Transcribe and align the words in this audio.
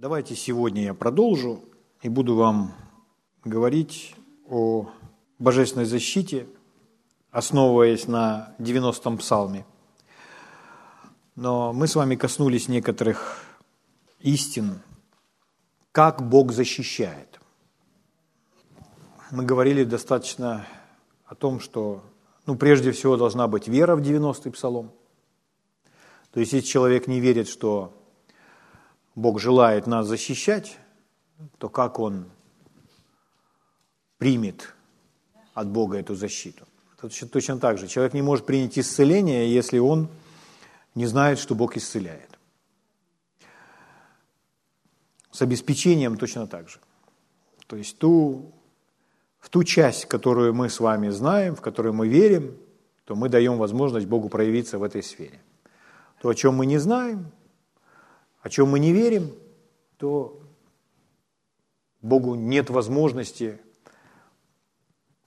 Давайте 0.00 0.34
сегодня 0.34 0.84
я 0.84 0.94
продолжу 0.94 1.62
и 2.00 2.08
буду 2.08 2.34
вам 2.34 2.72
говорить 3.44 4.14
о 4.48 4.88
божественной 5.38 5.84
защите, 5.84 6.46
основываясь 7.30 8.08
на 8.08 8.54
90-м 8.58 9.18
псалме. 9.18 9.66
Но 11.36 11.74
мы 11.74 11.86
с 11.86 11.96
вами 11.96 12.16
коснулись 12.16 12.66
некоторых 12.66 13.44
истин, 14.20 14.80
как 15.92 16.26
Бог 16.26 16.52
защищает. 16.52 17.38
Мы 19.30 19.44
говорили 19.44 19.84
достаточно 19.84 20.66
о 21.26 21.34
том, 21.34 21.60
что 21.60 22.02
ну, 22.46 22.56
прежде 22.56 22.92
всего 22.92 23.18
должна 23.18 23.48
быть 23.48 23.68
вера 23.68 23.96
в 23.96 24.00
90-й 24.00 24.50
псалом. 24.50 24.92
То 26.32 26.40
есть, 26.40 26.54
если 26.54 26.66
человек 26.66 27.06
не 27.06 27.20
верит, 27.20 27.48
что 27.48 27.92
Бог 29.14 29.40
желает 29.40 29.86
нас 29.86 30.06
защищать, 30.06 30.78
то 31.58 31.68
как 31.68 31.98
Он 31.98 32.26
примет 34.18 34.74
от 35.54 35.68
Бога 35.68 35.98
эту 35.98 36.14
защиту? 36.14 36.66
Точно 37.32 37.58
так 37.58 37.78
же. 37.78 37.88
Человек 37.88 38.12
не 38.12 38.22
может 38.22 38.44
принять 38.44 38.78
исцеление, 38.78 39.52
если 39.52 39.78
он 39.78 40.08
не 40.94 41.06
знает, 41.06 41.38
что 41.38 41.54
Бог 41.54 41.76
исцеляет. 41.76 42.28
С 45.30 45.40
обеспечением 45.40 46.16
точно 46.16 46.46
так 46.46 46.68
же. 46.68 46.78
То 47.66 47.76
есть 47.76 47.98
ту, 47.98 48.52
в 49.38 49.48
ту 49.48 49.64
часть, 49.64 50.06
которую 50.06 50.52
мы 50.52 50.68
с 50.68 50.80
вами 50.80 51.08
знаем, 51.08 51.54
в 51.54 51.60
которую 51.60 51.94
мы 51.94 52.08
верим, 52.08 52.58
то 53.04 53.14
мы 53.14 53.28
даем 53.28 53.56
возможность 53.56 54.06
Богу 54.06 54.28
проявиться 54.28 54.78
в 54.78 54.82
этой 54.82 55.02
сфере. 55.02 55.40
То, 56.20 56.28
о 56.28 56.34
чем 56.34 56.56
мы 56.56 56.66
не 56.66 56.78
знаем, 56.78 57.32
о 58.42 58.48
чем 58.48 58.68
мы 58.70 58.78
не 58.78 58.92
верим, 58.92 59.34
то 59.98 60.40
Богу 62.00 62.34
нет 62.34 62.70
возможности, 62.70 63.60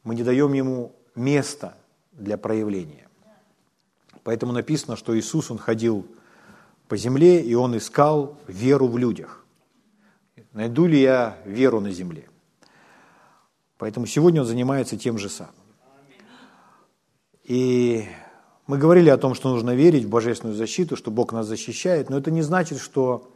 мы 0.03 0.15
не 0.15 0.23
даем 0.23 0.53
Ему 0.53 0.95
места 1.15 1.77
для 2.11 2.37
проявления. 2.37 3.07
Поэтому 4.23 4.51
написано, 4.51 4.95
что 4.95 5.17
Иисус, 5.17 5.51
Он 5.51 5.57
ходил 5.57 6.07
по 6.87 6.97
земле, 6.97 7.41
и 7.41 7.53
Он 7.53 7.77
искал 7.77 8.37
веру 8.47 8.87
в 8.87 8.97
людях. 8.97 9.45
Найду 10.53 10.85
ли 10.85 10.99
я 10.99 11.37
веру 11.45 11.79
на 11.79 11.91
земле? 11.91 12.29
Поэтому 13.77 14.05
сегодня 14.05 14.41
Он 14.41 14.47
занимается 14.47 14.97
тем 14.97 15.17
же 15.17 15.29
самым. 15.29 15.53
И 17.43 18.07
мы 18.67 18.77
говорили 18.77 19.09
о 19.09 19.17
том, 19.17 19.35
что 19.35 19.49
нужно 19.49 19.75
верить 19.75 20.05
в 20.05 20.09
божественную 20.09 20.55
защиту, 20.55 20.95
что 20.95 21.11
Бог 21.11 21.33
нас 21.33 21.45
защищает, 21.45 22.09
но 22.09 22.17
это 22.17 22.31
не 22.31 22.41
значит, 22.41 22.79
что 22.79 23.31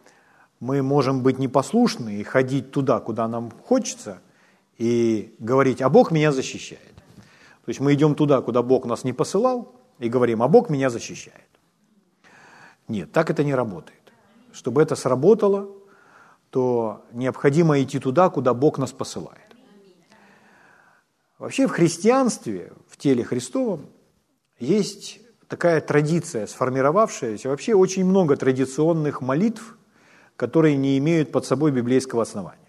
мы 0.60 0.82
можем 0.82 1.22
быть 1.22 1.38
непослушны 1.38 2.16
и 2.16 2.24
ходить 2.24 2.72
туда, 2.72 3.00
куда 3.00 3.28
нам 3.28 3.52
хочется, 3.52 4.22
и 4.78 5.36
говорить, 5.40 5.82
а 5.82 5.90
Бог 5.90 6.12
меня 6.12 6.32
защищает. 6.32 6.96
То 7.66 7.70
есть 7.70 7.80
мы 7.80 7.94
идем 7.94 8.16
туда, 8.16 8.42
куда 8.42 8.62
Бог 8.62 8.86
нас 8.86 9.04
не 9.04 9.12
посылал, 9.14 9.74
и 10.00 10.10
говорим, 10.10 10.42
а 10.44 10.48
Бог 10.48 10.70
меня 10.70 10.90
защищает. 10.90 11.48
Нет, 12.88 13.12
так 13.12 13.30
это 13.30 13.44
не 13.44 13.54
работает. 13.54 14.00
Чтобы 14.54 14.82
это 14.82 14.96
сработало, 14.96 15.70
то 16.50 17.04
необходимо 17.12 17.82
идти 17.82 18.00
туда, 18.00 18.30
куда 18.30 18.54
Бог 18.54 18.78
нас 18.78 18.92
посылает. 18.92 19.42
Вообще 21.38 21.68
в 21.68 21.72
христианстве, 21.72 22.72
в 22.88 22.98
теле 22.98 23.24
Христовом, 23.24 23.88
есть 24.60 25.20
такая 25.48 25.82
традиция, 25.82 26.48
сформировавшаяся, 26.48 27.50
вообще 27.50 27.74
очень 27.74 28.06
много 28.06 28.36
традиционных 28.36 29.22
молитв, 29.22 29.78
которые 30.36 30.76
не 30.76 30.98
имеют 30.98 31.32
под 31.32 31.46
собой 31.46 31.72
библейского 31.72 32.22
основания. 32.22 32.60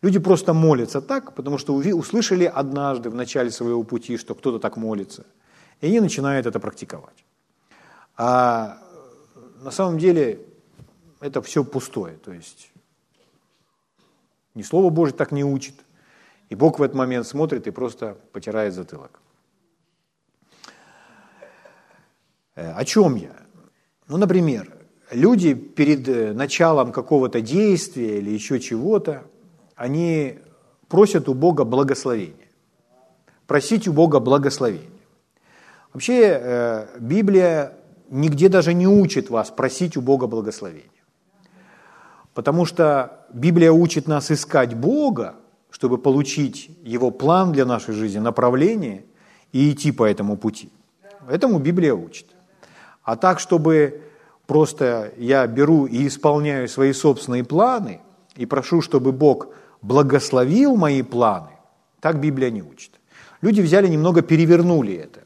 Люди 0.00 0.18
просто 0.18 0.54
молятся 0.54 1.00
так, 1.00 1.34
потому 1.34 1.58
что 1.58 1.74
услышали 1.74 2.44
однажды 2.44 3.10
в 3.10 3.14
начале 3.14 3.50
своего 3.50 3.82
пути, 3.82 4.16
что 4.16 4.34
кто-то 4.34 4.58
так 4.58 4.76
молится, 4.76 5.26
и 5.80 5.86
они 5.86 6.00
начинают 6.00 6.46
это 6.46 6.60
практиковать. 6.60 7.24
А 8.16 8.78
на 9.60 9.70
самом 9.70 9.98
деле 9.98 10.40
это 11.20 11.42
все 11.42 11.64
пустое, 11.64 12.16
то 12.16 12.32
есть 12.32 12.70
ни 14.54 14.62
Слово 14.62 14.90
Божье 14.90 15.16
так 15.16 15.32
не 15.32 15.44
учит, 15.44 15.74
и 16.48 16.54
Бог 16.54 16.78
в 16.78 16.82
этот 16.82 16.96
момент 16.96 17.26
смотрит 17.26 17.66
и 17.66 17.70
просто 17.70 18.16
потирает 18.32 18.74
затылок. 18.74 19.20
Э, 22.47 22.47
о 22.58 22.84
чем 22.84 23.16
я? 23.16 23.36
Ну, 24.08 24.16
например, 24.16 24.72
люди 25.10 25.54
перед 25.54 26.08
э, 26.08 26.32
началом 26.32 26.92
какого-то 26.92 27.40
действия 27.40 28.18
или 28.18 28.30
еще 28.30 28.58
чего-то, 28.58 29.22
они 29.76 30.38
просят 30.88 31.28
у 31.28 31.34
Бога 31.34 31.64
благословения. 31.64 32.48
Просить 33.46 33.88
у 33.88 33.92
Бога 33.92 34.20
благословения. 34.20 34.88
Вообще 35.92 36.38
э, 36.40 36.86
Библия 36.98 37.72
нигде 38.10 38.48
даже 38.48 38.74
не 38.74 38.86
учит 38.86 39.30
вас 39.30 39.50
просить 39.50 39.96
у 39.96 40.00
Бога 40.00 40.26
благословения. 40.26 40.90
Потому 42.34 42.64
что 42.64 43.26
Библия 43.32 43.72
учит 43.72 44.06
нас 44.06 44.30
искать 44.30 44.74
Бога, 44.74 45.34
чтобы 45.70 45.98
получить 45.98 46.70
Его 46.82 47.10
план 47.10 47.52
для 47.52 47.64
нашей 47.64 47.94
жизни, 47.94 48.18
направление 48.18 49.04
и 49.52 49.70
идти 49.70 49.92
по 49.92 50.04
этому 50.04 50.36
пути. 50.36 50.70
Этому 51.28 51.58
Библия 51.58 51.94
учит. 51.94 52.26
А 53.08 53.16
так, 53.16 53.40
чтобы 53.40 54.02
просто 54.46 55.14
я 55.16 55.46
беру 55.46 55.86
и 55.86 56.06
исполняю 56.06 56.68
свои 56.68 56.92
собственные 56.92 57.42
планы 57.42 58.02
и 58.36 58.44
прошу, 58.44 58.82
чтобы 58.82 59.12
Бог 59.12 59.48
благословил 59.80 60.76
мои 60.76 61.00
планы, 61.00 61.52
так 62.00 62.20
Библия 62.20 62.50
не 62.50 62.60
учит. 62.60 62.90
Люди 63.40 63.62
взяли 63.62 63.88
немного 63.88 64.20
перевернули 64.20 64.92
это. 64.92 65.20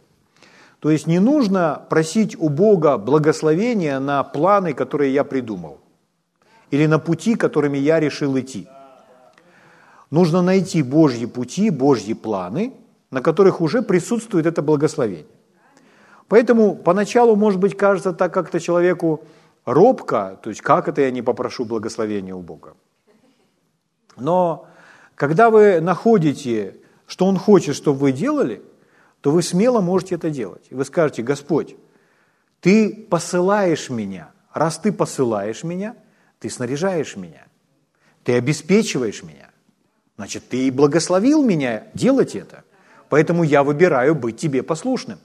То 0.78 0.92
есть 0.92 1.08
не 1.08 1.18
нужно 1.18 1.82
просить 1.90 2.36
у 2.38 2.50
Бога 2.50 2.98
благословения 2.98 3.98
на 3.98 4.22
планы, 4.22 4.74
которые 4.74 5.12
я 5.12 5.24
придумал, 5.24 5.80
или 6.70 6.86
на 6.86 7.00
пути, 7.00 7.34
которыми 7.34 7.78
я 7.78 7.98
решил 7.98 8.38
идти. 8.38 8.68
Нужно 10.12 10.40
найти 10.40 10.84
Божьи 10.84 11.26
пути, 11.26 11.70
Божьи 11.70 12.12
планы, 12.12 12.74
на 13.10 13.22
которых 13.22 13.60
уже 13.60 13.82
присутствует 13.82 14.46
это 14.46 14.62
благословение. 14.62 15.26
Поэтому 16.32 16.76
поначалу, 16.76 17.36
может 17.36 17.60
быть, 17.60 17.76
кажется 17.76 18.14
так 18.14 18.32
как-то 18.32 18.58
человеку 18.58 19.22
робко, 19.66 20.40
то 20.42 20.48
есть 20.48 20.62
как 20.62 20.88
это 20.88 21.02
я 21.02 21.10
не 21.10 21.20
попрошу 21.20 21.66
благословения 21.66 22.34
у 22.34 22.40
Бога. 22.40 22.72
Но 24.16 24.66
когда 25.14 25.50
вы 25.50 25.82
находите, 25.82 26.76
что 27.04 27.26
Он 27.26 27.36
хочет, 27.36 27.76
чтобы 27.76 27.98
вы 27.98 28.12
делали, 28.12 28.62
то 29.20 29.30
вы 29.30 29.42
смело 29.42 29.82
можете 29.82 30.14
это 30.14 30.30
делать. 30.30 30.64
И 30.70 30.74
вы 30.74 30.86
скажете, 30.86 31.22
Господь, 31.22 31.76
Ты 32.60 33.06
посылаешь 33.10 33.90
меня. 33.90 34.30
Раз 34.54 34.78
Ты 34.78 34.90
посылаешь 34.90 35.62
меня, 35.64 35.96
Ты 36.38 36.48
снаряжаешь 36.48 37.14
меня. 37.14 37.44
Ты 38.24 38.38
обеспечиваешь 38.38 39.22
меня. 39.22 39.50
Значит, 40.16 40.48
Ты 40.48 40.66
и 40.66 40.70
благословил 40.70 41.44
меня 41.44 41.88
делать 41.92 42.34
это. 42.34 42.64
Поэтому 43.10 43.42
я 43.42 43.62
выбираю 43.62 44.14
быть 44.14 44.38
Тебе 44.38 44.62
послушным. 44.62 45.18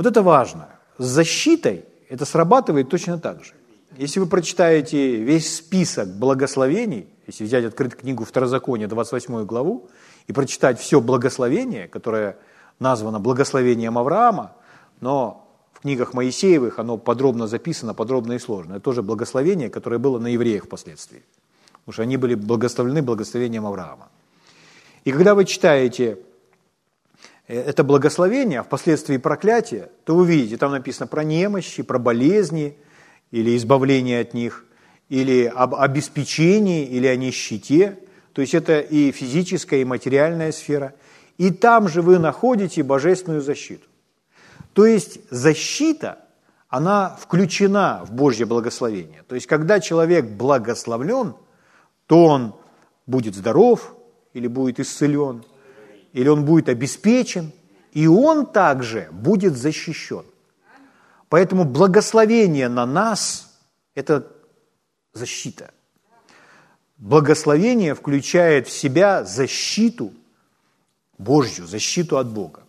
Вот 0.00 0.06
это 0.06 0.22
важно. 0.22 0.70
С 0.96 1.04
защитой 1.04 1.84
это 2.08 2.24
срабатывает 2.24 2.88
точно 2.88 3.18
так 3.18 3.44
же. 3.44 3.52
Если 3.98 4.18
вы 4.18 4.24
прочитаете 4.24 5.16
весь 5.16 5.54
список 5.54 6.08
благословений, 6.08 7.06
если 7.26 7.44
взять 7.44 7.66
открыть 7.66 7.96
книгу 7.96 8.24
Второзакония, 8.24 8.88
28 8.88 9.44
главу, 9.44 9.90
и 10.26 10.32
прочитать 10.32 10.80
все 10.80 11.02
благословение, 11.02 11.86
которое 11.86 12.38
названо 12.78 13.20
благословением 13.20 13.98
Авраама, 13.98 14.52
но 15.02 15.46
в 15.74 15.80
книгах 15.80 16.14
Моисеевых 16.14 16.78
оно 16.78 16.96
подробно 16.96 17.46
записано, 17.46 17.92
подробно 17.92 18.32
и 18.32 18.38
сложно. 18.38 18.76
Это 18.76 18.80
тоже 18.80 19.02
благословение, 19.02 19.68
которое 19.68 19.98
было 19.98 20.18
на 20.18 20.28
евреях 20.28 20.64
впоследствии. 20.64 21.22
Потому 21.72 21.92
что 21.92 22.02
они 22.04 22.16
были 22.16 22.36
благословлены 22.36 23.02
благословением 23.02 23.66
Авраама. 23.66 24.08
И 25.04 25.12
когда 25.12 25.34
вы 25.34 25.44
читаете 25.44 26.16
это 27.50 27.84
благословение, 27.84 28.60
а 28.60 28.62
впоследствии 28.62 29.16
проклятие, 29.16 29.90
то 30.04 30.14
вы 30.14 30.26
видите, 30.26 30.56
там 30.56 30.72
написано 30.72 31.06
про 31.06 31.24
немощи, 31.24 31.82
про 31.82 31.98
болезни 31.98 32.76
или 33.30 33.56
избавление 33.56 34.20
от 34.20 34.34
них, 34.34 34.64
или 35.08 35.44
об 35.44 35.74
обеспечении, 35.74 36.86
или 36.86 37.06
о 37.06 37.16
нищете. 37.16 37.98
То 38.32 38.40
есть 38.40 38.54
это 38.54 38.80
и 38.80 39.10
физическая, 39.10 39.80
и 39.80 39.84
материальная 39.84 40.52
сфера. 40.52 40.94
И 41.38 41.50
там 41.50 41.88
же 41.88 42.02
вы 42.02 42.18
находите 42.18 42.82
божественную 42.82 43.42
защиту. 43.42 43.86
То 44.72 44.86
есть 44.86 45.18
защита, 45.30 46.18
она 46.68 47.16
включена 47.20 48.02
в 48.06 48.12
Божье 48.12 48.46
благословение. 48.46 49.24
То 49.26 49.34
есть 49.34 49.46
когда 49.48 49.80
человек 49.80 50.26
благословлен, 50.26 51.34
то 52.06 52.24
он 52.24 52.54
будет 53.06 53.34
здоров 53.34 53.96
или 54.34 54.46
будет 54.46 54.78
исцелен, 54.78 55.42
или 56.12 56.28
он 56.28 56.44
будет 56.44 56.68
обеспечен, 56.68 57.52
и 57.92 58.06
он 58.06 58.46
также 58.46 59.08
будет 59.12 59.56
защищен. 59.56 60.24
Поэтому 61.28 61.64
благословение 61.64 62.68
на 62.68 62.86
нас– 62.86 63.58
это 63.94 64.26
защита. 65.12 65.70
Благословение 66.96 67.94
включает 67.94 68.66
в 68.68 68.70
себя 68.70 69.24
защиту 69.24 70.12
Божью, 71.18 71.66
защиту 71.66 72.18
от 72.18 72.28
Бога. 72.28 72.62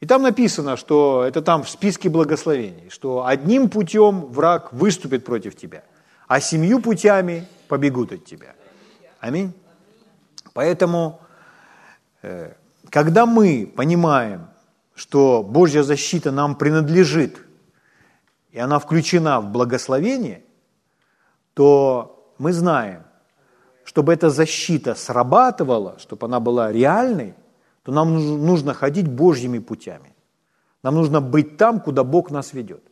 И 0.00 0.06
там 0.06 0.22
написано, 0.22 0.76
что 0.76 1.24
это 1.24 1.42
там 1.42 1.64
в 1.64 1.68
списке 1.68 2.08
благословений, 2.08 2.88
что 2.88 3.26
одним 3.26 3.68
путем 3.68 4.26
враг 4.26 4.72
выступит 4.72 5.24
против 5.24 5.56
тебя, 5.56 5.82
а 6.28 6.40
семью 6.40 6.80
путями 6.80 7.46
побегут 7.66 8.12
от 8.12 8.24
тебя. 8.24 8.54
Аминь. 9.20 9.52
Поэтому, 10.52 11.20
когда 12.90 13.26
мы 13.26 13.72
понимаем, 13.76 14.48
что 14.94 15.42
Божья 15.42 15.82
защита 15.82 16.32
нам 16.32 16.56
принадлежит, 16.56 17.38
и 18.50 18.58
она 18.58 18.78
включена 18.78 19.40
в 19.40 19.50
благословение, 19.50 20.42
то 21.54 22.32
мы 22.38 22.52
знаем, 22.52 23.04
чтобы 23.84 24.12
эта 24.12 24.30
защита 24.30 24.94
срабатывала, 24.94 25.98
чтобы 25.98 26.26
она 26.26 26.40
была 26.40 26.72
реальной, 26.72 27.34
то 27.82 27.92
нам 27.92 28.14
нужно 28.44 28.74
ходить 28.74 29.08
Божьими 29.08 29.58
путями. 29.58 30.14
Нам 30.82 30.94
нужно 30.94 31.20
быть 31.20 31.56
там, 31.56 31.80
куда 31.80 32.04
Бог 32.04 32.30
нас 32.30 32.52
ведет. 32.52 32.82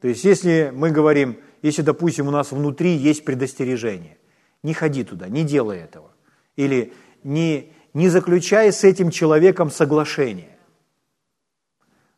То 0.00 0.08
есть 0.08 0.24
если 0.24 0.72
мы 0.74 0.90
говорим, 0.90 1.38
если, 1.62 1.82
допустим, 1.82 2.28
у 2.28 2.30
нас 2.30 2.52
внутри 2.52 2.96
есть 2.96 3.24
предостережение, 3.24 4.18
не 4.62 4.72
ходи 4.74 5.04
туда, 5.04 5.28
не 5.28 5.44
делай 5.44 5.78
этого. 5.78 6.10
Или 6.56 6.92
не, 7.24 7.72
не 7.96 8.10
заключай 8.10 8.70
с 8.70 8.84
этим 8.84 9.10
человеком 9.10 9.70
соглашение. 9.70 10.58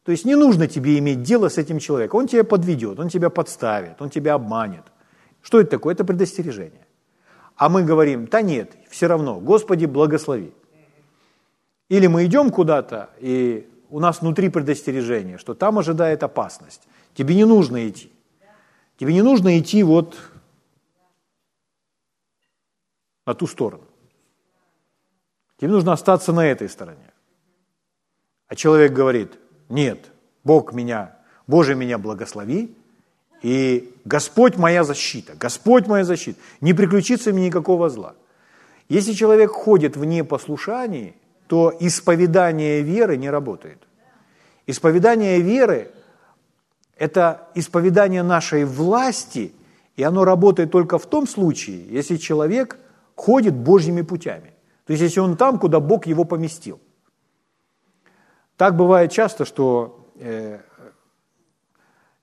То 0.03 0.11
есть 0.11 0.25
не 0.25 0.35
нужно 0.35 0.67
тебе 0.67 0.99
иметь 0.99 1.23
дело 1.23 1.49
с 1.49 1.57
этим 1.57 1.79
человеком. 1.79 2.19
Он 2.19 2.27
тебя 2.27 2.43
подведет, 2.43 2.99
он 2.99 3.09
тебя 3.09 3.31
подставит, 3.31 4.03
он 4.03 4.11
тебя 4.11 4.35
обманет. 4.35 4.83
Что 5.41 5.61
это 5.61 5.71
такое? 5.71 5.95
Это 5.95 6.05
предостережение. 6.05 6.85
А 7.55 7.69
мы 7.69 7.85
говорим, 7.85 8.27
да 8.27 8.43
нет, 8.43 8.77
все 8.91 9.07
равно, 9.07 9.39
Господи, 9.39 9.87
благослови. 9.87 10.53
Или 11.89 12.09
мы 12.09 12.25
идем 12.25 12.51
куда-то, 12.51 13.11
и 13.21 13.71
у 13.89 14.01
нас 14.01 14.21
внутри 14.21 14.49
предостережение, 14.49 15.39
что 15.39 15.55
там 15.55 15.79
ожидает 15.79 16.25
опасность. 16.25 16.89
Тебе 17.15 17.37
не 17.37 17.45
нужно 17.45 17.89
идти. 17.89 18.11
Тебе 18.97 19.13
не 19.13 19.23
нужно 19.23 19.57
идти 19.61 19.85
вот 19.85 20.17
на 23.25 23.35
ту 23.35 23.47
сторону. 23.47 23.88
Тебе 25.59 25.71
нужно 25.71 25.93
остаться 25.93 26.33
на 26.33 26.47
этой 26.47 26.69
стороне. 26.69 27.11
А 28.47 28.55
человек 28.55 28.93
говорит, 28.93 29.33
нет, 29.69 29.99
Бог 30.45 30.73
меня, 30.73 31.17
Боже 31.47 31.75
меня 31.75 31.99
благослови, 31.99 32.75
и 33.43 33.95
Господь 34.05 34.57
моя 34.57 34.85
защита, 34.85 35.35
Господь 35.35 35.87
моя 35.87 36.05
защита, 36.05 36.41
не 36.61 36.75
приключится 36.75 37.33
мне 37.33 37.47
никакого 37.47 37.89
зла. 37.89 38.15
Если 38.89 39.13
человек 39.13 39.51
ходит 39.51 39.97
в 39.97 40.05
непослушании, 40.05 41.15
то 41.47 41.75
исповедание 41.81 42.83
веры 42.83 43.17
не 43.17 43.29
работает. 43.29 43.79
Исповедание 44.67 45.41
веры– 45.41 45.91
это 46.97 47.49
исповедание 47.55 48.23
нашей 48.23 48.65
власти, 48.65 49.53
и 49.97 50.03
оно 50.03 50.25
работает 50.25 50.71
только 50.71 50.99
в 50.99 51.07
том 51.07 51.27
случае, 51.27 51.85
если 51.89 52.17
человек 52.17 52.79
ходит 53.15 53.55
Божьими 53.55 54.03
путями. 54.03 54.53
То 54.89 54.93
есть, 54.93 55.03
если 55.03 55.21
он 55.21 55.37
там, 55.37 55.59
куда 55.59 55.81
Бог 55.81 56.07
его 56.07 56.25
поместил. 56.25 56.81
Так 58.57 58.75
бывает 58.75 59.13
часто, 59.13 59.45
что 59.45 60.11
э, 60.15 60.61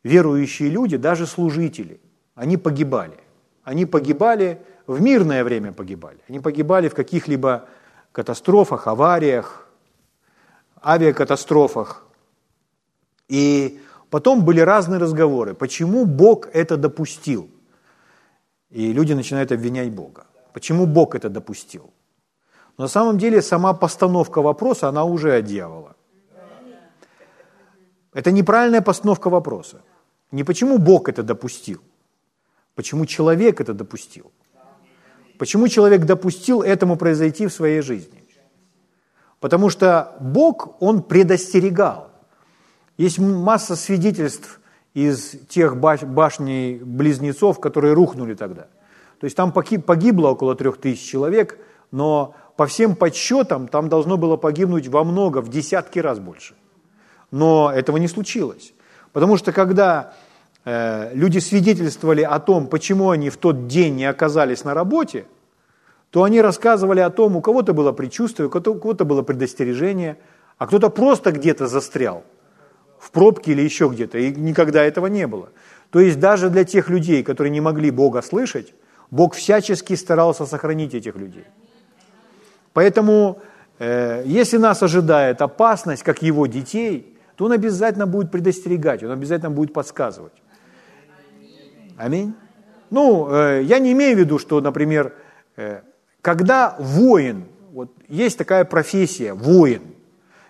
верующие 0.03 0.69
люди, 0.71 0.97
даже 0.97 1.27
служители, 1.27 2.01
они 2.33 2.57
погибали. 2.57 3.19
Они 3.63 3.85
погибали, 3.85 4.59
в 4.87 4.99
мирное 4.99 5.43
время 5.43 5.73
погибали. 5.73 6.17
Они 6.27 6.39
погибали 6.39 6.89
в 6.89 6.95
каких-либо 6.95 7.69
катастрофах, 8.11 8.87
авариях, 8.87 9.69
авиакатастрофах. 10.83 12.03
И 13.27 13.79
потом 14.09 14.43
были 14.43 14.61
разные 14.61 14.99
разговоры, 14.99 15.53
почему 15.53 16.05
Бог 16.05 16.47
это 16.51 16.77
допустил. 16.77 17.47
И 18.71 18.91
люди 18.91 19.13
начинают 19.13 19.51
обвинять 19.51 19.91
Бога. 19.91 20.25
Почему 20.51 20.87
Бог 20.87 21.13
это 21.13 21.29
допустил? 21.29 21.93
На 22.77 22.87
самом 22.87 23.17
деле 23.17 23.41
сама 23.41 23.73
постановка 23.73 24.41
вопроса, 24.41 24.89
она 24.89 25.03
уже 25.05 25.37
от 25.37 25.45
дьявола. 25.45 25.95
Это 28.13 28.31
неправильная 28.31 28.81
постановка 28.81 29.29
вопроса. 29.29 29.81
Не 30.31 30.43
почему 30.43 30.77
Бог 30.77 31.09
это 31.09 31.23
допустил, 31.23 31.81
почему 32.75 33.05
человек 33.05 33.61
это 33.61 33.73
допустил. 33.73 34.31
Почему 35.37 35.67
человек 35.67 36.05
допустил 36.05 36.61
этому 36.61 36.95
произойти 36.95 37.47
в 37.47 37.53
своей 37.53 37.81
жизни? 37.81 38.23
Потому 39.39 39.69
что 39.69 40.15
Бог, 40.19 40.81
Он 40.81 41.03
предостерегал. 41.03 42.09
Есть 42.97 43.19
масса 43.19 43.75
свидетельств 43.75 44.61
из 44.93 45.35
тех 45.49 45.77
башней 45.77 46.79
близнецов, 46.79 47.59
которые 47.59 47.93
рухнули 47.93 48.33
тогда. 48.33 48.67
То 49.19 49.25
есть 49.25 49.35
там 49.35 49.51
погибло 49.51 50.29
около 50.29 50.55
трех 50.55 50.77
тысяч 50.77 51.01
человек, 51.05 51.59
но 51.91 52.33
по 52.55 52.65
всем 52.67 52.95
подсчетам 52.95 53.67
там 53.67 53.89
должно 53.89 54.17
было 54.17 54.37
погибнуть 54.37 54.87
во 54.87 55.03
много, 55.03 55.41
в 55.41 55.49
десятки 55.49 55.99
раз 55.99 56.19
больше. 56.19 56.55
Но 57.31 57.71
этого 57.73 57.97
не 57.97 58.07
случилось. 58.07 58.73
Потому 59.11 59.37
что 59.37 59.51
когда 59.51 60.13
э, 60.63 61.11
люди 61.13 61.39
свидетельствовали 61.39 62.21
о 62.21 62.39
том, 62.39 62.67
почему 62.67 63.09
они 63.09 63.29
в 63.29 63.37
тот 63.37 63.67
день 63.67 63.95
не 63.95 64.05
оказались 64.05 64.63
на 64.63 64.73
работе, 64.73 65.25
то 66.11 66.23
они 66.23 66.41
рассказывали 66.41 67.01
о 67.01 67.09
том, 67.09 67.35
у 67.35 67.41
кого-то 67.41 67.73
было 67.73 67.91
предчувствие, 67.91 68.47
у 68.47 68.49
кого-то 68.49 69.03
было 69.03 69.21
предостережение, 69.21 70.17
а 70.57 70.67
кто-то 70.67 70.89
просто 70.89 71.31
где-то 71.31 71.67
застрял 71.67 72.23
в 72.99 73.11
пробке 73.11 73.51
или 73.51 73.61
еще 73.61 73.89
где-то, 73.89 74.17
и 74.17 74.33
никогда 74.33 74.83
этого 74.83 75.07
не 75.07 75.27
было. 75.27 75.49
То 75.91 75.99
есть 75.99 76.19
даже 76.19 76.49
для 76.49 76.63
тех 76.63 76.89
людей, 76.89 77.23
которые 77.23 77.51
не 77.51 77.61
могли 77.61 77.91
Бога 77.91 78.21
слышать, 78.21 78.73
Бог 79.11 79.35
всячески 79.35 79.93
старался 79.95 80.45
сохранить 80.45 80.93
этих 80.93 81.15
людей. 81.15 81.45
Поэтому, 82.75 83.39
э, 83.79 84.23
если 84.25 84.57
нас 84.57 84.83
ожидает 84.83 85.41
опасность, 85.41 86.03
как 86.03 86.21
его 86.21 86.45
детей, 86.45 87.17
то 87.37 87.45
он 87.45 87.53
обязательно 87.53 88.05
будет 88.05 88.31
предостерегать, 88.31 89.01
он 89.01 89.11
обязательно 89.11 89.49
будет 89.49 89.71
подсказывать. 89.71 90.33
Аминь. 91.95 92.33
Ну, 92.89 93.29
э, 93.29 93.61
я 93.63 93.79
не 93.79 93.93
имею 93.93 94.17
в 94.17 94.19
виду, 94.19 94.39
что, 94.39 94.59
например, 94.59 95.13
э, 95.55 95.83
когда 96.21 96.75
воин, 96.77 97.45
вот 97.71 97.93
есть 98.09 98.37
такая 98.37 98.65
профессия, 98.65 99.33
воин, 99.33 99.81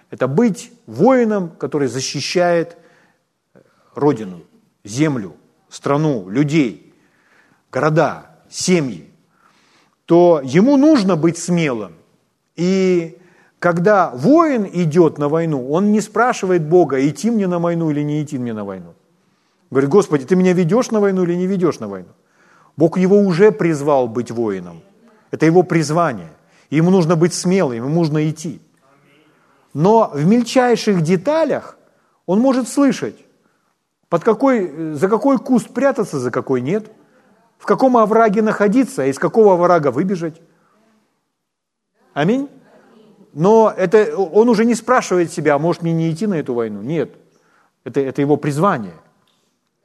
это 0.09 0.27
быть 0.27 0.71
воином, 0.87 1.51
который 1.59 1.87
защищает 1.87 2.75
родину, 3.93 4.41
землю, 4.83 5.35
страну, 5.69 6.27
людей, 6.27 6.91
города, 7.71 8.25
семьи, 8.49 9.11
то 10.07 10.41
ему 10.43 10.75
нужно 10.75 11.15
быть 11.15 11.37
смелым. 11.37 11.93
И 12.55 13.17
когда 13.59 14.11
воин 14.11 14.67
идет 14.71 15.17
на 15.17 15.29
войну, 15.29 15.71
он 15.71 15.91
не 15.91 16.01
спрашивает 16.01 16.63
Бога, 16.67 17.07
идти 17.07 17.31
мне 17.31 17.47
на 17.47 17.59
войну 17.59 17.91
или 17.91 18.01
не 18.01 18.21
идти 18.21 18.37
мне 18.37 18.53
на 18.53 18.63
войну. 18.63 18.93
Говорит, 19.71 19.89
Господи, 19.89 20.25
ты 20.25 20.35
меня 20.35 20.53
ведешь 20.53 20.91
на 20.91 20.99
войну 20.99 21.23
или 21.23 21.35
не 21.35 21.47
ведешь 21.47 21.79
на 21.79 21.87
войну? 21.87 22.09
Бог 22.77 22.97
его 22.97 23.17
уже 23.17 23.51
призвал 23.51 24.07
быть 24.07 24.31
воином. 24.31 24.81
Это 25.31 25.45
его 25.45 25.63
призвание. 25.63 26.29
Ему 26.69 26.91
нужно 26.91 27.15
быть 27.15 27.33
смелым, 27.33 27.77
ему 27.77 27.89
нужно 27.89 28.29
идти. 28.29 28.61
Но 29.73 30.11
в 30.13 30.25
мельчайших 30.25 31.01
деталях 31.01 31.77
он 32.25 32.39
может 32.39 32.67
слышать, 32.67 33.15
под 34.09 34.23
какой, 34.23 34.93
за 34.93 35.09
какой 35.09 35.37
куст 35.37 35.69
прятаться, 35.73 36.19
за 36.19 36.31
какой 36.31 36.61
нет, 36.61 36.91
в 37.57 37.65
каком 37.65 37.97
овраге 37.97 38.41
находиться, 38.41 39.03
а 39.03 39.05
из 39.05 39.19
какого 39.19 39.53
оврага 39.53 39.91
выбежать. 39.91 40.41
Аминь. 42.15 42.49
Но 43.33 43.73
это, 43.77 44.15
он 44.15 44.47
уже 44.47 44.63
не 44.63 44.73
спрашивает 44.73 45.33
себя, 45.33 45.55
а 45.55 45.59
может 45.59 45.81
мне 45.81 45.91
не 45.91 46.09
идти 46.09 46.25
на 46.25 46.35
эту 46.35 46.53
войну. 46.53 46.81
Нет, 46.81 47.11
это, 47.83 47.99
это 47.99 48.21
его 48.21 48.37
призвание. 48.37 48.93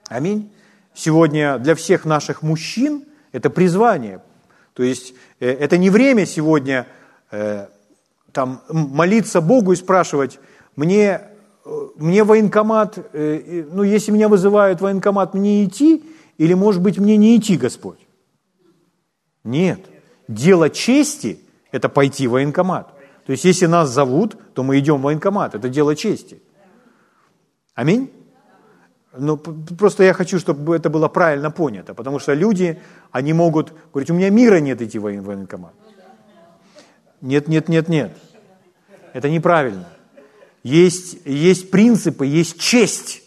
Аминь. 0.08 0.52
Сегодня 0.94 1.58
для 1.58 1.74
всех 1.74 2.04
наших 2.04 2.42
мужчин 2.42 3.04
это 3.32 3.50
призвание. 3.50 4.22
То 4.74 4.84
есть 4.84 5.12
э, 5.40 5.50
это 5.50 5.76
не 5.76 5.90
время 5.90 6.24
сегодня 6.24 6.86
э, 7.32 7.66
там, 8.30 8.62
молиться 8.68 9.40
Богу 9.40 9.72
и 9.72 9.76
спрашивать, 9.76 10.38
мне, 10.76 11.22
э, 11.66 11.88
мне 11.96 12.22
военкомат, 12.22 13.12
ну 13.12 13.82
если 13.82 14.12
меня 14.12 14.28
вызывают 14.28 14.80
военкомат, 14.80 15.34
мне 15.34 15.64
идти, 15.64 16.04
или 16.38 16.54
может 16.54 16.80
быть 16.80 16.96
мне 16.96 17.16
не 17.16 17.36
идти, 17.36 17.56
Господь? 17.56 17.98
Нет. 19.42 19.80
Дело 20.28 20.70
чести– 20.70 21.40
это 21.72 21.88
пойти 21.88 22.26
в 22.26 22.32
военкомат. 22.32 22.88
То 23.26 23.32
есть, 23.32 23.44
если 23.44 23.66
нас 23.66 23.90
зовут, 23.90 24.36
то 24.54 24.62
мы 24.62 24.78
идем 24.78 24.98
в 24.98 25.02
военкомат. 25.02 25.54
Это 25.54 25.68
дело 25.68 25.94
чести. 25.94 26.42
Аминь? 27.74 28.10
Ну, 29.16 29.36
просто 29.36 30.04
я 30.04 30.12
хочу, 30.12 30.38
чтобы 30.38 30.76
это 30.76 30.88
было 30.88 31.08
правильно 31.08 31.50
понято, 31.50 31.94
потому 31.94 32.20
что 32.20 32.32
люди, 32.32 32.80
они 33.10 33.32
могут 33.32 33.72
говорить, 33.92 34.10
у 34.10 34.14
меня 34.14 34.30
мира 34.30 34.60
нет 34.60 34.80
идти 34.80 34.98
в 34.98 35.02
военкомат. 35.02 35.74
Нет, 37.20 37.48
нет, 37.48 37.68
нет, 37.68 37.88
нет. 37.88 38.16
Это 39.12 39.28
неправильно. 39.28 39.88
Есть, 40.62 41.18
есть 41.24 41.70
принципы, 41.70 42.26
есть 42.26 42.60
честь. 42.60 43.22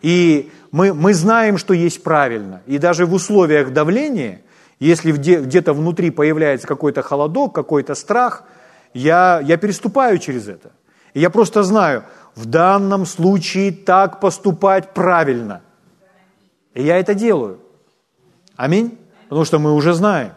И 0.00 0.50
мы, 0.72 0.92
мы 0.92 1.14
знаем, 1.14 1.58
что 1.58 1.74
есть 1.74 2.02
правильно. 2.02 2.62
И 2.66 2.78
даже 2.78 3.06
в 3.06 3.12
условиях 3.12 3.72
давления, 3.72 4.42
если 4.86 5.12
где, 5.12 5.40
где-то 5.40 5.74
внутри 5.74 6.10
появляется 6.10 6.66
какой-то 6.66 7.02
холодок, 7.02 7.54
какой-то 7.54 7.94
страх, 7.94 8.44
я, 8.94 9.40
я 9.44 9.56
переступаю 9.56 10.18
через 10.18 10.48
это. 10.48 10.72
И 11.14 11.20
я 11.20 11.30
просто 11.30 11.62
знаю, 11.62 12.04
в 12.34 12.46
данном 12.46 13.06
случае 13.06 13.72
так 13.72 14.20
поступать 14.20 14.94
правильно. 14.94 15.60
И 16.74 16.82
я 16.82 16.98
это 16.98 17.14
делаю. 17.14 17.60
Аминь. 18.56 18.98
Потому 19.28 19.44
что 19.44 19.58
мы 19.58 19.72
уже 19.72 19.92
знаем. 19.92 20.32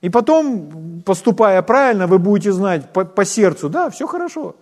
И 0.00 0.10
потом, 0.10 1.02
поступая 1.04 1.62
правильно, 1.62 2.06
вы 2.06 2.18
будете 2.18 2.52
знать 2.52 2.92
по, 2.92 3.04
по 3.04 3.24
сердцу, 3.24 3.68
да, 3.68 3.90
все 3.90 4.06
хорошо. 4.06 4.56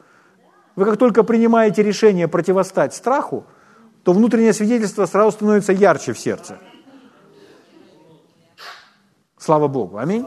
Вы 0.76 0.84
как 0.84 0.96
только 0.96 1.24
принимаете 1.24 1.82
решение 1.82 2.28
противостать 2.28 2.94
страху, 2.94 3.44
то 4.04 4.12
внутреннее 4.12 4.52
свидетельство 4.52 5.06
сразу 5.06 5.32
становится 5.32 5.72
ярче 5.72 6.12
в 6.12 6.18
сердце. 6.18 6.58
Слава 9.44 9.68
Богу. 9.68 9.98
Аминь. 9.98 10.24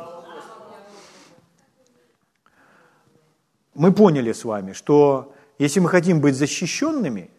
Мы 3.74 3.92
поняли 3.92 4.32
с 4.32 4.46
вами, 4.46 4.74
что 4.74 5.34
если 5.58 5.80
мы 5.80 5.90
хотим 5.90 6.22
быть 6.22 6.36
защищенными, 6.36 7.32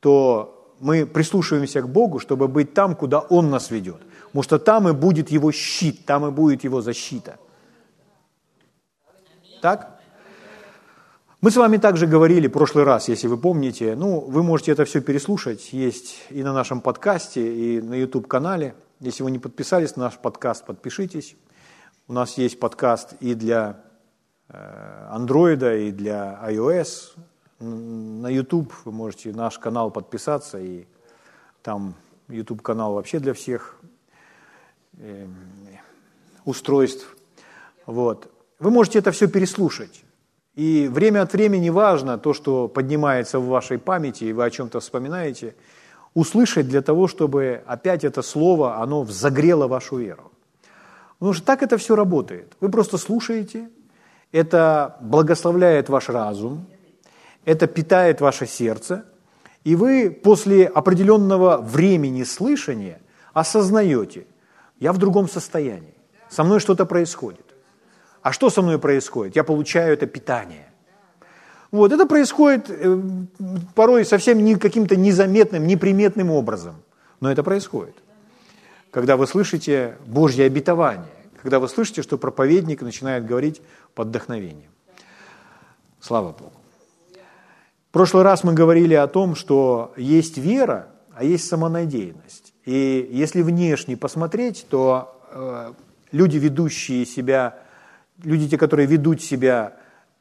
то 0.00 0.74
мы 0.80 1.06
прислушиваемся 1.06 1.80
к 1.80 1.88
Богу, 1.88 2.18
чтобы 2.18 2.48
быть 2.48 2.74
там, 2.74 2.94
куда 2.94 3.20
Он 3.20 3.48
нас 3.48 3.70
ведет. 3.70 4.02
Потому 4.26 4.42
что 4.42 4.58
там 4.58 4.88
и 4.90 4.92
будет 4.92 5.30
Его 5.30 5.52
щит, 5.52 6.04
там 6.04 6.26
и 6.26 6.30
будет 6.30 6.64
Его 6.64 6.82
защита. 6.82 7.38
Так? 9.62 10.02
Мы 11.40 11.50
с 11.50 11.56
вами 11.56 11.78
также 11.78 12.06
говорили 12.06 12.46
в 12.46 12.52
прошлый 12.52 12.84
раз, 12.84 13.08
если 13.08 13.28
вы 13.28 13.38
помните, 13.38 13.96
ну, 13.96 14.20
вы 14.20 14.42
можете 14.42 14.72
это 14.72 14.84
все 14.84 15.00
переслушать, 15.00 15.72
есть 15.72 16.26
и 16.28 16.42
на 16.42 16.52
нашем 16.52 16.82
подкасте, 16.82 17.40
и 17.40 17.80
на 17.80 17.94
YouTube-канале. 17.94 18.74
Если 19.02 19.24
вы 19.24 19.32
не 19.32 19.40
подписались 19.40 19.96
на 19.96 20.04
наш 20.04 20.16
подкаст, 20.16 20.64
подпишитесь. 20.64 21.34
У 22.06 22.12
нас 22.12 22.38
есть 22.38 22.60
подкаст 22.60 23.14
и 23.18 23.34
для 23.34 23.82
э, 24.48 25.08
Android, 25.12 25.88
и 25.88 25.90
для 25.90 26.38
iOS. 26.44 27.16
На 27.58 28.28
YouTube 28.28 28.72
вы 28.84 28.92
можете 28.92 29.32
наш 29.32 29.58
канал 29.58 29.90
подписаться, 29.90 30.60
и 30.60 30.86
там 31.62 31.96
YouTube-канал 32.28 32.94
вообще 32.94 33.18
для 33.18 33.34
всех 33.34 33.80
э, 34.98 35.26
устройств. 36.44 37.16
Вот. 37.86 38.32
Вы 38.60 38.70
можете 38.70 39.00
это 39.00 39.10
все 39.10 39.26
переслушать. 39.26 40.04
И 40.54 40.86
время 40.86 41.22
от 41.22 41.32
времени 41.32 41.70
важно 41.70 42.18
то, 42.18 42.34
что 42.34 42.68
поднимается 42.68 43.40
в 43.40 43.48
вашей 43.48 43.78
памяти, 43.78 44.24
и 44.26 44.32
вы 44.32 44.44
о 44.44 44.50
чем-то 44.50 44.78
вспоминаете, 44.78 45.56
услышать 46.14 46.68
для 46.68 46.82
того, 46.82 47.08
чтобы 47.08 47.62
опять 47.66 48.04
это 48.04 48.22
слово, 48.22 48.76
оно 48.82 49.04
загрело 49.04 49.66
вашу 49.66 49.96
веру. 49.96 50.32
Потому 51.18 51.34
что 51.34 51.44
так 51.44 51.62
это 51.62 51.76
все 51.76 51.94
работает. 51.94 52.56
Вы 52.60 52.68
просто 52.68 52.98
слушаете, 52.98 53.70
это 54.32 54.96
благословляет 55.00 55.88
ваш 55.88 56.08
разум, 56.08 56.66
это 57.44 57.66
питает 57.66 58.20
ваше 58.20 58.46
сердце, 58.46 59.04
и 59.64 59.76
вы 59.76 60.10
после 60.10 60.66
определенного 60.66 61.58
времени 61.58 62.24
слышания 62.24 63.00
осознаете, 63.32 64.26
я 64.80 64.92
в 64.92 64.98
другом 64.98 65.28
состоянии, 65.28 65.94
со 66.28 66.42
мной 66.44 66.60
что-то 66.60 66.86
происходит. 66.86 67.54
А 68.22 68.32
что 68.32 68.50
со 68.50 68.62
мной 68.62 68.78
происходит? 68.78 69.36
Я 69.36 69.44
получаю 69.44 69.92
это 69.92 70.06
питание. 70.06 70.71
Вот, 71.72 71.90
это 71.90 72.06
происходит 72.06 72.66
э, 72.68 73.00
порой 73.74 74.04
совсем 74.04 74.44
не 74.44 74.56
каким-то 74.56 74.94
незаметным, 74.94 75.66
неприметным 75.66 76.30
образом, 76.30 76.74
но 77.20 77.32
это 77.32 77.42
происходит. 77.42 77.94
Когда 78.90 79.16
вы 79.16 79.26
слышите 79.26 79.96
Божье 80.06 80.44
обетование, 80.44 81.08
когда 81.40 81.58
вы 81.58 81.68
слышите, 81.68 82.02
что 82.02 82.18
проповедник 82.18 82.82
начинает 82.82 83.24
говорить 83.24 83.62
под 83.94 84.08
вдохновением. 84.08 84.70
Слава 85.98 86.32
Богу. 86.32 86.52
В 87.88 87.92
прошлый 87.92 88.22
раз 88.22 88.44
мы 88.44 88.52
говорили 88.52 88.94
о 88.94 89.06
том, 89.06 89.34
что 89.34 89.94
есть 89.96 90.36
вера, 90.36 90.88
а 91.14 91.24
есть 91.24 91.48
самонадеянность. 91.48 92.52
И 92.66 93.08
если 93.10 93.40
внешне 93.40 93.96
посмотреть, 93.96 94.66
то 94.68 95.20
э, 95.30 95.72
люди, 96.12 96.36
ведущие 96.36 97.06
себя 97.06 97.58
люди, 98.22 98.48
те, 98.50 98.58
которые 98.58 98.86
ведут 98.86 99.22
себя 99.22 99.76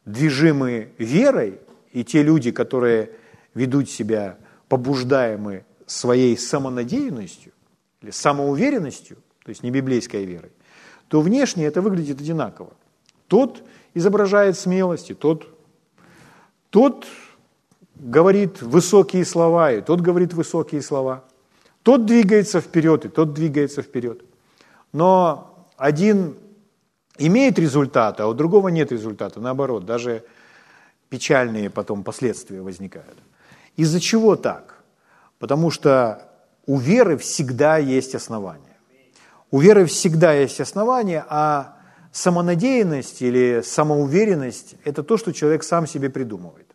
движимы 0.05 0.91
верой, 0.98 1.60
и 1.91 2.03
те 2.03 2.24
люди, 2.24 2.51
которые 2.51 3.12
ведут 3.53 3.89
себя 3.89 4.38
побуждаемы 4.67 5.65
своей 5.86 6.38
самонадеянностью 6.38 7.51
или 8.01 8.12
самоуверенностью, 8.12 9.17
то 9.43 9.50
есть 9.50 9.63
не 9.63 9.72
библейской 9.72 10.25
верой, 10.25 10.51
то 11.08 11.22
внешне 11.22 11.65
это 11.65 11.81
выглядит 11.81 12.22
одинаково. 12.22 12.72
Тот 13.27 13.63
изображает 13.93 14.58
смелость, 14.58 15.12
и 15.12 15.13
тот, 15.13 15.48
тот 16.70 17.05
говорит 17.96 18.62
высокие 18.62 19.25
слова, 19.25 19.72
и 19.72 19.81
тот 19.81 20.01
говорит 20.01 20.34
высокие 20.34 20.81
слова. 20.81 21.25
Тот 21.84 22.05
двигается 22.05 22.62
вперед, 22.62 23.05
и 23.05 23.10
тот 23.10 23.34
двигается 23.34 23.81
вперед. 23.81 24.24
Но 24.93 25.67
один 25.77 26.36
имеет 27.27 27.59
результаты, 27.59 28.23
а 28.23 28.27
у 28.27 28.33
другого 28.33 28.69
нет 28.69 28.91
результата. 28.91 29.39
Наоборот, 29.39 29.85
даже 29.85 30.23
печальные 31.09 31.69
потом 31.69 32.03
последствия 32.03 32.61
возникают. 32.61 33.17
Из-за 33.75 33.99
чего 33.99 34.35
так? 34.35 34.83
Потому 35.39 35.71
что 35.71 36.29
у 36.65 36.77
веры 36.77 37.17
всегда 37.17 37.77
есть 37.77 38.15
основания. 38.15 38.77
У 39.49 39.59
веры 39.59 39.85
всегда 39.85 40.33
есть 40.33 40.61
основания, 40.61 41.25
а 41.27 41.77
самонадеянность 42.11 43.21
или 43.21 43.61
самоуверенность– 43.63 44.75
это 44.85 45.03
то, 45.03 45.17
что 45.17 45.33
человек 45.33 45.63
сам 45.63 45.87
себе 45.87 46.09
придумывает. 46.09 46.67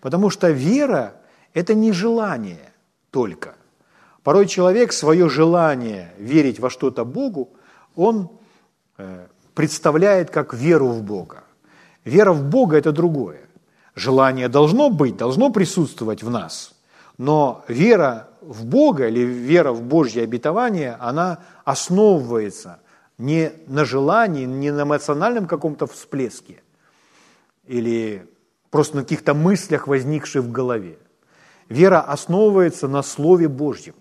Потому 0.00 0.30
что 0.30 0.50
вера– 0.50 1.14
это 1.54 1.74
не 1.74 1.92
желание 1.92 2.72
только. 3.10 3.54
Порой 4.22 4.46
человек 4.46 4.92
свое 4.92 5.28
желание 5.28 6.12
верить 6.18 6.58
во 6.58 6.70
что-то 6.70 7.04
Богу, 7.04 7.50
он 7.94 8.30
э, 8.98 9.26
представляет 9.54 10.30
как 10.30 10.54
веру 10.54 10.88
в 10.88 11.02
Бога. 11.02 11.44
Вера 12.04 12.32
в 12.32 12.44
Бога– 12.44 12.76
это 12.78 12.92
другое. 12.92 13.40
Желание 13.94 14.48
должно 14.48 14.90
быть, 14.90 15.16
должно 15.16 15.50
присутствовать 15.50 16.22
в 16.22 16.30
нас, 16.30 16.74
но 17.16 17.64
вера 17.68 18.28
в 18.40 18.64
Бога 18.66 19.08
или 19.08 19.20
вера 19.20 19.72
в 19.72 19.82
Божье 19.82 20.24
обетование, 20.24 20.96
она 21.00 21.38
основывается 21.64 22.80
не 23.18 23.52
на 23.68 23.84
желании, 23.84 24.44
не 24.44 24.72
на 24.72 24.82
эмоциональном 24.82 25.46
каком-то 25.46 25.86
всплеске 25.86 26.62
или 27.66 28.26
просто 28.70 28.96
на 28.96 29.02
каких-то 29.02 29.34
мыслях, 29.34 29.86
возникших 29.86 30.42
в 30.44 30.50
голове. 30.50 30.98
Вера 31.68 32.00
основывается 32.00 32.88
на 32.88 33.02
Слове 33.02 33.48
Божьем, 33.48 33.94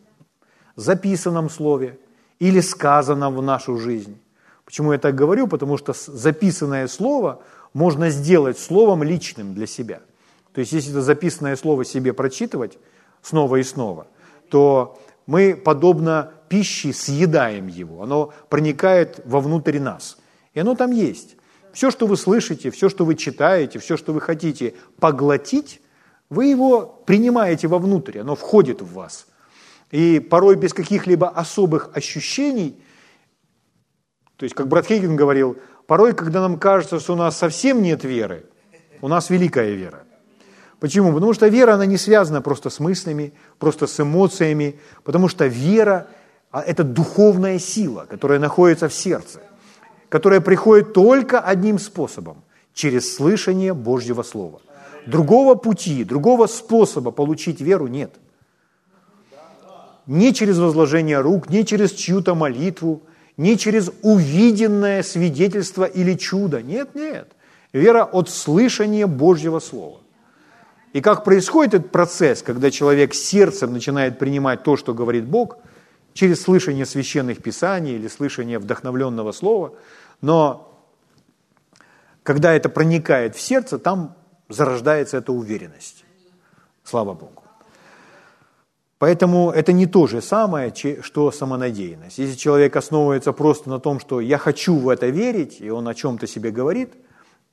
записанном 0.76 1.50
Слове 1.50 2.00
или 2.40 2.60
сказанном 2.60 3.36
в 3.36 3.42
нашу 3.42 3.78
жизнь. 3.78 4.20
Почему 4.66 4.94
я 4.94 5.00
так 5.00 5.16
говорю? 5.16 5.48
Потому 5.48 5.78
что 5.78 5.94
записанное 5.94 6.88
слово 6.88 7.42
можно 7.74 8.10
сделать 8.10 8.58
словом 8.58 9.04
личным 9.04 9.54
для 9.54 9.68
себя. 9.68 10.02
То 10.54 10.62
есть, 10.62 10.72
если 10.72 10.92
это 10.92 11.02
записанное 11.02 11.56
слово 11.56 11.84
себе 11.84 12.14
прочитывать 12.14 12.78
снова 13.22 13.58
и 13.58 13.64
снова, 13.64 14.08
то 14.50 15.00
мы, 15.26 15.56
подобно 15.56 16.32
пище, 16.48 16.94
съедаем 16.94 17.68
его. 17.68 18.04
Оно 18.04 18.34
проникает 18.50 19.22
вовнутрь 19.26 19.80
нас. 19.80 20.18
И 20.54 20.60
оно 20.60 20.76
там 20.76 20.92
есть. 20.92 21.36
Все, 21.74 21.90
что 21.90 22.06
вы 22.06 22.18
слышите, 22.18 22.70
все, 22.70 22.88
что 22.88 23.04
вы 23.04 23.16
читаете, 23.16 23.80
все, 23.80 23.98
что 23.98 24.14
вы 24.14 24.22
хотите 24.22 24.76
поглотить, 25.00 25.82
вы 26.30 26.46
его 26.46 26.86
принимаете 27.06 27.68
вовнутрь, 27.68 28.20
оно 28.20 28.36
входит 28.36 28.82
в 28.82 28.94
вас. 28.94 29.26
И 29.90 30.20
порой 30.20 30.56
без 30.56 30.74
каких-либо 30.74 31.28
особых 31.28 31.90
ощущений– 31.94 32.80
то 34.38 34.44
есть, 34.44 34.56
как 34.56 34.68
брат 34.68 34.88
Хейген 34.88 35.16
говорил, 35.16 35.58
порой, 35.88 36.14
когда 36.14 36.42
нам 36.42 36.58
кажется, 36.58 37.00
что 37.00 37.14
у 37.14 37.16
нас 37.16 37.38
совсем 37.38 37.82
нет 37.82 38.04
веры, 38.04 38.46
у 39.02 39.08
нас 39.08 39.30
великая 39.30 39.72
вера. 39.72 40.04
Почему? 40.80 41.14
Потому 41.14 41.34
что 41.34 41.48
вера, 41.48 41.74
она 41.76 41.86
не 41.86 41.98
связана 41.98 42.42
просто 42.42 42.70
с 42.70 42.80
мыслями, 42.80 43.34
просто 43.58 43.88
с 43.88 44.00
эмоциями, 44.00 44.80
потому 45.04 45.30
что 45.30 45.46
вера 45.46 46.08
а,– 46.52 46.62
это 46.68 46.84
духовная 46.84 47.60
сила, 47.60 48.06
которая 48.10 48.40
находится 48.40 48.90
в 48.90 48.94
сердце, 48.94 49.40
которая 50.10 50.42
приходит 50.42 50.94
только 50.94 51.40
одним 51.40 51.80
способом– 51.80 52.44
через 52.74 53.16
слышание 53.16 53.74
Божьего 53.74 54.24
Слова. 54.24 54.62
Другого 55.06 55.56
пути, 55.56 56.04
другого 56.04 56.48
способа 56.48 57.12
получить 57.12 57.62
веру 57.62 57.88
нет. 57.88 58.16
не 60.06 60.34
через 60.34 60.58
возложение 60.58 61.22
рук, 61.22 61.50
не 61.50 61.66
через 61.66 61.92
чью-то 61.92 62.36
молитву, 62.36 63.04
не 63.38 63.58
через 63.58 63.92
увиденное 64.02 65.04
свидетельство 65.04 65.86
или 65.86 66.14
чудо. 66.16 66.62
Нет, 66.62 66.96
нет. 66.96 67.32
Вера 67.72 68.04
от 68.04 68.30
слышания 68.30 69.08
Божьего 69.08 69.60
Слова. 69.60 70.00
И 70.94 71.02
как 71.02 71.24
происходит 71.24 71.74
этот 71.74 71.92
процесс, 71.92 72.44
когда 72.44 72.70
человек 72.70 73.16
сердцем 73.16 73.74
начинает 73.74 74.20
принимать 74.20 74.64
то, 74.64 74.78
что 74.78 74.94
говорит 74.94 75.26
Бог, 75.26 75.58
через 76.14 76.44
слышание 76.44 76.86
священных 76.86 77.42
писаний 77.42 77.96
или 77.96 78.08
слышание 78.08 78.60
вдохновленного 78.60 79.32
слова, 79.32 79.74
но 80.22 80.70
когда 82.22 82.54
это 82.54 82.70
проникает 82.70 83.36
в 83.36 83.42
сердце, 83.42 83.80
там 83.80 84.16
зарождается 84.50 85.18
эта 85.18 85.32
уверенность. 85.34 86.06
Слава 86.84 87.14
Богу. 87.14 87.43
Поэтому 89.04 89.52
это 89.52 89.74
не 89.74 89.86
то 89.86 90.08
же 90.08 90.22
самое, 90.22 90.74
что 91.02 91.30
самонадеянность. 91.30 92.20
Если 92.20 92.38
человек 92.38 92.78
основывается 92.78 93.34
просто 93.34 93.70
на 93.70 93.82
том, 93.82 94.00
что 94.00 94.22
я 94.22 94.38
хочу 94.38 94.78
в 94.78 94.88
это 94.88 95.08
верить, 95.08 95.60
и 95.60 95.70
он 95.70 95.90
о 95.90 95.94
чем-то 95.94 96.26
себе 96.26 96.52
говорит, 96.52 96.94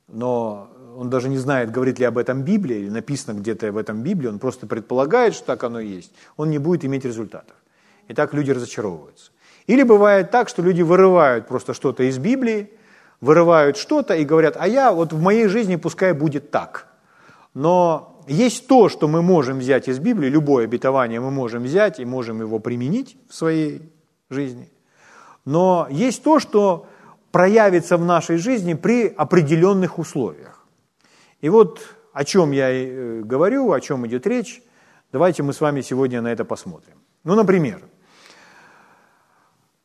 но 0.07 0.69
он 0.97 1.09
даже 1.09 1.27
не 1.27 1.37
знает, 1.37 1.69
говорит 1.69 1.99
ли 1.99 2.05
об 2.05 2.17
этом 2.17 2.43
Библия, 2.43 2.77
или 2.77 2.89
написано 2.89 3.37
где-то 3.37 3.69
в 3.73 3.77
этом 3.77 4.01
Библии, 4.01 4.29
он 4.29 4.39
просто 4.39 4.65
предполагает, 4.65 5.33
что 5.33 5.47
так 5.47 5.65
оно 5.65 5.81
есть, 5.81 6.13
он 6.37 6.51
не 6.51 6.57
будет 6.57 6.85
иметь 6.85 7.03
результатов. 7.03 7.57
И 8.07 8.13
так 8.13 8.33
люди 8.33 8.51
разочаровываются. 8.51 9.31
Или 9.67 9.83
бывает 9.83 10.31
так, 10.31 10.47
что 10.47 10.61
люди 10.61 10.83
вырывают 10.83 11.49
просто 11.49 11.73
что-то 11.73 12.03
из 12.03 12.17
Библии, 12.17 12.71
вырывают 13.19 13.75
что-то 13.75 14.15
и 14.15 14.23
говорят, 14.23 14.55
а 14.57 14.69
я 14.69 14.93
вот 14.93 15.11
в 15.11 15.21
моей 15.21 15.47
жизни 15.47 15.75
пускай 15.75 16.13
будет 16.13 16.49
так. 16.49 16.87
Но 17.53 18.10
есть 18.27 18.67
то, 18.67 18.89
что 18.89 19.07
мы 19.07 19.21
можем 19.21 19.59
взять 19.59 19.87
из 19.87 19.99
Библии, 19.99 20.29
любое 20.29 20.65
обетование 20.65 21.19
мы 21.19 21.31
можем 21.31 21.63
взять 21.63 21.99
и 21.99 22.05
можем 22.05 22.41
его 22.41 22.59
применить 22.59 23.17
в 23.29 23.35
своей 23.35 23.81
жизни. 24.29 24.69
Но 25.45 25.87
есть 25.89 26.23
то, 26.23 26.39
что 26.39 26.87
проявится 27.31 27.97
в 27.97 28.05
нашей 28.05 28.37
жизни 28.37 28.73
при 28.73 29.07
определенных 29.07 29.99
условиях. 29.99 30.65
И 31.41 31.49
вот 31.49 31.79
о 32.13 32.23
чем 32.23 32.51
я 32.51 32.69
э, 32.69 33.21
говорю, 33.21 33.71
о 33.71 33.81
чем 33.81 34.05
идет 34.05 34.27
речь, 34.27 34.61
давайте 35.11 35.43
мы 35.43 35.53
с 35.53 35.61
вами 35.61 35.81
сегодня 35.81 36.21
на 36.21 36.31
это 36.31 36.45
посмотрим. 36.45 36.95
Ну, 37.23 37.35
например, 37.35 37.81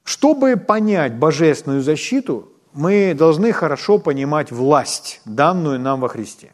чтобы 0.05 0.57
понять 0.57 1.15
божественную 1.15 1.83
защиту, 1.83 2.53
мы 2.73 3.15
должны 3.15 3.53
хорошо 3.53 3.99
понимать 3.99 4.53
власть, 4.53 5.21
данную 5.25 5.81
нам 5.81 6.01
во 6.01 6.09
Христе. 6.09 6.53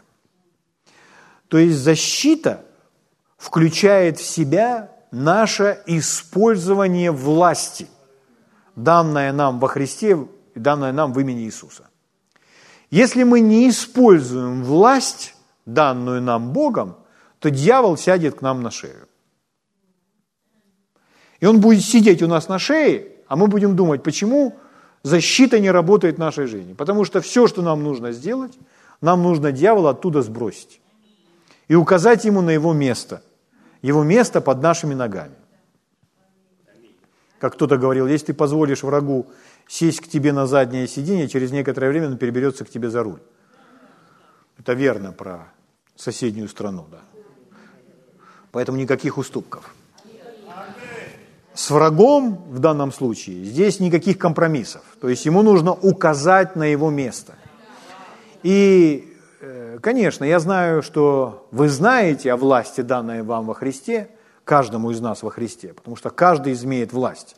То 1.52 1.58
есть 1.58 1.76
защита 1.76 2.64
включает 3.36 4.18
в 4.18 4.24
себя 4.24 4.90
наше 5.10 5.82
использование 5.84 7.10
власти, 7.10 7.88
данное 8.74 9.34
нам 9.34 9.60
во 9.60 9.68
Христе 9.68 10.16
и 10.54 10.58
данное 10.58 10.92
нам 10.92 11.12
в 11.12 11.20
имени 11.20 11.42
Иисуса. 11.42 11.90
Если 12.90 13.22
мы 13.24 13.40
не 13.40 13.68
используем 13.68 14.64
власть, 14.64 15.34
данную 15.66 16.22
нам 16.22 16.54
Богом, 16.54 16.96
то 17.38 17.50
дьявол 17.50 17.98
сядет 17.98 18.36
к 18.36 18.40
нам 18.40 18.62
на 18.62 18.70
шею. 18.70 19.06
И 21.40 21.44
он 21.44 21.60
будет 21.60 21.84
сидеть 21.84 22.22
у 22.22 22.28
нас 22.28 22.48
на 22.48 22.58
шее, 22.58 23.08
а 23.28 23.36
мы 23.36 23.48
будем 23.48 23.76
думать, 23.76 24.02
почему 24.02 24.56
защита 25.02 25.60
не 25.60 25.70
работает 25.70 26.16
в 26.16 26.18
нашей 26.18 26.46
жизни. 26.46 26.72
Потому 26.72 27.04
что 27.04 27.20
все, 27.20 27.46
что 27.46 27.60
нам 27.60 27.82
нужно 27.82 28.12
сделать, 28.12 28.58
нам 29.02 29.22
нужно 29.22 29.52
дьявола 29.52 29.90
оттуда 29.90 30.22
сбросить 30.22 30.78
и 31.72 31.74
указать 31.74 32.26
ему 32.26 32.42
на 32.42 32.50
его 32.50 32.74
место. 32.74 33.22
Его 33.80 34.04
место 34.04 34.42
под 34.42 34.60
нашими 34.60 34.92
ногами. 34.92 35.36
Как 37.40 37.54
кто-то 37.54 37.78
говорил, 37.78 38.06
если 38.06 38.26
ты 38.26 38.34
позволишь 38.34 38.82
врагу 38.82 39.30
сесть 39.66 40.02
к 40.02 40.06
тебе 40.06 40.34
на 40.34 40.46
заднее 40.46 40.86
сиденье, 40.86 41.28
через 41.28 41.50
некоторое 41.50 41.88
время 41.88 42.08
он 42.08 42.18
переберется 42.18 42.66
к 42.66 42.68
тебе 42.68 42.90
за 42.90 43.02
руль. 43.02 43.22
Это 44.58 44.74
верно 44.74 45.12
про 45.12 45.50
соседнюю 45.96 46.48
страну, 46.48 46.84
да. 46.90 47.00
Поэтому 48.50 48.76
никаких 48.76 49.16
уступков. 49.16 49.74
С 51.54 51.70
врагом 51.70 52.34
в 52.50 52.58
данном 52.58 52.92
случае 52.92 53.46
здесь 53.46 53.80
никаких 53.80 54.18
компромиссов. 54.18 54.82
То 55.00 55.08
есть 55.08 55.24
ему 55.24 55.40
нужно 55.40 55.72
указать 55.72 56.54
на 56.54 56.64
его 56.64 56.90
место. 56.90 57.34
И 58.42 59.11
конечно, 59.80 60.24
я 60.24 60.38
знаю, 60.38 60.82
что 60.82 61.46
вы 61.50 61.68
знаете 61.68 62.32
о 62.32 62.36
власти, 62.36 62.80
данной 62.80 63.22
вам 63.22 63.46
во 63.46 63.54
Христе, 63.54 64.08
каждому 64.44 64.90
из 64.90 65.00
нас 65.00 65.22
во 65.22 65.30
Христе, 65.30 65.72
потому 65.74 65.96
что 65.96 66.10
каждый 66.10 66.54
имеет 66.54 66.92
власть. 66.92 67.36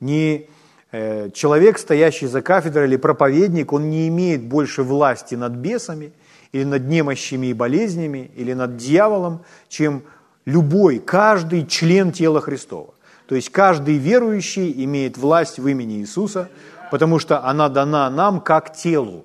Не 0.00 0.48
э, 0.92 1.30
человек, 1.30 1.78
стоящий 1.78 2.26
за 2.26 2.42
кафедрой 2.42 2.86
или 2.86 2.96
проповедник, 2.96 3.72
он 3.72 3.90
не 3.90 4.08
имеет 4.08 4.42
больше 4.42 4.82
власти 4.82 5.34
над 5.34 5.52
бесами 5.52 6.12
или 6.52 6.64
над 6.64 6.86
немощами 6.86 7.48
и 7.48 7.52
болезнями, 7.52 8.30
или 8.36 8.52
над 8.52 8.76
дьяволом, 8.76 9.42
чем 9.68 10.02
любой, 10.44 10.98
каждый 10.98 11.66
член 11.66 12.12
тела 12.12 12.40
Христова. 12.40 12.94
То 13.28 13.34
есть 13.34 13.50
каждый 13.50 13.96
верующий 13.96 14.72
имеет 14.84 15.18
власть 15.18 15.58
в 15.58 15.66
имени 15.66 15.96
Иисуса, 15.96 16.48
потому 16.90 17.18
что 17.18 17.44
она 17.44 17.68
дана 17.68 18.08
нам 18.08 18.40
как 18.40 18.72
телу, 18.72 19.24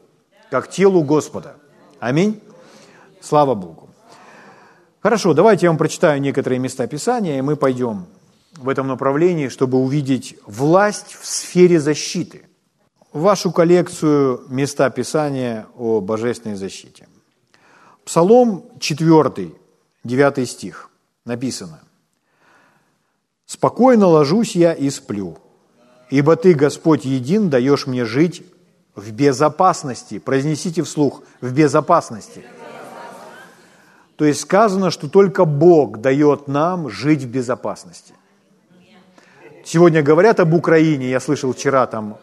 как 0.50 0.70
телу 0.70 1.04
Господа. 1.04 1.56
Аминь. 2.00 2.42
Слава 3.22 3.56
Богу. 3.56 3.90
Хорошо, 5.00 5.34
давайте 5.34 5.66
я 5.66 5.70
вам 5.70 5.78
прочитаю 5.78 6.20
некоторые 6.20 6.60
места 6.60 6.88
Писания, 6.88 7.38
и 7.38 7.42
мы 7.42 7.56
пойдем 7.56 8.08
в 8.58 8.68
этом 8.68 8.88
направлении, 8.88 9.48
чтобы 9.48 9.78
увидеть 9.78 10.36
власть 10.46 11.14
в 11.20 11.26
сфере 11.26 11.80
защиты. 11.80 12.44
Вашу 13.14 13.52
коллекцию 13.52 14.44
места 14.48 14.90
Писания 14.90 15.68
о 15.78 16.02
божественной 16.02 16.56
защите. 16.56 17.08
Псалом 18.06 18.66
4, 18.80 19.52
9 20.04 20.50
стих 20.50 20.90
написано. 21.26 21.82
«Спокойно 23.46 24.08
ложусь 24.08 24.56
я 24.56 24.74
и 24.74 24.90
сплю, 24.90 25.38
ибо 26.10 26.36
Ты, 26.36 26.54
Господь, 26.54 27.06
един, 27.06 27.50
даешь 27.50 27.86
мне 27.86 28.06
жить 28.06 28.44
в 28.96 29.12
безопасности». 29.12 30.20
Произнесите 30.20 30.84
вслух 30.84 31.22
«в 31.42 31.54
безопасности». 31.54 32.44
То 34.22 34.26
есть 34.26 34.42
сказано, 34.42 34.92
что 34.92 35.10
только 35.10 35.46
Бог 35.46 36.00
дает 36.00 36.48
нам 36.48 36.92
жить 36.92 37.24
в 37.24 37.28
безопасности. 37.28 38.14
Сегодня 39.66 40.04
говорят 40.04 40.40
об 40.40 40.54
Украине, 40.54 41.10
я 41.10 41.20
слышал 41.20 41.54
вчера 41.54 41.88
там, 41.88 42.18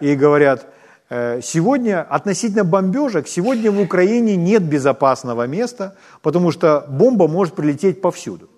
и 0.00 0.16
говорят, 0.16 0.66
э, 1.10 1.40
сегодня 1.42 2.02
относительно 2.02 2.64
бомбежек, 2.64 3.28
сегодня 3.28 3.70
в 3.70 3.80
Украине 3.80 4.34
нет 4.34 4.64
безопасного 4.64 5.46
места, 5.46 5.94
потому 6.22 6.50
что 6.50 6.86
бомба 6.88 7.28
может 7.28 7.54
прилететь 7.54 8.00
повсюду. 8.00 8.50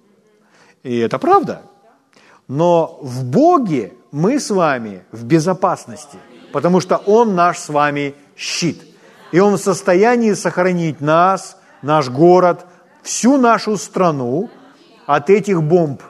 И 0.83 0.97
это 0.97 1.19
правда. 1.19 1.61
Но 2.49 2.99
в 3.03 3.25
Боге 3.25 3.93
мы 4.11 4.41
с 4.41 4.49
вами 4.49 5.05
в 5.13 5.23
безопасности, 5.27 6.17
потому 6.51 6.81
что 6.81 6.97
Он 6.97 7.35
наш 7.35 7.59
с 7.59 7.69
вами 7.69 8.15
щит. 8.37 8.83
И 9.33 9.39
Он 9.39 9.59
в 9.59 9.61
состоянии 9.61 10.33
сохранить 10.33 11.03
нас, 11.03 11.59
наш 11.83 12.09
город, 12.09 12.65
всю 13.07 13.39
нашу 13.39 13.77
страну 13.77 14.51
от 15.07 15.31
этих 15.31 15.63
бомб. 15.63 16.03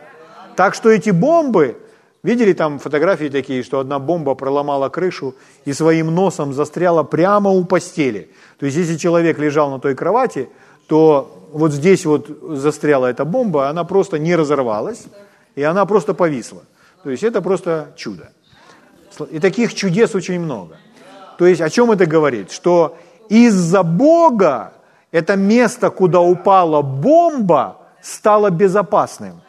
Так 0.56 0.74
что 0.74 0.90
эти 0.90 1.10
бомбы, 1.10 1.76
видели 2.22 2.54
там 2.54 2.78
фотографии 2.78 3.28
такие, 3.28 3.62
что 3.62 3.78
одна 3.78 3.98
бомба 3.98 4.34
проломала 4.34 4.88
крышу 4.88 5.34
и 5.66 5.74
своим 5.74 6.14
носом 6.14 6.54
застряла 6.54 7.02
прямо 7.02 7.50
у 7.50 7.64
постели. 7.64 8.30
То 8.58 8.66
есть 8.66 8.78
если 8.78 8.96
человек 8.96 9.38
лежал 9.38 9.70
на 9.70 9.78
той 9.78 9.94
кровати, 9.94 10.48
то 10.88 11.48
вот 11.52 11.72
здесь 11.72 12.06
вот 12.06 12.28
застряла 12.56 13.06
эта 13.06 13.24
бомба, 13.24 13.68
она 13.68 13.84
просто 13.84 14.18
не 14.18 14.34
разорвалась, 14.34 15.04
и 15.54 15.62
она 15.62 15.84
просто 15.84 16.14
повисла. 16.14 16.62
То 17.04 17.10
есть 17.10 17.22
это 17.22 17.42
просто 17.42 17.92
чудо. 17.96 18.30
И 19.30 19.38
таких 19.38 19.74
чудес 19.74 20.14
очень 20.14 20.40
много. 20.40 20.76
То 21.38 21.46
есть 21.46 21.60
о 21.60 21.68
чем 21.68 21.90
это 21.90 22.06
говорит? 22.06 22.50
Что 22.50 22.96
из-за 23.28 23.82
Бога 23.82 24.72
это 25.16 25.34
место, 25.36 25.88
куда 25.88 26.20
упала 26.20 26.82
бомба, 26.82 27.78
стало 28.02 28.50
безопасным. 28.50 29.40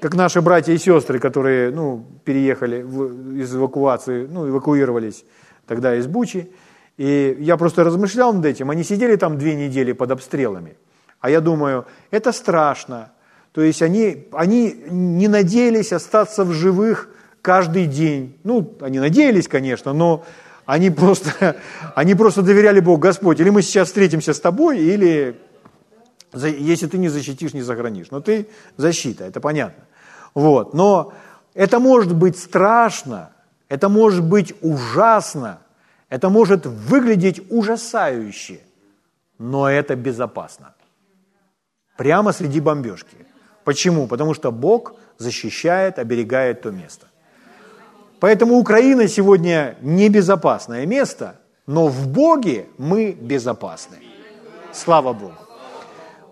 Как 0.00 0.14
наши 0.14 0.40
братья 0.40 0.72
и 0.72 0.78
сестры, 0.78 1.18
которые 1.18 1.70
ну, 1.70 2.06
переехали 2.24 2.78
из 3.42 3.54
эвакуации, 3.54 4.26
ну, 4.26 4.48
эвакуировались 4.48 5.24
тогда 5.66 5.96
из 5.96 6.06
Бучи. 6.06 6.50
И 6.96 7.36
я 7.40 7.58
просто 7.58 7.84
размышлял 7.84 8.32
над 8.32 8.46
этим. 8.46 8.70
Они 8.70 8.82
сидели 8.82 9.16
там 9.16 9.36
две 9.36 9.54
недели 9.54 9.92
под 9.92 10.12
обстрелами. 10.12 10.78
А 11.20 11.28
я 11.28 11.40
думаю, 11.40 11.84
это 12.10 12.32
страшно. 12.32 13.12
То 13.52 13.60
есть 13.60 13.82
они, 13.82 14.28
они 14.32 14.74
не 14.88 15.28
надеялись 15.28 15.92
остаться 15.92 16.44
в 16.44 16.52
живых 16.52 17.10
каждый 17.42 17.84
день. 17.84 18.38
Ну, 18.44 18.78
они 18.80 18.98
надеялись, 18.98 19.46
конечно, 19.46 19.92
но 19.92 20.24
они 20.70 20.90
просто, 20.90 21.56
они 21.96 22.14
просто 22.14 22.42
доверяли 22.42 22.78
Богу, 22.80 22.98
Господь, 22.98 23.40
или 23.40 23.50
мы 23.50 23.62
сейчас 23.62 23.88
встретимся 23.88 24.32
с 24.32 24.40
тобой, 24.40 24.78
или 24.78 25.36
Если 26.32 26.86
ты 26.86 26.98
не 26.98 27.08
защитишь, 27.08 27.54
не 27.54 27.62
сохранишь. 27.62 28.10
Но 28.10 28.20
ты 28.20 28.46
защита, 28.76 29.24
это 29.24 29.40
понятно. 29.40 29.84
Вот. 30.34 30.74
Но 30.74 31.12
это 31.54 31.80
может 31.80 32.14
быть 32.14 32.38
страшно, 32.38 33.30
это 33.68 33.88
может 33.88 34.22
быть 34.22 34.54
ужасно, 34.62 35.58
это 36.08 36.30
может 36.30 36.66
выглядеть 36.66 37.40
ужасающе, 37.50 38.60
но 39.38 39.68
это 39.68 39.96
безопасно. 39.96 40.74
Прямо 41.96 42.32
среди 42.32 42.60
бомбежки. 42.60 43.16
Почему? 43.64 44.06
Потому 44.06 44.34
что 44.34 44.52
Бог 44.52 44.94
защищает, 45.18 45.98
оберегает 45.98 46.62
то 46.62 46.70
место. 46.70 47.09
Поэтому 48.20 48.58
Украина 48.58 49.08
сегодня 49.08 49.76
небезопасное 49.80 50.86
место, 50.86 51.40
но 51.66 51.88
в 51.88 52.06
Боге 52.06 52.66
мы 52.76 53.12
безопасны. 53.12 53.96
Слава 54.72 55.12
Богу. 55.14 55.32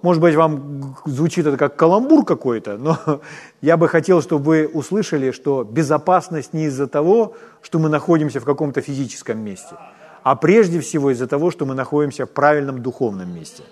Может 0.02 0.22
быть, 0.22 0.34
вам 0.34 0.96
звучит 1.06 1.46
это 1.46 1.56
как 1.56 1.76
каламбур 1.76 2.24
какой-то, 2.24 2.76
но 2.76 2.98
я 3.62 3.76
бы 3.76 3.88
хотел, 3.88 4.22
чтобы 4.22 4.44
вы 4.44 4.66
услышали, 4.66 5.32
что 5.32 5.64
безопасность 5.64 6.52
не 6.52 6.66
из-за 6.66 6.86
того, 6.86 7.34
что 7.62 7.78
мы 7.78 7.88
находимся 7.88 8.38
в 8.38 8.44
каком-то 8.44 8.80
физическом 8.80 9.38
месте, 9.40 9.74
а 10.22 10.36
прежде 10.36 10.78
всего 10.78 11.10
из-за 11.10 11.26
того, 11.26 11.50
что 11.50 11.66
мы 11.66 11.74
находимся 11.74 12.26
в 12.26 12.30
правильном 12.30 12.82
духовном 12.82 13.34
месте. 13.34 13.64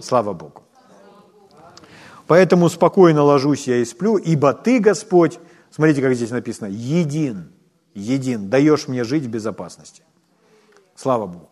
Слава 0.00 0.32
Богу. 0.32 0.62
Поэтому 2.26 2.68
спокойно 2.68 3.22
ложусь 3.22 3.68
я 3.68 3.76
и 3.76 3.84
сплю, 3.84 4.16
ибо 4.16 4.54
Ты, 4.54 4.80
Господь, 4.80 5.38
смотрите, 5.74 6.02
как 6.02 6.14
здесь 6.14 6.30
написано, 6.30 6.68
един, 6.68 7.52
един, 7.94 8.48
даешь 8.48 8.88
мне 8.88 9.04
жить 9.04 9.24
в 9.24 9.28
безопасности. 9.28 10.02
Слава 10.94 11.26
Богу. 11.26 11.48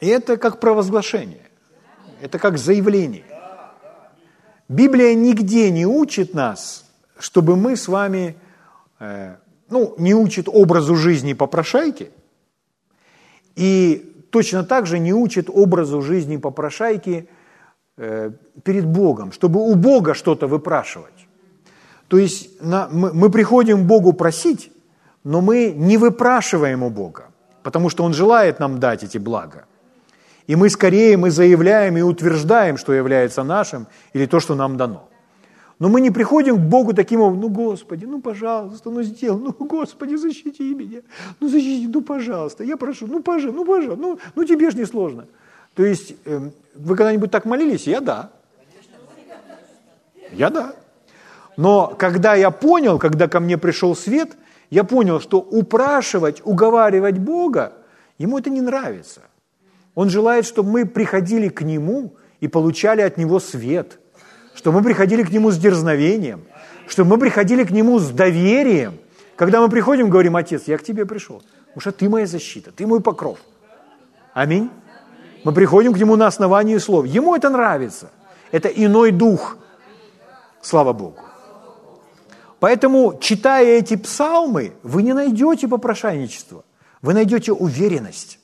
И 0.00 0.06
это 0.06 0.36
как 0.36 0.60
провозглашение, 0.60 1.48
это 2.20 2.38
как 2.38 2.58
заявление. 2.58 3.24
Библия 4.68 5.14
нигде 5.14 5.70
не 5.70 5.86
учит 5.86 6.34
нас, 6.34 6.84
чтобы 7.18 7.56
мы 7.56 7.76
с 7.76 7.88
вами, 7.88 8.36
э, 8.98 9.36
ну, 9.68 9.94
не 9.98 10.14
учит 10.14 10.48
образу 10.48 10.96
жизни 10.96 11.34
попрошайки, 11.34 12.10
и 13.54 14.26
точно 14.30 14.64
так 14.64 14.86
же 14.86 14.98
не 14.98 15.12
учит 15.12 15.48
образу 15.50 16.02
жизни 16.02 16.36
попрошайки– 16.36 17.28
Э, 17.98 18.30
перед 18.64 18.86
Богом, 18.86 19.32
чтобы 19.32 19.60
у 19.60 19.74
Бога 19.74 20.14
что-то 20.14 20.46
выпрашивать. 20.46 21.28
То 22.12 22.18
есть 22.18 22.60
на, 22.60 22.88
мы, 22.92 23.14
мы 23.14 23.30
приходим 23.30 23.86
Богу 23.86 24.12
просить, 24.12 24.70
но 25.24 25.40
мы 25.40 25.72
не 25.74 25.96
выпрашиваем 25.96 26.82
у 26.82 26.90
Бога, 26.90 27.30
потому 27.62 27.88
что 27.88 28.04
Он 28.04 28.12
желает 28.12 28.60
нам 28.60 28.78
дать 28.78 29.02
эти 29.02 29.16
блага. 29.16 29.64
И 30.46 30.54
мы 30.54 30.68
скорее 30.68 31.16
мы 31.16 31.30
заявляем 31.30 31.96
и 31.96 32.02
утверждаем, 32.02 32.76
что 32.76 32.92
является 32.92 33.44
нашим, 33.44 33.86
или 34.12 34.26
то, 34.26 34.40
что 34.40 34.54
нам 34.54 34.76
дано. 34.76 35.08
Но 35.78 35.88
мы 35.88 36.02
не 36.02 36.10
приходим 36.10 36.56
к 36.56 36.60
Богу 36.60 36.92
таким 36.92 37.20
ну, 37.20 37.48
Господи, 37.48 38.04
ну, 38.04 38.20
пожалуйста, 38.20 38.90
ну, 38.90 39.02
сделай, 39.02 39.40
ну, 39.40 39.66
Господи, 39.66 40.16
защити 40.16 40.74
меня, 40.74 41.00
ну, 41.40 41.48
защити, 41.48 41.88
ну, 41.88 42.02
пожалуйста, 42.02 42.62
я 42.62 42.76
прошу, 42.76 43.06
ну, 43.06 43.22
пожалуйста, 43.22 43.56
ну, 43.56 43.64
пожалуйста, 43.64 44.02
ну, 44.02 44.18
ну 44.34 44.44
тебе 44.44 44.70
ж 44.70 44.74
не 44.74 44.84
сложно. 44.84 45.24
То 45.74 45.82
есть 45.82 46.14
эм, 46.26 46.52
вы 46.74 46.94
когда-нибудь 46.94 47.30
так 47.30 47.46
молились? 47.46 47.86
Я 47.86 48.00
да. 48.00 48.28
Я 50.32 50.50
да. 50.50 50.74
Но 51.56 51.94
когда 51.98 52.34
я 52.34 52.50
понял, 52.50 52.98
когда 52.98 53.28
ко 53.28 53.40
мне 53.40 53.58
пришел 53.58 53.94
свет, 53.94 54.36
я 54.70 54.84
понял, 54.84 55.20
что 55.20 55.38
упрашивать, 55.38 56.40
уговаривать 56.44 57.18
Бога, 57.18 57.74
ему 58.18 58.38
это 58.38 58.50
не 58.50 58.60
нравится. 58.60 59.20
Он 59.94 60.08
желает, 60.08 60.46
чтобы 60.46 60.70
мы 60.70 60.86
приходили 60.86 61.48
к 61.48 61.62
Нему 61.62 62.14
и 62.40 62.48
получали 62.48 63.02
от 63.02 63.18
Него 63.18 63.38
свет, 63.38 63.98
чтобы 64.54 64.78
мы 64.78 64.84
приходили 64.84 65.22
к 65.22 65.30
Нему 65.30 65.50
с 65.50 65.58
дерзновением, 65.58 66.44
чтобы 66.86 67.10
мы 67.10 67.18
приходили 67.18 67.64
к 67.64 67.70
Нему 67.70 67.98
с 67.98 68.08
доверием. 68.08 68.98
Когда 69.36 69.60
мы 69.60 69.68
приходим, 69.68 70.08
говорим, 70.08 70.36
Отец, 70.36 70.62
я 70.66 70.78
к 70.78 70.82
Тебе 70.82 71.04
пришел, 71.04 71.42
потому 71.66 71.80
что 71.80 71.92
Ты 71.92 72.08
моя 72.08 72.26
защита, 72.26 72.72
Ты 72.72 72.86
мой 72.86 73.00
покров. 73.00 73.38
Аминь. 74.32 74.70
Мы 75.44 75.52
приходим 75.52 75.92
к 75.92 75.98
Нему 75.98 76.16
на 76.16 76.26
основании 76.26 76.78
слов. 76.78 77.04
Ему 77.04 77.34
это 77.34 77.50
нравится. 77.50 78.10
Это 78.52 78.68
иной 78.68 79.10
дух. 79.10 79.58
Слава 80.62 80.92
Богу. 80.92 81.18
Поэтому, 82.62 83.18
читая 83.20 83.80
эти 83.80 83.96
псалмы, 83.96 84.74
вы 84.84 85.02
не 85.02 85.14
найдете 85.14 85.66
попрошайничество. 85.66 86.64
Вы 87.00 87.12
найдете 87.12 87.52
уверенность. 87.52 88.38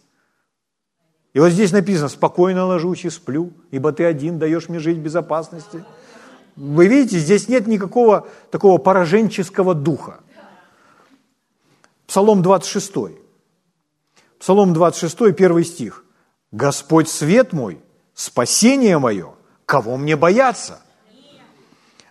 И 1.35 1.39
вот 1.39 1.51
здесь 1.51 1.71
написано, 1.71 2.09
спокойно 2.09 2.67
ложусь 2.67 3.05
и 3.05 3.11
сплю, 3.11 3.53
ибо 3.71 3.93
ты 3.93 4.05
один 4.05 4.41
даешь 4.41 4.69
мне 4.69 4.81
жить 4.81 4.99
в 4.99 5.03
безопасности. 5.03 5.85
Вы 6.57 6.89
видите, 6.89 7.21
здесь 7.21 7.47
нет 7.47 7.69
никакого 7.69 8.27
такого 8.51 8.79
пораженческого 8.79 9.73
духа. 9.73 10.19
Псалом 12.09 12.43
26. 12.43 12.93
Псалом 14.41 14.73
26, 14.75 15.33
первый 15.37 15.65
стих. 15.65 16.05
Господь 16.51 17.09
свет 17.09 17.53
мой, 17.53 17.81
спасение 18.15 18.99
мое, 18.99 19.37
кого 19.65 19.97
мне 19.97 20.17
бояться? 20.17 20.81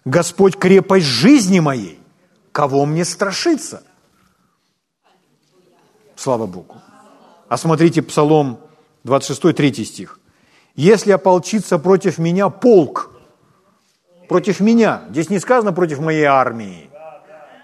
Господь 0.07 0.55
крепость 0.55 1.05
жизни 1.05 1.59
моей, 1.59 1.99
кого 2.53 2.85
мне 2.85 3.03
страшиться? 3.03 3.83
Слава 6.15 6.45
Богу. 6.45 6.77
А 7.49 7.57
смотрите 7.57 8.01
Псалом 8.01 8.57
26, 9.03 9.53
3 9.53 9.83
стих. 9.83 10.19
«Если 10.75 11.11
ополчится 11.11 11.77
против 11.77 12.19
меня 12.19 12.47
полк, 12.47 13.11
против 14.29 14.61
меня, 14.61 15.03
здесь 15.09 15.29
не 15.29 15.39
сказано 15.39 15.73
против 15.73 15.99
моей 15.99 16.23
армии, 16.23 16.89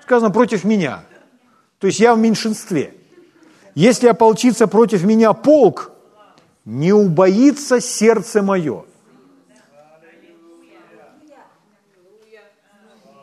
сказано 0.01 0.29
против 0.29 0.65
меня, 0.65 1.06
то 1.79 1.88
есть 1.88 2.01
я 2.01 2.13
в 2.13 2.19
меньшинстве. 2.19 2.93
Если 3.73 4.08
ополчится 4.08 4.67
против 4.67 5.06
меня 5.06 5.32
полк, 5.32 5.91
не 6.65 6.91
убоится 6.91 7.79
сердце 7.79 8.41
мое. 8.41 8.84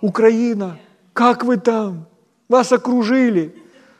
Украина, 0.00 0.78
как 1.12 1.44
вы 1.44 1.56
там? 1.56 2.06
Вас 2.48 2.72
окружили. 2.72 3.54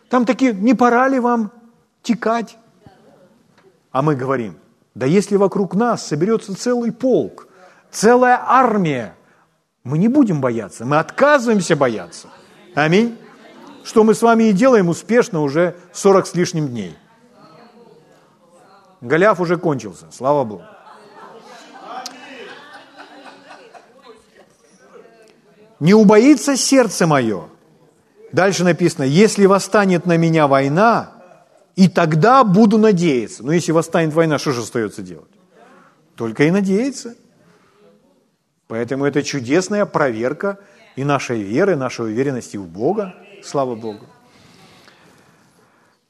Там 0.09 0.25
такие, 0.25 0.53
не 0.53 0.75
пора 0.75 1.09
ли 1.09 1.21
вам 1.21 1.53
текать? 2.03 2.59
А 3.93 4.03
мы 4.03 4.15
говорим, 4.15 4.57
да 4.95 5.07
если 5.07 5.37
вокруг 5.37 5.75
нас 5.75 6.07
соберется 6.07 6.57
целый 6.57 6.93
полк, 6.93 7.49
целая 7.91 8.41
армия, 8.43 9.15
мы 9.85 9.99
не 9.99 10.09
будем 10.09 10.41
бояться, 10.41 10.85
мы 10.85 10.99
отказываемся 10.99 11.77
бояться. 11.77 12.29
Аминь. 12.75 13.17
Что 13.83 14.05
мы 14.05 14.15
с 14.15 14.23
вами 14.23 14.45
и 14.45 14.53
делаем 14.53 14.89
успешно 14.89 15.41
уже 15.41 15.75
40 15.93 16.27
с 16.27 16.35
лишним 16.35 16.69
дней. 16.69 16.97
Голиаф 19.01 19.41
уже 19.41 19.57
кончился, 19.57 20.07
слава 20.11 20.45
Богу. 20.45 20.65
Не 25.81 25.95
убоится 25.95 26.57
сердце 26.57 27.07
мое. 27.07 27.49
Дальше 28.33 28.65
написано, 28.65 29.05
если 29.05 29.47
восстанет 29.47 30.07
на 30.07 30.17
меня 30.17 30.47
война, 30.47 31.13
и 31.75 31.89
тогда 31.89 32.45
буду 32.45 32.79
надеяться. 32.79 33.43
Но 33.43 33.53
если 33.53 33.73
восстанет 33.73 34.13
война, 34.13 34.39
что 34.39 34.53
же 34.53 34.61
остается 34.61 35.03
делать? 35.03 35.31
Только 36.15 36.45
и 36.45 36.51
надеяться. 36.51 37.15
Поэтому 38.69 39.05
это 39.05 39.23
чудесная 39.23 39.87
проверка 39.87 40.59
и 40.95 41.03
нашей 41.03 41.43
веры, 41.43 41.77
нашей 41.77 42.07
уверенности 42.07 42.57
в 42.57 42.67
Бога. 42.67 43.15
Слава 43.43 43.75
Богу. 43.75 44.07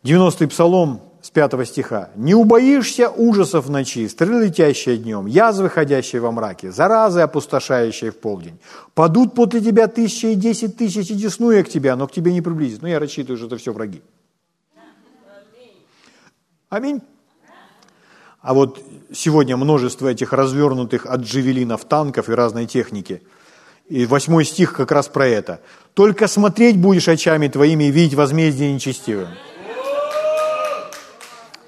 90-й 0.02 0.48
псалом, 0.48 1.00
с 1.22 1.30
5 1.30 1.66
стиха. 1.66 2.10
«Не 2.16 2.34
убоишься 2.34 3.10
ужасов 3.10 3.68
ночи, 3.68 4.08
стрелы, 4.08 4.46
летящие 4.46 4.96
днем, 4.96 5.26
язвы, 5.26 5.68
ходящие 5.68 6.22
во 6.22 6.32
мраке, 6.32 6.72
заразы, 6.72 7.20
опустошающие 7.20 8.10
в 8.10 8.16
полдень. 8.16 8.58
Падут 8.94 9.34
подле 9.34 9.60
тебя 9.60 9.86
тысячи 9.86 10.26
и 10.26 10.34
десять 10.34 10.76
тысяч, 10.76 11.10
и 11.10 11.14
деснуя 11.14 11.62
к 11.62 11.68
тебя, 11.68 11.96
но 11.96 12.06
к 12.06 12.12
тебе 12.12 12.32
не 12.32 12.40
приблизит». 12.40 12.82
Ну, 12.82 12.88
я 12.88 12.98
рассчитываю, 12.98 13.36
что 13.36 13.46
это 13.46 13.56
все 13.58 13.72
враги. 13.72 14.02
Аминь. 16.70 17.02
А 18.40 18.54
вот 18.54 18.82
сегодня 19.12 19.56
множество 19.56 20.08
этих 20.08 20.32
развернутых 20.32 21.04
от 21.04 21.20
джевелинов 21.20 21.84
танков 21.84 22.30
и 22.30 22.32
разной 22.32 22.66
техники. 22.66 23.22
И 23.88 24.06
восьмой 24.06 24.44
стих 24.44 24.72
как 24.72 24.92
раз 24.92 25.08
про 25.08 25.26
это. 25.26 25.60
«Только 25.94 26.28
смотреть 26.28 26.78
будешь 26.78 27.08
очами 27.08 27.48
твоими 27.48 27.84
и 27.84 27.90
видеть 27.90 28.14
возмездие 28.14 28.72
нечестивым». 28.72 29.28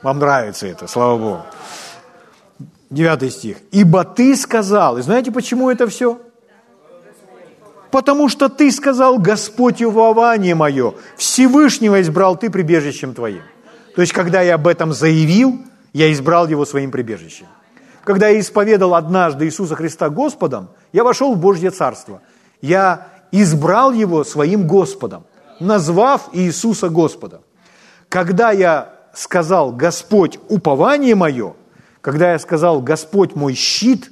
Вам 0.03 0.19
нравится 0.19 0.67
это, 0.67 0.87
слава 0.87 1.19
Богу. 1.19 1.43
Девятый 2.91 3.31
стих. 3.31 3.57
«Ибо 3.71 4.05
ты 4.05 4.37
сказал». 4.37 4.99
И 4.99 5.03
знаете, 5.03 5.31
почему 5.31 5.71
это 5.71 5.87
все? 5.87 6.21
Потому 7.91 8.29
что 8.29 8.49
ты 8.49 8.71
сказал, 8.73 9.19
Господь 9.19 9.83
упование 9.83 10.55
мое, 10.55 10.95
Всевышнего 11.17 12.01
избрал 12.01 12.37
ты 12.37 12.51
прибежищем 12.51 13.15
твоим. 13.15 13.43
То 13.95 14.01
есть, 14.01 14.13
когда 14.13 14.41
я 14.41 14.55
об 14.55 14.67
этом 14.67 14.93
заявил, 14.93 15.59
я 15.93 16.11
избрал 16.13 16.49
его 16.49 16.65
своим 16.65 16.91
прибежищем. 16.91 17.47
когда 18.05 18.29
я 18.29 18.41
исповедал 18.41 18.95
однажды 18.95 19.45
Иисуса 19.45 19.77
Христа 19.77 20.09
Господом, 20.09 20.71
я 20.93 21.05
вошел 21.05 21.35
в 21.35 21.39
Божье 21.39 21.71
Царство. 21.71 22.21
Я 22.61 23.07
избрал 23.31 23.93
Его 23.93 24.25
своим 24.25 24.67
Господом, 24.67 25.25
назвав 25.61 26.31
Иисуса 26.33 26.89
Господом. 26.89 27.43
Когда 28.09 28.51
я 28.51 29.02
сказал 29.15 29.73
«Господь, 29.73 30.39
упование 30.49 31.15
мое», 31.15 31.55
когда 32.01 32.33
я 32.33 32.39
сказал 32.39 32.81
«Господь 32.81 33.35
мой 33.35 33.55
щит», 33.55 34.11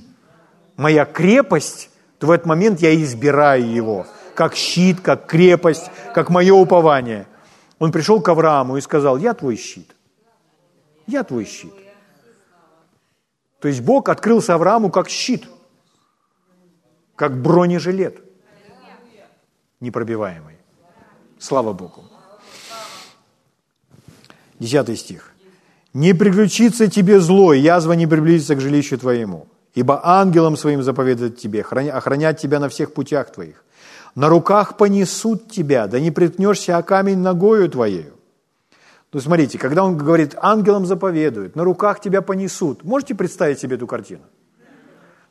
моя 0.80 1.04
крепость, 1.04 1.90
то 2.18 2.26
в 2.26 2.30
этот 2.30 2.46
момент 2.46 2.80
я 2.80 2.94
избираю 2.94 3.70
Его, 3.70 4.06
как 4.34 4.54
щит, 4.54 5.00
как 5.00 5.26
крепость, 5.26 5.90
как 6.14 6.30
мое 6.30 6.54
упование. 6.54 7.26
Он 7.78 7.92
пришел 7.92 8.20
к 8.22 8.28
Аврааму 8.28 8.78
и 8.78 8.80
сказал, 8.80 9.18
я 9.18 9.34
твой 9.34 9.56
щит, 9.56 9.94
я 11.06 11.22
твой 11.22 11.44
щит. 11.44 11.74
То 13.60 13.68
есть 13.68 13.82
Бог 13.82 14.08
открылся 14.08 14.54
Аврааму 14.54 14.90
как 14.90 15.10
щит, 15.10 15.46
как 17.14 17.40
бронежилет 17.42 18.18
непробиваемый. 19.80 20.56
Слава 21.38 21.72
Богу. 21.74 22.04
Десятый 24.60 24.96
стих. 24.96 25.32
«Не 25.94 26.14
приключится 26.14 26.86
тебе 26.88 27.18
зло, 27.18 27.52
язва 27.52 27.94
не 27.94 28.06
приблизится 28.06 28.54
к 28.54 28.60
жилищу 28.60 28.98
твоему, 28.98 29.48
ибо 29.74 30.00
ангелам 30.04 30.56
своим 30.56 30.82
заповедует 30.82 31.38
тебе, 31.38 31.62
охранять 31.62 32.40
тебя 32.40 32.60
на 32.60 32.68
всех 32.68 32.92
путях 32.92 33.32
твоих. 33.32 33.64
На 34.14 34.28
руках 34.28 34.76
понесут 34.76 35.50
тебя, 35.50 35.86
да 35.86 35.98
не 35.98 36.10
приткнешься 36.10 36.76
о 36.76 36.82
камень 36.82 37.18
ногою 37.18 37.68
твоею». 37.68 38.12
Ну, 39.12 39.20
смотрите, 39.20 39.58
когда 39.58 39.82
он 39.82 39.96
говорит, 39.96 40.36
ангелам 40.40 40.86
заповедуют, 40.86 41.56
на 41.56 41.64
руках 41.64 42.00
тебя 42.00 42.22
понесут. 42.22 42.84
Можете 42.84 43.14
представить 43.14 43.58
себе 43.58 43.74
эту 43.74 43.86
картину? 43.88 44.22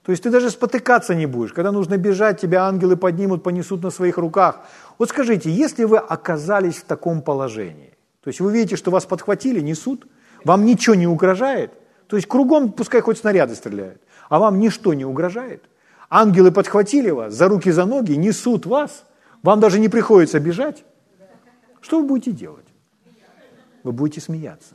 То 0.04 0.12
есть 0.12 0.24
ты 0.24 0.32
даже 0.32 0.50
спотыкаться 0.50 1.14
не 1.16 1.28
будешь. 1.28 1.54
Когда 1.54 1.72
нужно 1.72 1.98
бежать, 1.98 2.42
тебя 2.42 2.66
ангелы 2.66 2.98
поднимут, 2.98 3.44
понесут 3.44 3.84
на 3.84 3.92
своих 3.92 4.18
руках. 4.18 4.62
Вот 4.98 5.10
скажите, 5.10 5.52
если 5.52 5.86
вы 5.86 5.98
оказались 5.98 6.78
в 6.78 6.86
таком 6.86 7.22
положении, 7.22 7.89
то 8.24 8.28
есть 8.30 8.40
вы 8.40 8.52
видите, 8.52 8.76
что 8.76 8.92
вас 8.92 9.06
подхватили, 9.06 9.60
несут, 9.60 10.08
вам 10.44 10.66
ничего 10.66 10.96
не 10.96 11.08
угрожает, 11.08 11.74
то 12.08 12.16
есть 12.16 12.28
кругом 12.28 12.72
пускай 12.72 13.02
хоть 13.02 13.18
снаряды 13.18 13.56
стреляют, 13.56 14.02
а 14.30 14.40
вам 14.40 14.60
ничто 14.60 14.94
не 14.94 15.06
угрожает. 15.06 15.64
Ангелы 16.10 16.52
подхватили 16.52 17.12
вас 17.12 17.34
за 17.34 17.48
руки, 17.48 17.70
за 17.72 17.86
ноги, 17.86 18.14
несут 18.14 18.66
вас, 18.66 19.06
вам 19.44 19.60
даже 19.60 19.80
не 19.80 19.90
приходится 19.90 20.40
бежать. 20.40 20.84
Что 21.82 22.02
вы 22.02 22.08
будете 22.08 22.32
делать? 22.32 22.66
Вы 23.84 23.92
будете 23.92 24.20
смеяться. 24.20 24.74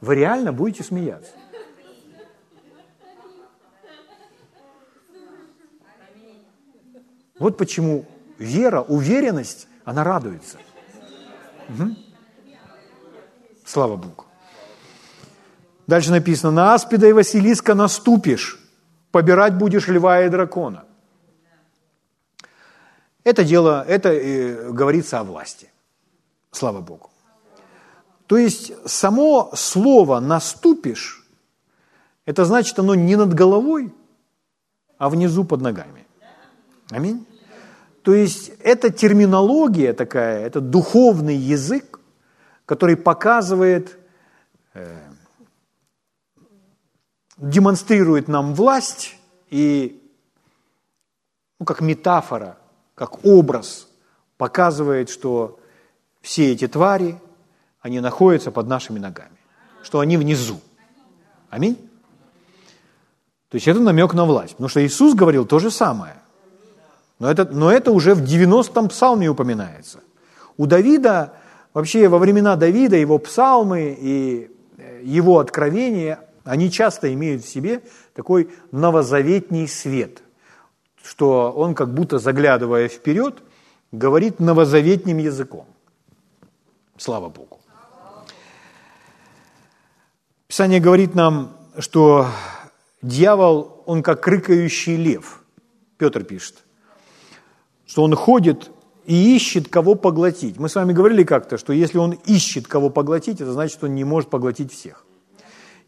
Вы 0.00 0.14
реально 0.14 0.52
будете 0.52 0.82
смеяться. 0.82 1.32
Вот 7.38 7.56
почему 7.56 8.06
вера, 8.38 8.82
уверенность, 8.82 9.66
она 9.84 10.04
радуется. 10.04 10.58
Угу. 11.72 11.96
Слава 13.64 13.96
Богу. 13.96 14.24
Дальше 15.86 16.10
написано, 16.10 16.52
на 16.52 16.74
аспида 16.74 17.06
и 17.06 17.12
Василиска 17.12 17.74
наступишь, 17.74 18.58
побирать 19.10 19.56
будешь 19.56 19.88
льва 19.88 20.22
и 20.22 20.28
дракона. 20.28 20.84
Это 23.24 23.44
дело, 23.44 23.84
это 23.86 24.08
э, 24.12 24.70
говорится 24.72 25.20
о 25.20 25.24
власти. 25.24 25.70
Слава 26.50 26.80
Богу. 26.80 27.10
То 28.26 28.36
есть 28.36 28.72
само 28.88 29.50
слово 29.54 30.20
«наступишь» 30.20 31.22
это 32.24 32.44
значит, 32.44 32.78
оно 32.78 32.94
не 32.94 33.16
над 33.16 33.34
головой, 33.34 33.92
а 34.98 35.08
внизу 35.08 35.44
под 35.44 35.60
ногами. 35.60 36.06
Аминь. 36.90 37.26
То 38.02 38.14
есть 38.14 38.52
это 38.60 38.90
терминология 38.90 39.92
такая, 39.92 40.44
это 40.44 40.60
духовный 40.60 41.36
язык, 41.36 42.00
который 42.66 42.96
показывает, 42.96 43.98
э, 44.74 44.98
демонстрирует 47.36 48.28
нам 48.28 48.54
власть 48.54 49.16
и, 49.50 50.02
ну, 51.60 51.66
как 51.66 51.80
метафора, 51.80 52.58
как 52.94 53.24
образ, 53.24 53.88
показывает, 54.36 55.08
что 55.08 55.60
все 56.20 56.52
эти 56.52 56.66
твари, 56.66 57.20
они 57.80 58.00
находятся 58.00 58.50
под 58.50 58.66
нашими 58.66 58.98
ногами, 58.98 59.36
что 59.82 60.00
они 60.00 60.16
внизу. 60.16 60.60
Аминь. 61.50 61.76
То 63.48 63.56
есть 63.56 63.68
это 63.68 63.80
намек 63.80 64.14
на 64.14 64.24
власть. 64.24 64.52
Потому 64.52 64.68
что 64.68 64.84
Иисус 64.84 65.14
говорил 65.14 65.44
то 65.44 65.58
же 65.58 65.70
самое. 65.70 66.21
Но 67.22 67.30
это, 67.30 67.44
но 67.44 67.70
это 67.70 67.92
уже 67.92 68.16
в 68.16 68.22
90-м 68.24 68.88
псалме 68.88 69.28
упоминается. 69.28 70.00
У 70.56 70.66
Давида, 70.66 71.34
вообще 71.72 72.08
во 72.08 72.18
времена 72.18 72.56
Давида, 72.56 72.96
его 72.96 73.16
псалмы 73.18 73.96
и 73.96 74.50
э, 74.76 75.02
его 75.04 75.38
откровения, 75.38 76.18
они 76.42 76.68
часто 76.68 77.14
имеют 77.14 77.44
в 77.44 77.48
себе 77.48 77.84
такой 78.14 78.50
новозаветний 78.72 79.68
свет, 79.68 80.20
что 81.00 81.52
он 81.52 81.76
как 81.76 81.94
будто 81.94 82.18
заглядывая 82.18 82.88
вперед, 82.88 83.40
говорит 83.92 84.40
новозаветним 84.40 85.18
языком. 85.18 85.66
Слава 86.96 87.28
Богу. 87.28 87.60
Писание 90.48 90.80
говорит 90.80 91.14
нам, 91.14 91.56
что 91.78 92.26
дьявол, 93.00 93.84
он 93.86 94.02
как 94.02 94.26
рыкающий 94.26 94.96
лев. 94.96 95.44
Петр 95.98 96.24
пишет– 96.24 96.56
что 97.92 98.04
он 98.04 98.14
ходит 98.14 98.70
и 99.04 99.36
ищет, 99.36 99.68
кого 99.68 99.94
поглотить. 99.94 100.58
Мы 100.58 100.70
с 100.70 100.76
вами 100.76 100.94
говорили 100.94 101.24
как-то, 101.24 101.58
что 101.58 101.74
если 101.74 101.98
он 101.98 102.12
ищет, 102.24 102.66
кого 102.66 102.88
поглотить, 102.88 103.42
это 103.42 103.52
значит, 103.52 103.76
что 103.76 103.84
он 103.84 103.94
не 103.94 104.02
может 104.02 104.30
поглотить 104.30 104.72
всех. 104.72 105.04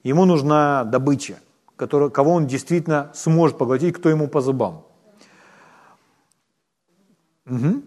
Ему 0.02 0.26
нужна 0.26 0.84
добыча, 0.84 1.38
которая, 1.76 2.10
кого 2.10 2.34
он 2.34 2.46
действительно 2.46 3.10
сможет 3.14 3.56
поглотить, 3.56 3.94
кто 3.94 4.10
ему 4.10 4.28
по 4.28 4.42
зубам. 4.42 4.84
Угу. 7.46 7.82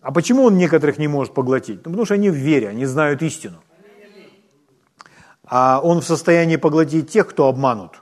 А 0.00 0.10
почему 0.10 0.42
он 0.42 0.56
некоторых 0.58 0.98
не 0.98 1.06
может 1.06 1.32
поглотить? 1.32 1.76
Ну, 1.84 1.92
потому 1.92 2.06
что 2.06 2.14
они 2.14 2.30
в 2.30 2.34
вере, 2.34 2.68
они 2.68 2.84
знают 2.84 3.22
истину. 3.22 3.58
А 5.44 5.80
он 5.80 6.00
в 6.00 6.04
состоянии 6.04 6.56
поглотить 6.56 7.10
тех, 7.10 7.28
кто 7.28 7.46
обманут. 7.46 7.92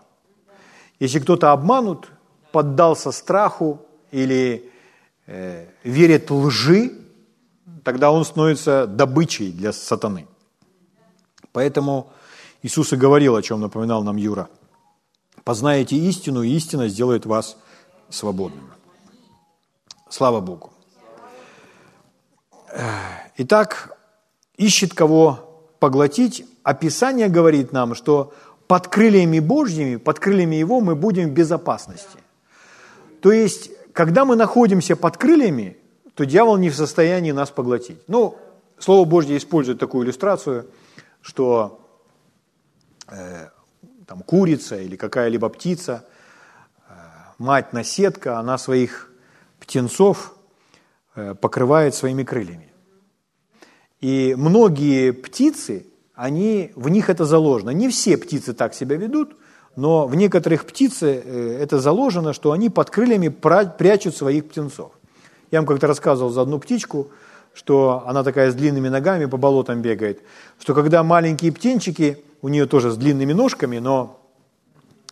Если 1.00 1.18
кто-то 1.18 1.52
обманут, 1.52 2.08
поддался 2.50 3.12
страху 3.12 3.82
или 4.10 4.72
верит 5.84 6.30
лжи, 6.30 6.92
тогда 7.84 8.10
он 8.10 8.24
становится 8.24 8.86
добычей 8.86 9.52
для 9.52 9.72
сатаны. 9.72 10.26
Поэтому 11.52 12.10
Иисус 12.62 12.92
и 12.92 12.96
говорил, 12.96 13.36
о 13.36 13.42
чем 13.42 13.60
напоминал 13.60 14.02
нам 14.02 14.16
Юра. 14.16 14.48
Познаете 15.44 15.96
истину, 15.96 16.42
и 16.42 16.50
истина 16.50 16.88
сделает 16.88 17.26
вас 17.26 17.56
свободными. 18.10 18.70
Слава 20.08 20.40
Богу. 20.40 20.72
Итак, 23.36 23.96
ищет 24.56 24.94
кого 24.94 25.70
поглотить. 25.78 26.44
Описание 26.62 27.28
говорит 27.28 27.72
нам, 27.72 27.94
что 27.94 28.32
под 28.66 28.88
крыльями 28.88 29.40
Божьими, 29.40 29.96
под 29.96 30.18
крыльями 30.18 30.56
Его 30.56 30.80
мы 30.80 30.94
будем 30.94 31.28
в 31.28 31.32
безопасности. 31.32 32.18
То 33.22 33.32
есть 33.32 33.70
когда 33.98 34.24
мы 34.24 34.36
находимся 34.36 34.94
под 34.94 35.16
крыльями, 35.16 35.76
то 36.14 36.24
дьявол 36.24 36.56
не 36.56 36.70
в 36.70 36.76
состоянии 36.76 37.32
нас 37.32 37.50
поглотить. 37.50 37.98
Ну, 38.06 38.38
Слово 38.78 39.04
Божье 39.04 39.36
использует 39.36 39.80
такую 39.80 40.04
иллюстрацию, 40.04 40.70
что 41.20 41.84
э, 43.08 43.48
там 44.06 44.20
курица 44.20 44.76
или 44.76 44.94
какая-либо 44.94 45.48
птица, 45.48 46.04
э, 46.88 46.92
мать-наседка, 47.38 48.38
она 48.38 48.56
своих 48.56 49.10
птенцов 49.58 50.36
э, 51.16 51.34
покрывает 51.34 51.92
своими 51.92 52.22
крыльями. 52.22 52.72
И 54.00 54.36
многие 54.38 55.10
птицы, 55.10 55.86
они, 56.14 56.70
в 56.76 56.88
них 56.88 57.10
это 57.10 57.24
заложено. 57.24 57.70
Не 57.70 57.88
все 57.88 58.16
птицы 58.16 58.52
так 58.52 58.74
себя 58.74 58.94
ведут– 58.94 59.36
но 59.78 60.08
в 60.08 60.16
некоторых 60.16 60.66
птиц 60.66 61.04
э, 61.04 61.58
это 61.62 61.78
заложено, 61.78 62.32
что 62.32 62.50
они 62.50 62.68
под 62.68 62.90
крыльями 62.90 63.28
прячут 63.28 64.16
своих 64.16 64.48
птенцов. 64.48 64.90
Я 65.52 65.60
вам 65.60 65.66
как-то 65.66 65.86
рассказывал 65.86 66.30
за 66.30 66.42
одну 66.42 66.58
птичку, 66.58 67.12
что 67.54 68.02
она 68.04 68.24
такая 68.24 68.50
с 68.50 68.56
длинными 68.56 68.88
ногами 68.88 69.26
по 69.26 69.36
болотам 69.36 69.80
бегает, 69.80 70.20
что 70.58 70.74
когда 70.74 71.04
маленькие 71.04 71.52
птенчики, 71.52 72.18
у 72.42 72.48
нее 72.48 72.66
тоже 72.66 72.90
с 72.90 72.96
длинными 72.96 73.32
ножками, 73.32 73.78
но 73.78 74.20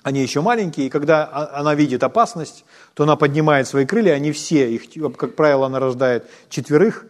они 0.03 0.21
еще 0.21 0.41
маленькие, 0.41 0.89
и 0.89 0.91
когда 0.91 1.49
она 1.55 1.77
видит 1.77 2.03
опасность, 2.03 2.65
то 2.95 3.05
она 3.05 3.15
поднимает 3.15 3.69
свои 3.69 3.87
крылья, 3.87 4.15
они 4.15 4.33
все, 4.33 4.69
их, 4.69 4.83
как 5.17 5.37
правило, 5.37 5.67
она 5.67 5.79
рождает 5.79 6.29
четверых 6.49 7.07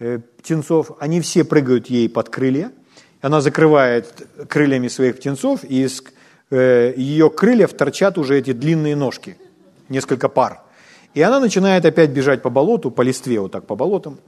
э, 0.00 0.18
птенцов, 0.38 0.90
они 0.98 1.20
все 1.20 1.44
прыгают 1.44 1.86
ей 1.86 2.08
под 2.08 2.28
крылья, 2.28 2.72
Она 3.20 3.40
закрывает 3.40 4.26
крыльями 4.48 4.88
своих 4.88 5.18
птенцов, 5.18 5.62
и 5.62 5.84
из 5.84 6.02
ее 6.50 7.30
крыльев 7.30 7.72
торчат 7.74 8.18
уже 8.18 8.38
эти 8.38 8.52
длинные 8.52 8.96
ножки, 8.96 9.36
несколько 9.88 10.28
пар. 10.28 10.62
И 11.14 11.22
она 11.22 11.40
начинает 11.40 11.84
опять 11.84 12.10
бежать 12.10 12.42
по 12.42 12.50
болоту, 12.50 12.90
по 12.90 13.02
листве, 13.02 13.40
вот 13.40 13.52
так 13.52 13.66
по 13.66 13.74
болотам. 13.74 14.18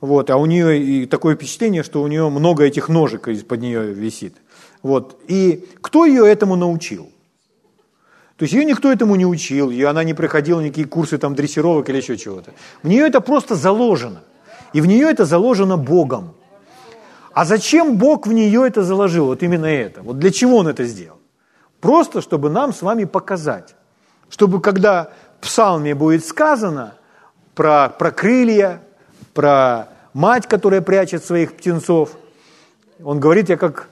Вот, 0.00 0.30
а 0.30 0.36
у 0.36 0.46
нее 0.46 0.82
и 0.82 1.06
такое 1.06 1.34
впечатление, 1.36 1.82
что 1.82 2.02
у 2.02 2.06
нее 2.06 2.28
много 2.30 2.64
этих 2.64 2.88
ножек 2.88 3.28
из-под 3.28 3.60
нее 3.60 3.92
висит. 3.92 4.34
Вот. 4.82 5.20
И 5.28 5.68
кто 5.82 6.06
ее 6.06 6.26
этому 6.26 6.56
научил? 6.56 7.10
То 8.36 8.44
есть 8.44 8.54
ее 8.54 8.64
никто 8.64 8.90
этому 8.90 9.16
не 9.16 9.26
учил, 9.26 9.68
ее, 9.68 9.88
она 9.88 10.02
не 10.02 10.14
проходила 10.14 10.60
никакие 10.60 10.86
курсы 10.86 11.18
там, 11.18 11.34
дрессировок 11.34 11.90
или 11.90 11.98
еще 11.98 12.16
чего-то. 12.16 12.52
В 12.82 12.88
нее 12.88 13.06
это 13.06 13.20
просто 13.20 13.54
заложено. 13.54 14.22
И 14.72 14.80
в 14.80 14.86
нее 14.86 15.10
это 15.10 15.26
заложено 15.26 15.76
Богом. 15.76 16.34
А 17.34 17.44
зачем 17.44 17.98
Бог 17.98 18.26
в 18.26 18.32
нее 18.32 18.66
это 18.66 18.82
заложил? 18.82 19.26
Вот 19.26 19.42
именно 19.42 19.66
это. 19.66 20.00
Вот 20.00 20.18
для 20.18 20.30
чего 20.30 20.56
Он 20.56 20.68
это 20.68 20.84
сделал? 20.84 21.19
Просто, 21.80 22.20
чтобы 22.20 22.50
нам 22.50 22.72
с 22.72 22.82
вами 22.82 23.04
показать. 23.04 23.74
Чтобы 24.28 24.60
когда 24.60 25.10
в 25.38 25.44
псалме 25.44 25.94
будет 25.94 26.24
сказано 26.24 26.94
про, 27.54 27.88
про 27.88 28.10
крылья, 28.10 28.82
про 29.34 29.88
мать, 30.12 30.46
которая 30.46 30.82
прячет 30.82 31.24
своих 31.24 31.56
птенцов, 31.56 32.10
он 33.02 33.18
говорит, 33.18 33.48
я 33.48 33.56
как 33.56 33.88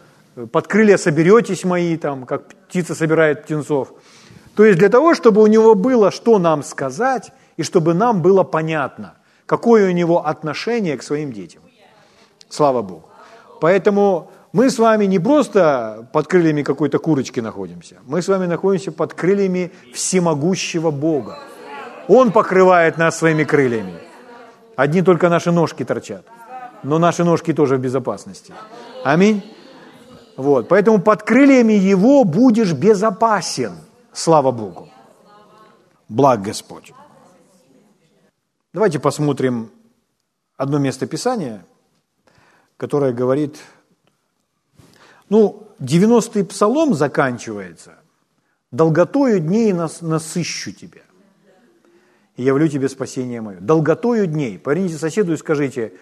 под 0.52 0.68
крылья 0.68 0.96
соберетесь 0.96 1.64
мои, 1.64 1.96
там, 1.96 2.26
как 2.26 2.46
птица 2.68 2.94
собирает 2.94 3.44
птенцов. 3.44 3.92
То 4.54 4.64
есть 4.64 4.78
для 4.78 4.88
того, 4.88 5.14
чтобы 5.14 5.42
у 5.42 5.46
него 5.46 5.74
было 5.74 6.10
что 6.10 6.38
нам 6.38 6.62
сказать, 6.62 7.32
и 7.56 7.62
чтобы 7.62 7.94
нам 7.94 8.22
было 8.22 8.44
понятно, 8.44 9.14
какое 9.46 9.88
у 9.88 9.92
него 9.92 10.26
отношение 10.26 10.96
к 10.96 11.02
своим 11.02 11.32
детям. 11.32 11.62
Слава 12.48 12.82
Богу. 12.82 13.08
Поэтому 13.60 14.30
мы 14.52 14.70
с 14.70 14.78
вами 14.78 15.06
не 15.06 15.18
просто 15.18 16.08
под 16.12 16.26
крыльями 16.26 16.62
какой-то 16.62 16.98
курочки 16.98 17.40
находимся, 17.40 17.96
мы 18.06 18.22
с 18.22 18.28
вами 18.28 18.46
находимся 18.46 18.92
под 18.92 19.14
крыльями 19.14 19.70
всемогущего 19.94 20.90
Бога. 20.90 21.38
Он 22.08 22.32
покрывает 22.32 22.98
нас 22.98 23.18
своими 23.18 23.44
крыльями. 23.44 23.94
Одни 24.76 25.02
только 25.02 25.28
наши 25.28 25.52
ножки 25.52 25.84
торчат, 25.84 26.24
но 26.82 26.98
наши 26.98 27.24
ножки 27.24 27.52
тоже 27.52 27.76
в 27.76 27.80
безопасности. 27.80 28.54
Аминь. 29.04 29.42
Вот, 30.36 30.68
поэтому 30.68 31.00
под 31.00 31.22
крыльями 31.22 31.72
Его 31.72 32.24
будешь 32.24 32.72
безопасен– 32.72 33.72
Слава 34.18 34.50
Богу. 34.50 34.88
Благ 36.08 36.42
Господь. 36.42 36.92
Давайте 38.72 38.98
посмотрим 38.98 39.70
одно 40.56 40.78
место 40.78 41.06
Писания, 41.06 41.64
которое 42.76 43.12
говорит, 43.12 43.60
ну, 45.28 45.68
90-й 45.80 46.44
псалом 46.44 46.94
заканчивается, 46.94 47.98
«Долготою 48.70 49.40
дней 49.40 49.72
нас, 49.72 50.02
насыщу 50.02 50.72
тебя, 50.72 51.02
и 52.36 52.42
явлю 52.42 52.68
тебе 52.68 52.88
спасение 52.88 53.40
мое». 53.40 53.58
Долготою 53.60 54.26
дней. 54.26 54.58
Поверните 54.58 54.96
соседу 54.96 55.32
и 55.32 55.36
скажите, 55.36 55.92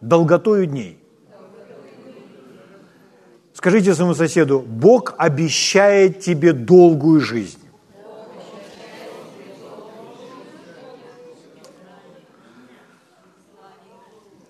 долготою 0.00 0.66
дней. 0.66 1.02
Скажите 3.52 3.92
своему 3.94 4.14
соседу, 4.14 4.60
Бог 4.60 5.14
обещает 5.18 6.20
тебе 6.20 6.52
долгую 6.52 7.20
жизнь. 7.20 7.58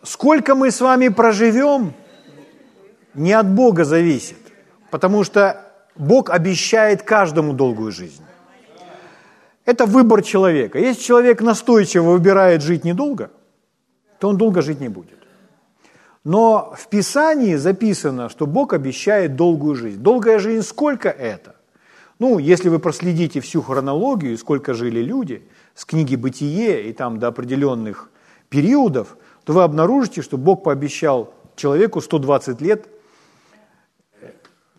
Сколько 0.03 0.55
мы 0.55 0.71
с 0.71 0.81
вами 0.81 1.09
проживем, 1.09 1.95
не 3.19 3.33
от 3.33 3.49
Бога 3.49 3.85
зависит, 3.85 4.39
потому 4.91 5.25
что 5.25 5.65
Бог 5.97 6.31
обещает 6.31 7.03
каждому 7.03 7.53
долгую 7.53 7.93
жизнь. 7.93 8.23
Это 9.65 9.85
выбор 9.85 10.23
человека. 10.23 10.79
Если 10.79 11.03
человек 11.03 11.43
настойчиво 11.43 12.13
выбирает 12.13 12.63
жить 12.63 12.85
недолго, 12.85 13.31
то 14.19 14.29
он 14.29 14.37
долго 14.37 14.63
жить 14.63 14.81
не 14.81 14.89
будет. 14.89 15.19
Но 16.25 16.75
в 16.77 16.89
Писании 16.89 17.55
записано, 17.57 18.29
что 18.29 18.47
Бог 18.47 18.73
обещает 18.73 19.37
долгую 19.37 19.75
жизнь. 19.75 20.01
Долгая 20.01 20.39
жизнь 20.39 20.67
сколько 20.67 21.09
это? 21.09 21.57
Ну, 22.19 22.39
если 22.39 22.69
вы 22.69 22.79
проследите 22.79 23.41
всю 23.41 23.63
хронологию, 23.63 24.37
сколько 24.39 24.75
жили 24.75 25.01
люди, 25.01 25.49
с 25.75 25.85
книги 25.85 26.17
«Бытие» 26.17 26.89
и 26.89 26.93
там 26.93 27.19
до 27.19 27.29
определенных 27.29 28.11
периодов, 28.49 29.17
то 29.45 29.53
вы 29.53 29.63
обнаружите, 29.63 30.23
что 30.23 30.37
Бог 30.37 30.65
пообещал 30.65 31.33
человеку 31.55 32.01
120 32.01 32.61
лет, 32.61 32.89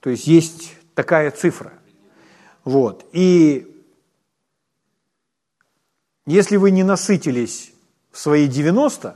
то 0.01 0.09
есть 0.09 0.27
есть 0.27 0.75
такая 0.95 1.31
цифра. 1.31 1.73
Вот. 2.63 3.05
И 3.11 3.83
если 6.25 6.57
вы 6.57 6.71
не 6.71 6.83
насытились 6.83 7.73
в 8.11 8.19
свои 8.19 8.47
90, 8.47 9.15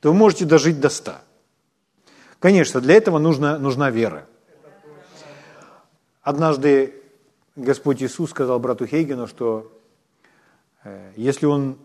то 0.00 0.08
вы 0.08 0.14
можете 0.14 0.44
дожить 0.44 0.80
до 0.80 0.88
100. 0.88 1.16
Конечно, 2.38 2.80
для 2.80 2.94
этого 2.94 3.18
нужна, 3.18 3.58
нужна 3.58 3.90
вера. 3.90 4.26
Однажды 6.22 6.94
Господь 7.56 8.02
Иисус 8.02 8.30
сказал 8.30 8.58
брату 8.58 8.86
Хейгену, 8.86 9.26
что 9.26 9.70
э, 10.84 11.12
если 11.16 11.46
он 11.46 11.78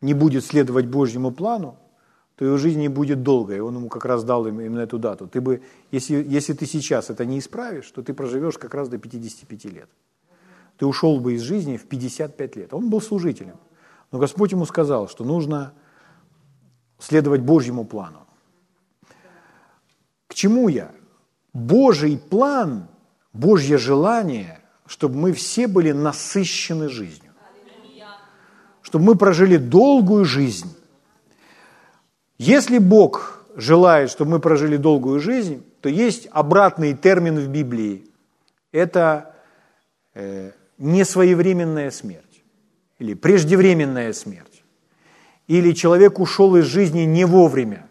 не 0.00 0.14
будет 0.14 0.44
следовать 0.44 0.86
Божьему 0.86 1.32
плану, 1.32 1.78
то 2.36 2.44
его 2.44 2.56
жизнь 2.56 2.80
не 2.80 2.88
будет 2.88 3.22
долгой. 3.22 3.60
Он 3.60 3.76
ему 3.76 3.88
как 3.88 4.04
раз 4.04 4.24
дал 4.24 4.46
именно 4.46 4.80
эту 4.80 4.98
дату. 4.98 5.26
Ты 5.26 5.40
бы, 5.40 5.62
если, 5.90 6.24
если 6.24 6.54
ты 6.54 6.66
сейчас 6.66 7.10
это 7.10 7.24
не 7.26 7.38
исправишь, 7.38 7.90
то 7.90 8.02
ты 8.02 8.14
проживешь 8.14 8.58
как 8.58 8.74
раз 8.74 8.88
до 8.88 8.98
55 8.98 9.64
лет. 9.66 9.88
Ты 10.78 10.86
ушел 10.86 11.20
бы 11.20 11.34
из 11.34 11.42
жизни 11.42 11.76
в 11.76 11.86
55 11.86 12.56
лет. 12.56 12.74
Он 12.74 12.88
был 12.88 13.00
служителем. 13.00 13.56
Но 14.10 14.18
Господь 14.18 14.52
ему 14.52 14.66
сказал, 14.66 15.08
что 15.08 15.24
нужно 15.24 15.74
следовать 16.98 17.42
Божьему 17.42 17.84
плану. 17.84 18.26
К 20.26 20.34
чему 20.34 20.68
я? 20.68 20.90
Божий 21.52 22.16
план, 22.16 22.88
Божье 23.32 23.76
желание, 23.76 24.60
чтобы 24.86 25.16
мы 25.16 25.32
все 25.32 25.66
были 25.66 25.92
насыщены 25.92 26.88
жизнью. 26.88 27.32
Чтобы 28.80 29.04
мы 29.04 29.14
прожили 29.14 29.58
долгую 29.58 30.24
жизнь. 30.24 30.74
Если 32.42 32.78
Бог 32.78 33.44
желает, 33.54 34.10
чтобы 34.10 34.32
мы 34.32 34.40
прожили 34.40 34.76
долгую 34.76 35.20
жизнь, 35.20 35.64
то 35.80 35.88
есть 35.88 36.26
обратный 36.32 36.92
термин 36.92 37.38
в 37.38 37.46
Библии. 37.46 38.04
Это 38.72 39.36
э, 40.14 40.50
несвоевременная 40.76 41.92
смерть 41.92 42.42
или 42.98 43.14
преждевременная 43.14 44.12
смерть. 44.12 44.64
Или 45.46 45.70
человек 45.70 46.18
ушел 46.18 46.56
из 46.56 46.64
жизни 46.64 47.02
не 47.02 47.24
вовремя. 47.24 47.86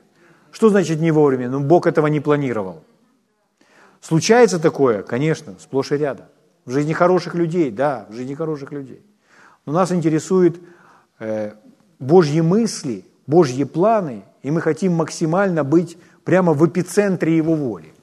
Что 0.52 0.68
значит 0.68 1.00
не 1.00 1.12
вовремя? 1.12 1.48
Ну, 1.50 1.62
Бог 1.62 1.88
этого 1.88 2.08
не 2.08 2.20
планировал. 2.20 2.84
Случается 4.02 4.60
такое, 4.60 5.02
конечно, 5.02 5.56
сплошь 5.62 5.94
и 5.94 5.96
рядом. 5.96 6.26
В 6.66 6.72
жизни 6.72 6.92
хороших 6.92 7.36
людей, 7.36 7.72
да, 7.72 8.06
в 8.10 8.14
жизни 8.14 8.36
хороших 8.36 8.74
людей. 8.74 9.02
Но 9.66 9.72
нас 9.72 9.94
интересуют 9.94 10.60
э, 11.20 11.54
Божьи 12.00 12.42
мысли, 12.42 13.06
Божьи 13.28 13.64
планы, 13.64 14.26
и 14.44 14.52
мы 14.52 14.62
хотим 14.62 14.94
максимально 14.94 15.64
быть 15.64 15.98
прямо 16.24 16.54
в 16.54 16.66
эпицентре 16.68 17.36
Его 17.36 17.56
воли. 17.56 17.94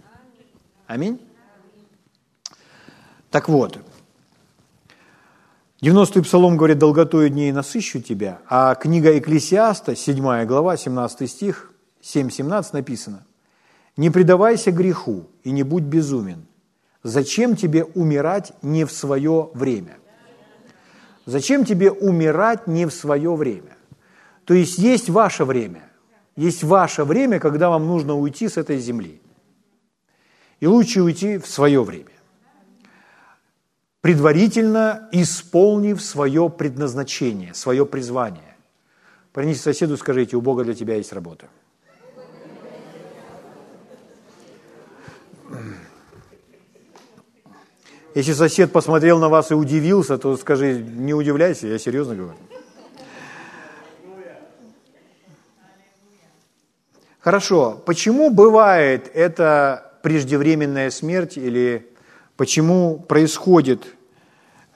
Аминь? 0.86 1.20
Так 3.30 3.48
вот, 3.48 3.78
90-й 5.82 6.22
псалом 6.22 6.56
говорит, 6.56 6.78
долготою 6.78 7.28
дней 7.28 7.52
насыщу 7.52 8.00
тебя, 8.00 8.40
а 8.48 8.74
книга 8.74 9.18
Экклесиаста, 9.18 9.94
7 9.94 10.44
глава, 10.46 10.76
17 10.76 11.30
стих, 11.30 11.72
7.17 12.02 12.70
написано, 12.72 13.26
«Не 13.96 14.10
предавайся 14.10 14.70
греху 14.70 15.28
и 15.44 15.50
не 15.50 15.62
будь 15.62 15.82
безумен. 15.82 16.46
Зачем 17.02 17.54
тебе 17.56 17.84
умирать 17.84 18.52
не 18.62 18.84
в 18.84 18.92
свое 18.92 19.50
время?» 19.52 19.98
Зачем 21.28 21.66
тебе 21.66 21.90
умирать 21.92 22.66
не 22.66 22.86
в 22.86 22.90
свое 22.90 23.34
время? 23.34 23.76
То 24.46 24.54
есть 24.54 24.78
есть 24.78 25.10
ваше 25.10 25.44
время. 25.44 25.87
Есть 26.38 26.62
ваше 26.62 27.02
время, 27.02 27.40
когда 27.40 27.68
вам 27.68 27.88
нужно 27.88 28.14
уйти 28.14 28.48
с 28.48 28.56
этой 28.56 28.78
земли. 28.78 29.20
И 30.60 30.68
лучше 30.68 31.02
уйти 31.02 31.36
в 31.36 31.48
свое 31.48 31.82
время. 31.82 32.12
Предварительно 34.02 35.08
исполнив 35.10 36.00
свое 36.00 36.48
предназначение, 36.48 37.54
свое 37.54 37.84
призвание. 37.84 38.56
Принесите 39.32 39.64
соседу, 39.64 39.96
скажите, 39.96 40.36
у 40.36 40.40
Бога 40.40 40.62
для 40.62 40.74
тебя 40.74 40.94
есть 40.94 41.12
работа. 41.12 41.48
Если 48.14 48.32
сосед 48.32 48.70
посмотрел 48.70 49.18
на 49.18 49.28
вас 49.28 49.50
и 49.50 49.54
удивился, 49.54 50.18
то 50.18 50.36
скажи, 50.36 50.80
не 50.80 51.14
удивляйся, 51.14 51.66
я 51.66 51.78
серьезно 51.80 52.14
говорю. 52.14 52.38
Хорошо, 57.28 57.78
почему 57.84 58.30
бывает 58.30 59.10
это 59.12 59.92
преждевременная 60.02 60.88
смерть 60.88 61.36
или 61.36 61.86
почему 62.38 62.98
происходит, 63.00 63.84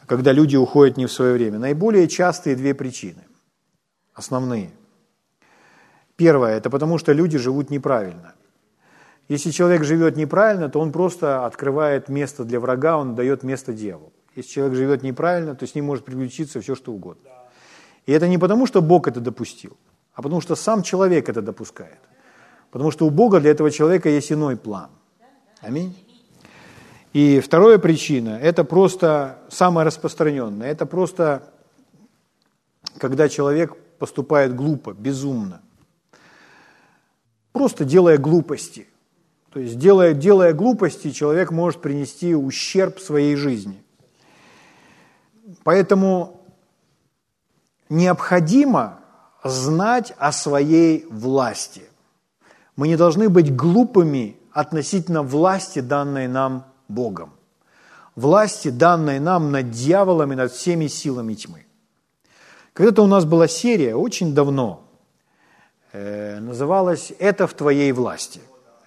когда 0.04 0.32
люди 0.32 0.56
уходят 0.56 0.98
не 0.98 1.06
в 1.06 1.10
свое 1.10 1.32
время? 1.32 1.58
Наиболее 1.58 2.08
частые 2.08 2.54
две 2.54 2.74
причины, 2.74 3.22
основные. 4.12 4.70
Первое– 6.16 6.54
это 6.58 6.68
потому, 6.68 6.98
что 6.98 7.12
люди 7.12 7.38
живут 7.38 7.70
неправильно. 7.70 8.34
Если 9.30 9.50
человек 9.50 9.82
живет 9.82 10.18
неправильно, 10.18 10.68
то 10.68 10.78
он 10.78 10.92
просто 10.92 11.46
открывает 11.46 12.10
место 12.10 12.44
для 12.44 12.60
врага, 12.60 12.98
он 12.98 13.14
дает 13.14 13.44
место 13.44 13.72
дьяволу. 13.72 14.12
Если 14.36 14.50
человек 14.50 14.76
живет 14.76 15.02
неправильно, 15.02 15.54
то 15.54 15.66
с 15.66 15.74
ним 15.74 15.86
может 15.86 16.04
приключиться 16.04 16.60
все, 16.60 16.74
что 16.74 16.92
угодно. 16.92 17.30
И 18.04 18.12
это 18.12 18.28
не 18.28 18.36
потому, 18.36 18.66
что 18.66 18.82
Бог 18.82 19.08
это 19.08 19.20
допустил, 19.20 19.78
а 20.12 20.20
потому 20.20 20.42
что 20.42 20.54
сам 20.54 20.82
человек 20.82 21.30
это 21.30 21.40
допускает. 21.40 22.11
Потому 22.72 22.90
что 22.90 23.06
у 23.06 23.10
Бога 23.10 23.38
для 23.38 23.50
этого 23.50 23.70
человека 23.70 24.08
есть 24.08 24.32
иной 24.32 24.56
план. 24.56 24.88
Аминь. 25.60 25.94
И 27.12 27.40
вторая 27.40 27.78
причина– 27.78 28.38
это 28.42 28.64
просто 28.64 29.38
самое 29.50 29.86
распространенное. 29.86 30.70
Это 30.70 30.86
просто, 30.86 31.52
когда 32.96 33.28
человек 33.28 33.76
поступает 33.98 34.56
глупо, 34.56 34.94
безумно. 34.94 35.60
Просто 37.52 37.84
делая 37.84 38.16
глупости. 38.16 38.88
То 39.52 39.60
есть, 39.60 39.78
делая, 39.78 40.14
делая 40.14 40.54
глупости, 40.54 41.10
человек 41.10 41.50
может 41.50 41.82
принести 41.82 42.34
ущерб 42.34 42.98
своей 42.98 43.36
жизни. 43.36 43.84
Поэтому 45.62 46.40
необходимо 47.90 49.00
знать 49.44 50.14
о 50.16 50.32
своей 50.32 51.04
власти. 51.10 51.82
Мы 52.76 52.88
не 52.88 52.96
должны 52.96 53.28
быть 53.28 53.54
глупыми 53.54 54.36
относительно 54.52 55.22
власти, 55.22 55.80
данной 55.80 56.28
нам 56.28 56.64
Богом. 56.88 57.32
Власти, 58.16 58.68
данной 58.68 59.18
нам 59.18 59.50
над 59.50 59.70
дьяволом 59.70 60.32
и 60.32 60.36
над 60.36 60.52
всеми 60.52 60.86
силами 60.86 61.34
тьмы. 61.34 61.66
Когда-то 62.72 63.02
у 63.02 63.06
нас 63.06 63.24
была 63.24 63.48
серия, 63.48 63.94
очень 63.94 64.34
давно, 64.34 64.84
э, 65.92 66.40
называлась 66.40 67.12
«Это 67.18 67.46
в 67.46 67.54
твоей 67.54 67.92
власти». 67.92 68.40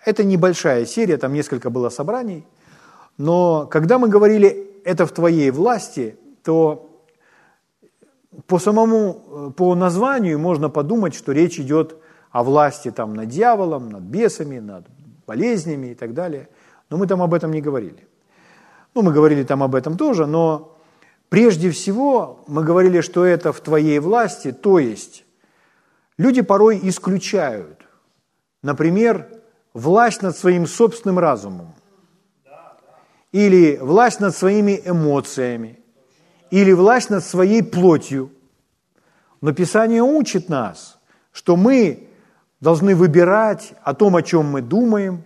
Это 0.04 0.24
небольшая 0.24 0.86
серия, 0.86 1.18
там 1.18 1.34
несколько 1.34 1.70
было 1.72 1.90
собраний, 1.90 2.46
но 3.18 3.66
когда 3.66 3.98
мы 3.98 4.08
говорили 4.08 4.82
«Это 4.84 5.06
в 5.06 5.12
твоей 5.12 5.50
власти», 5.52 6.18
то 6.44 6.90
по 8.48 8.60
самому, 8.60 9.50
э, 9.50 9.52
по 9.56 9.76
названию 9.76 10.38
можно 10.40 10.70
подумать, 10.70 11.16
что 11.16 11.32
речь 11.32 11.60
идет 11.60 11.98
о 12.36 12.44
власти 12.44 12.92
там, 12.92 13.14
над 13.14 13.30
дьяволом, 13.30 13.88
над 13.88 14.02
бесами, 14.02 14.60
над 14.60 14.86
болезнями 15.26 15.92
и 15.92 15.96
так 15.96 16.14
далее. 16.14 16.50
Но 16.90 16.98
мы 16.98 17.08
там 17.08 17.22
об 17.22 17.34
этом 17.34 17.50
не 17.50 17.62
говорили. 17.62 18.10
Ну, 18.94 19.04
мы 19.04 19.14
говорили 19.14 19.44
там 19.44 19.64
об 19.64 19.74
этом 19.74 19.96
тоже, 19.96 20.26
но 20.26 20.78
прежде 21.30 21.72
всего 21.72 22.44
мы 22.48 22.66
говорили, 22.66 23.00
что 23.00 23.24
это 23.24 23.54
в 23.54 23.62
твоей 23.62 24.00
власти, 24.00 24.52
то 24.52 24.80
есть 24.80 25.24
люди 26.18 26.42
порой 26.42 26.78
исключают, 26.84 27.86
например, 28.62 29.30
власть 29.74 30.22
над 30.22 30.36
своим 30.36 30.68
собственным 30.68 31.20
разумом, 31.20 31.74
или 33.32 33.78
власть 33.78 34.20
над 34.20 34.36
своими 34.36 34.82
эмоциями, 34.84 35.80
или 36.52 36.74
власть 36.74 37.10
над 37.10 37.24
своей 37.24 37.64
плотью. 37.64 38.30
Но 39.40 39.54
Писание 39.54 40.02
учит 40.02 40.50
нас, 40.50 41.00
что 41.32 41.56
мы 41.56 42.10
должны 42.62 42.95
выбирать 42.95 43.74
о 43.84 43.93
том, 43.93 44.16
о 44.16 44.22
чем 44.22 44.45
мы 44.45 44.62
думаем. 44.62 45.24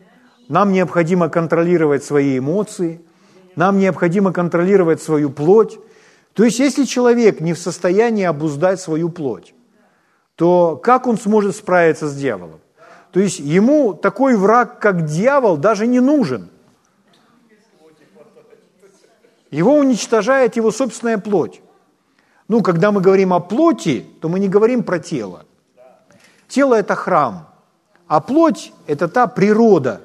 Нам 0.48 0.72
необходимо 0.72 1.30
контролировать 1.30 2.04
свои 2.04 2.40
эмоции, 2.40 3.02
нам 3.56 3.78
необходимо 3.78 4.34
контролировать 4.34 5.02
свою 5.02 5.30
плоть. 5.30 5.80
То 6.34 6.44
есть, 6.44 6.60
если 6.60 6.86
человек 6.86 7.40
не 7.42 7.54
в 7.54 7.60
состоянии 7.60 8.24
обуздать 8.24 8.80
свою 8.80 9.10
плоть, 9.10 9.54
то 10.36 10.76
как 10.78 11.08
он 11.08 11.18
сможет 11.18 11.56
справиться 11.56 12.08
с 12.08 12.16
дьяволом? 12.16 12.62
То 13.12 13.20
есть 13.20 13.40
ему 13.40 13.94
такой 13.94 14.36
враг, 14.36 14.80
как 14.80 15.06
дьявол, 15.06 15.58
даже 15.58 15.88
не 15.88 16.00
нужен– 16.00 16.50
его 19.52 19.76
уничтожает 19.76 20.56
его 20.56 20.72
собственная 20.72 21.18
плоть. 21.18 21.62
Ну, 22.48 22.62
когда 22.62 22.92
мы 22.92 23.02
говорим 23.02 23.34
о 23.34 23.40
плоти, 23.40 24.06
то 24.22 24.30
мы 24.30 24.40
не 24.40 24.48
говорим 24.48 24.84
про 24.84 25.00
тело. 25.00 25.46
Тело– 26.50 26.74
это 26.80 26.96
храм, 26.96 27.48
а 28.08 28.20
плоть– 28.20 28.74
это 28.88 29.08
та 29.08 29.28
природа, 29.28 30.02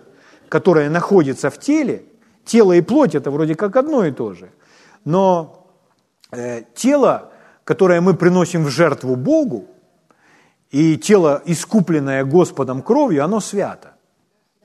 которая 0.48 0.90
находится 0.90 1.48
в 1.48 1.58
теле. 1.58 2.04
Тело 2.44 2.74
и 2.74 2.82
плоть– 2.82 3.14
это 3.16 3.30
вроде 3.30 3.54
как 3.54 3.76
одно 3.76 4.04
и 4.04 4.12
то 4.12 4.34
же. 4.34 4.50
Но 5.06 5.66
э, 6.30 6.62
тело, 6.74 7.32
которое 7.64 8.02
мы 8.02 8.14
приносим 8.14 8.64
в 8.64 8.68
жертву 8.68 9.16
Богу, 9.16 9.64
и 10.70 10.98
тело, 10.98 11.40
искупленное 11.46 12.24
Господом 12.24 12.82
кровью, 12.82 13.24
оно 13.24 13.40
свято. 13.40 13.94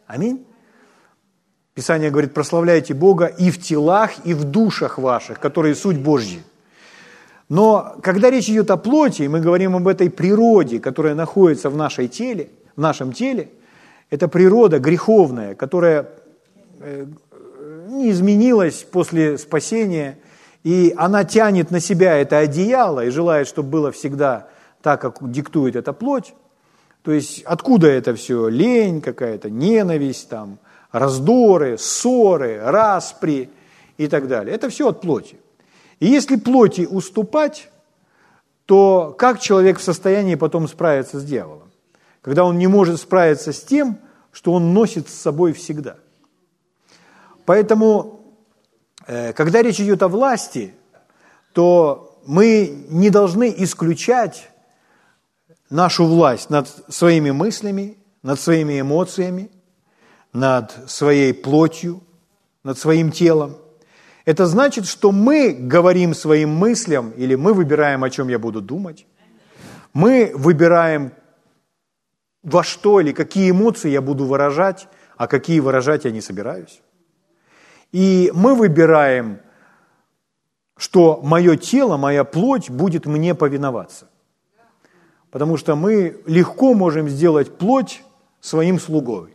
Аминь. 0.06 0.46
Писание 1.76 2.10
говорит, 2.10 2.34
прославляйте 2.34 2.94
Бога 2.94 3.28
и 3.28 3.52
в 3.52 3.62
телах, 3.62 4.26
и 4.26 4.34
в 4.34 4.44
душах 4.44 4.98
ваших, 4.98 5.40
которые 5.40 5.76
суть 5.76 6.00
Божьи. 6.00 6.44
Но 7.50 7.96
когда 8.02 8.30
речь 8.30 8.50
идет 8.50 8.70
о 8.72 8.78
плоти, 8.78 9.24
мы 9.24 9.42
говорим 9.42 9.76
об 9.76 9.88
этой 9.88 10.10
природе, 10.10 10.80
которая 10.80 11.16
находится 11.16 11.70
в 11.70 11.76
нашей 11.76 12.08
теле, 12.08 12.50
в 12.76 12.82
нашем 12.82 13.12
теле, 13.12 13.50
это 14.10 14.28
природа 14.28 14.80
греховная, 14.80 15.56
которая 15.56 16.10
э, 16.80 17.06
не 17.88 18.12
изменилась 18.12 18.86
после 18.90 19.38
спасения, 19.38 20.20
и 20.64 20.94
она 20.96 21.24
тянет 21.24 21.72
на 21.72 21.80
себя 21.80 22.18
это 22.18 22.38
одеяло 22.38 23.06
и 23.06 23.10
желает, 23.10 23.48
чтобы 23.48 23.70
было 23.70 23.92
всегда 23.92 24.48
так, 24.82 25.02
как 25.02 25.32
диктует 25.32 25.76
эта 25.76 25.92
плоть. 25.92 26.34
То 27.02 27.12
есть 27.12 27.42
откуда 27.44 27.88
это 27.88 28.14
все? 28.14 28.48
Лень 28.48 29.02
какая-то, 29.02 29.50
ненависть 29.50 30.30
там– 30.30 30.60
раздоры, 30.92 31.78
ссоры, 31.78 32.60
распри 32.64 33.50
и 33.98 34.08
так 34.08 34.28
далее. 34.28 34.56
Это 34.56 34.70
все 34.70 34.90
от 34.90 35.02
плоти. 35.02 35.38
И 36.00 36.08
если 36.08 36.36
плоти 36.36 36.88
уступать, 36.90 37.70
то 38.66 39.16
как 39.18 39.40
человек 39.40 39.80
в 39.80 39.84
состоянии 39.84 40.36
потом 40.36 40.68
справиться 40.68 41.20
с 41.20 41.24
дьяволом? 41.24 41.72
Когда 42.22 42.44
он 42.46 42.58
не 42.58 42.68
может 42.68 43.00
справиться 43.00 43.52
с 43.52 43.64
тем, 43.64 44.00
что 44.32 44.54
он 44.54 44.74
носит 44.74 45.10
с 45.10 45.14
собой 45.14 45.54
всегда. 45.54 45.98
Поэтому, 47.46 48.22
э, 49.08 49.34
когда 49.34 49.62
речь 49.62 49.80
идет 49.80 50.04
о 50.04 50.08
власти, 50.08 50.74
то 51.54 52.20
мы 52.26 52.86
не 52.90 53.10
должны 53.10 53.54
исключать 53.58 54.52
нашу 55.70 56.06
власть 56.06 56.50
над 56.50 56.68
своими 56.90 57.32
мыслями, 57.32 57.98
над 58.22 58.40
своими 58.40 58.82
эмоциями– 58.82 59.50
над 60.34 60.90
своей 60.90 61.34
плотью, 61.34 62.02
над 62.64 62.78
своим 62.78 63.12
телом. 63.12 63.58
Это 64.30 64.46
значит, 64.46 64.86
что 64.86 65.12
мы 65.12 65.54
говорим 65.54 66.14
своим 66.14 66.52
мыслям, 66.52 67.10
или 67.18 67.34
мы 67.34 67.52
выбираем, 67.52 68.04
о 68.04 68.12
чем 68.12 68.30
я 68.30 68.38
буду 68.38 68.62
думать. 68.62 69.08
Мы 69.92 70.32
выбираем, 70.36 71.14
во 72.44 72.64
что 72.64 73.00
или 73.00 73.12
какие 73.12 73.50
эмоции 73.50 73.90
я 73.90 74.02
буду 74.02 74.26
выражать, 74.26 74.88
а 75.18 75.26
какие 75.26 75.60
выражать 75.60 76.06
я 76.06 76.12
не 76.12 76.22
собираюсь. 76.22 76.84
И 77.92 78.32
мы 78.36 78.54
выбираем, 78.54 79.40
что 80.78 81.20
мое 81.24 81.56
тело, 81.56 81.98
моя 81.98 82.24
плоть 82.24 82.70
будет 82.70 83.08
мне 83.08 83.34
повиноваться. 83.34 84.10
Потому 85.32 85.58
что 85.58 85.76
мы 85.76 86.22
легко 86.28 86.76
можем 86.76 87.10
сделать 87.10 87.58
плоть 87.58 88.04
своим 88.42 88.80
слугой. 88.80 89.34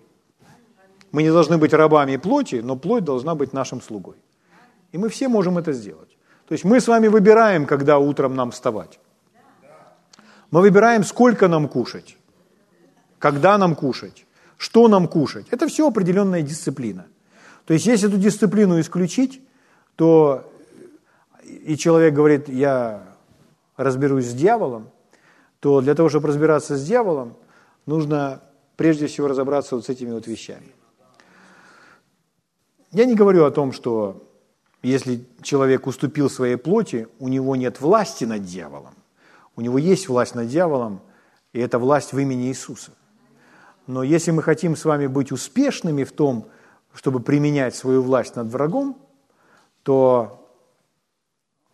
Мы 1.10 1.24
не 1.24 1.32
должны 1.32 1.58
быть 1.58 1.72
рабами 1.72 2.16
плоти, 2.16 2.60
но 2.62 2.76
плоть 2.76 3.02
должна 3.02 3.34
быть 3.34 3.52
нашим 3.52 3.82
слугой. 3.82 4.23
И 4.94 4.98
мы 4.98 5.08
все 5.08 5.26
можем 5.26 5.58
это 5.58 5.72
сделать. 5.72 6.16
То 6.46 6.52
есть 6.52 6.62
мы 6.62 6.78
с 6.78 6.86
вами 6.86 7.08
выбираем, 7.08 7.66
когда 7.66 7.98
утром 7.98 8.36
нам 8.36 8.52
вставать. 8.52 9.00
Мы 10.52 10.60
выбираем, 10.60 11.02
сколько 11.02 11.48
нам 11.48 11.66
кушать, 11.66 12.16
когда 13.18 13.58
нам 13.58 13.74
кушать, 13.74 14.24
что 14.56 14.86
нам 14.86 15.08
кушать. 15.08 15.48
Это 15.50 15.66
все 15.66 15.88
определенная 15.88 16.42
дисциплина. 16.42 17.06
То 17.64 17.74
есть 17.74 17.86
если 17.86 18.08
эту 18.08 18.18
дисциплину 18.18 18.78
исключить, 18.78 19.42
то 19.96 20.48
и 21.42 21.76
человек 21.76 22.14
говорит, 22.14 22.48
я 22.48 23.02
разберусь 23.76 24.26
с 24.26 24.32
дьяволом, 24.32 24.90
то 25.58 25.80
для 25.80 25.96
того, 25.96 26.08
чтобы 26.08 26.28
разбираться 26.28 26.76
с 26.76 26.86
дьяволом, 26.86 27.36
нужно 27.84 28.42
прежде 28.76 29.08
всего 29.08 29.26
разобраться 29.26 29.74
вот 29.74 29.86
с 29.86 29.88
этими 29.88 30.12
вот 30.12 30.28
вещами. 30.28 30.72
Я 32.92 33.06
не 33.06 33.16
говорю 33.16 33.44
о 33.44 33.50
том, 33.50 33.72
что 33.72 34.24
если 34.84 35.24
человек 35.42 35.86
уступил 35.86 36.28
своей 36.28 36.56
плоти, 36.56 37.08
у 37.18 37.28
него 37.28 37.56
нет 37.56 37.80
власти 37.80 38.24
над 38.24 38.44
дьяволом. 38.44 38.94
У 39.56 39.60
него 39.60 39.78
есть 39.78 40.08
власть 40.08 40.34
над 40.34 40.48
дьяволом, 40.48 41.00
и 41.52 41.60
это 41.60 41.78
власть 41.78 42.12
в 42.12 42.18
имени 42.18 42.48
Иисуса. 42.48 42.92
Но 43.86 44.02
если 44.02 44.30
мы 44.30 44.42
хотим 44.42 44.76
с 44.76 44.84
вами 44.84 45.06
быть 45.06 45.32
успешными 45.32 46.04
в 46.04 46.12
том, 46.12 46.48
чтобы 46.94 47.20
применять 47.20 47.74
свою 47.74 48.02
власть 48.02 48.36
над 48.36 48.48
врагом, 48.48 48.98
то 49.82 50.48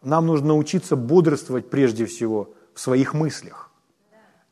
нам 0.03 0.27
нужно 0.27 0.49
научиться 0.49 0.97
бодрствовать 0.97 1.71
прежде 1.71 2.07
всего 2.07 2.55
в 2.75 2.81
своих 2.81 3.15
мыслях. 3.15 3.71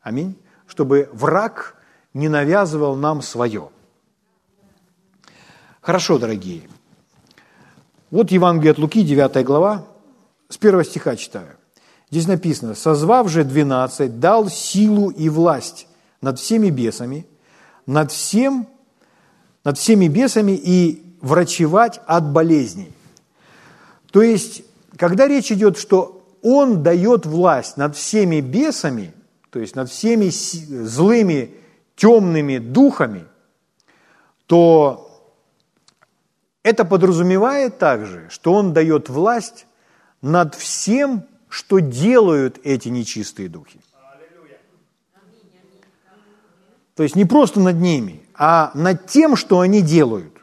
Аминь. 0.01 0.37
Чтобы 0.67 1.09
враг 1.11 1.75
не 2.13 2.29
навязывал 2.29 2.95
нам 2.95 3.21
свое. 3.21 3.69
Хорошо, 5.81 6.19
дорогие. 6.19 6.69
Вот 8.11 8.31
Евангелие 8.31 8.71
от 8.71 8.79
Луки, 8.79 9.03
9 9.03 9.45
глава, 9.45 9.85
с 10.49 10.57
первого 10.57 10.83
стиха 10.83 11.15
читаю. 11.15 11.57
Здесь 12.09 12.27
написано, 12.27 12.73
«Созвав 12.73 13.29
же 13.29 13.43
двенадцать, 13.43 14.19
дал 14.19 14.49
силу 14.49 15.11
и 15.11 15.29
власть 15.29 15.87
над 16.21 16.39
всеми 16.39 16.71
бесами, 16.71 17.27
над, 17.85 18.11
всем, 18.11 18.67
над 19.63 19.77
всеми 19.77 20.07
бесами 20.07 20.53
и 20.53 21.03
врачевать 21.21 22.01
от 22.07 22.31
болезней». 22.31 22.91
То 24.11 24.23
есть, 24.23 24.63
когда 24.97 25.27
речь 25.27 25.51
идет, 25.51 25.77
что 25.77 26.25
Он 26.41 26.81
дает 26.81 27.27
власть 27.27 27.77
над 27.77 27.95
всеми 27.95 28.41
бесами, 28.41 29.13
то 29.51 29.59
есть 29.59 29.75
над 29.75 29.87
всеми 29.87 30.29
злыми, 30.29 31.53
темными 31.95 32.57
духами, 32.57 33.25
то 34.47 35.08
это 36.63 36.85
подразумевает 36.85 37.77
также, 37.77 38.27
что 38.29 38.53
Он 38.53 38.73
дает 38.73 39.09
власть 39.09 39.65
над 40.21 40.55
всем, 40.55 41.25
что 41.47 41.79
делают 41.79 42.59
эти 42.63 42.89
нечистые 42.89 43.49
духи. 43.49 43.79
То 46.95 47.03
есть 47.03 47.15
не 47.15 47.23
просто 47.23 47.61
над 47.61 47.77
ними, 47.77 48.21
а 48.33 48.71
над 48.73 49.07
тем, 49.07 49.37
что 49.37 49.61
они 49.61 49.81
делают. 49.81 50.33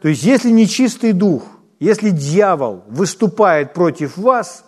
То 0.00 0.08
есть 0.08 0.22
если 0.22 0.50
нечистый 0.50 1.12
дух, 1.12 1.44
если 1.80 2.10
дьявол 2.10 2.84
выступает 2.86 3.74
против 3.74 4.16
вас 4.16 4.64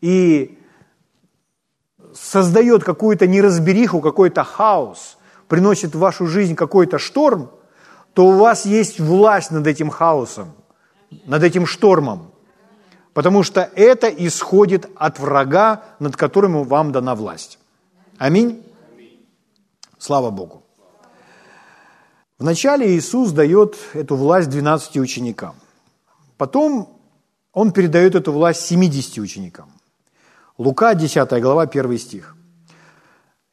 и 0.00 0.58
создает 2.12 2.82
какую-то 2.82 3.28
неразбериху, 3.28 4.00
какой-то 4.00 4.42
хаос, 4.42 5.18
приносит 5.46 5.94
в 5.94 6.00
вашу 6.00 6.26
жизнь 6.26 6.56
какой-то 6.56 6.98
шторм, 6.98 7.50
то 8.18 8.26
у 8.26 8.32
вас 8.32 8.66
есть 8.66 8.98
власть 8.98 9.52
над 9.52 9.68
этим 9.68 9.90
хаосом, 9.90 10.52
над 11.24 11.44
этим 11.44 11.66
штормом. 11.66 12.32
Потому 13.12 13.44
что 13.44 13.70
это 13.76 14.08
исходит 14.08 14.90
от 14.96 15.20
врага, 15.20 15.84
над 16.00 16.16
которым 16.16 16.64
вам 16.64 16.90
дана 16.90 17.14
власть. 17.14 17.60
Аминь. 18.18 18.66
Слава 19.98 20.30
Богу. 20.30 20.64
Вначале 22.40 22.88
Иисус 22.88 23.30
дает 23.30 23.76
эту 23.94 24.16
власть 24.16 24.50
12 24.50 24.96
ученикам. 24.96 25.54
Потом 26.36 26.88
Он 27.52 27.70
передает 27.70 28.16
эту 28.16 28.32
власть 28.32 28.62
70 28.62 29.18
ученикам. 29.18 29.70
Лука, 30.58 30.94
10 30.94 31.40
глава, 31.40 31.62
1 31.62 31.98
стих. 31.98 32.34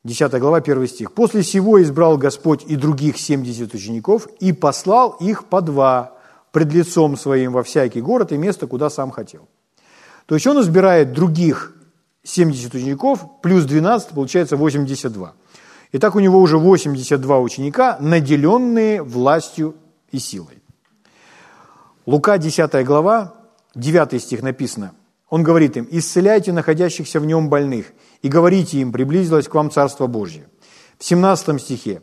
10 0.05 0.39
глава, 0.39 0.57
1 0.57 0.87
стих. 0.87 1.11
«После 1.11 1.43
сего 1.43 1.81
избрал 1.81 2.17
Господь 2.17 2.63
и 2.67 2.75
других 2.75 3.17
70 3.17 3.73
учеников 3.73 4.27
и 4.39 4.53
послал 4.53 5.17
их 5.19 5.45
по 5.45 5.61
два 5.61 6.13
пред 6.51 6.71
лицом 6.71 7.17
своим 7.17 7.53
во 7.53 7.63
всякий 7.63 8.01
город 8.01 8.31
и 8.31 8.37
место, 8.37 8.67
куда 8.67 8.91
сам 8.91 9.09
хотел». 9.09 9.47
То 10.27 10.35
есть 10.35 10.45
он 10.45 10.61
избирает 10.61 11.11
других 11.11 11.75
70 12.23 12.75
учеников, 12.75 13.25
плюс 13.41 13.65
12, 13.65 14.09
получается 14.09 14.57
82. 14.57 15.33
Итак, 15.93 16.15
у 16.15 16.19
него 16.19 16.39
уже 16.39 16.59
82 16.59 17.39
ученика, 17.39 17.97
наделенные 17.99 19.01
властью 19.01 19.75
и 20.11 20.19
силой. 20.19 20.61
Лука 22.05 22.37
10 22.37 22.85
глава, 22.85 23.33
9 23.73 24.21
стих 24.21 24.43
написано. 24.43 24.91
Он 25.29 25.43
говорит 25.43 25.75
им, 25.77 25.87
«Исцеляйте 25.89 26.51
находящихся 26.51 27.19
в 27.19 27.25
нем 27.25 27.49
больных, 27.49 27.93
и 28.21 28.27
говорите 28.27 28.79
им, 28.79 28.91
приблизилось 28.91 29.47
к 29.47 29.55
вам 29.55 29.71
Царство 29.71 30.07
Божье». 30.07 30.47
В 30.97 31.03
17 31.03 31.59
стихе 31.59 32.01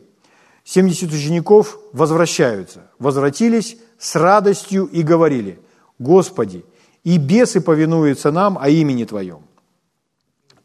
70 0.63 1.11
учеников 1.11 1.77
возвращаются, 1.93 2.91
возвратились 2.99 3.77
с 3.97 4.15
радостью 4.15 4.85
и 4.85 5.01
говорили, 5.01 5.59
«Господи, 5.99 6.65
и 7.03 7.17
бесы 7.17 7.61
повинуются 7.61 8.31
нам 8.31 8.57
о 8.57 8.69
имени 8.69 9.05
Твоем». 9.05 9.45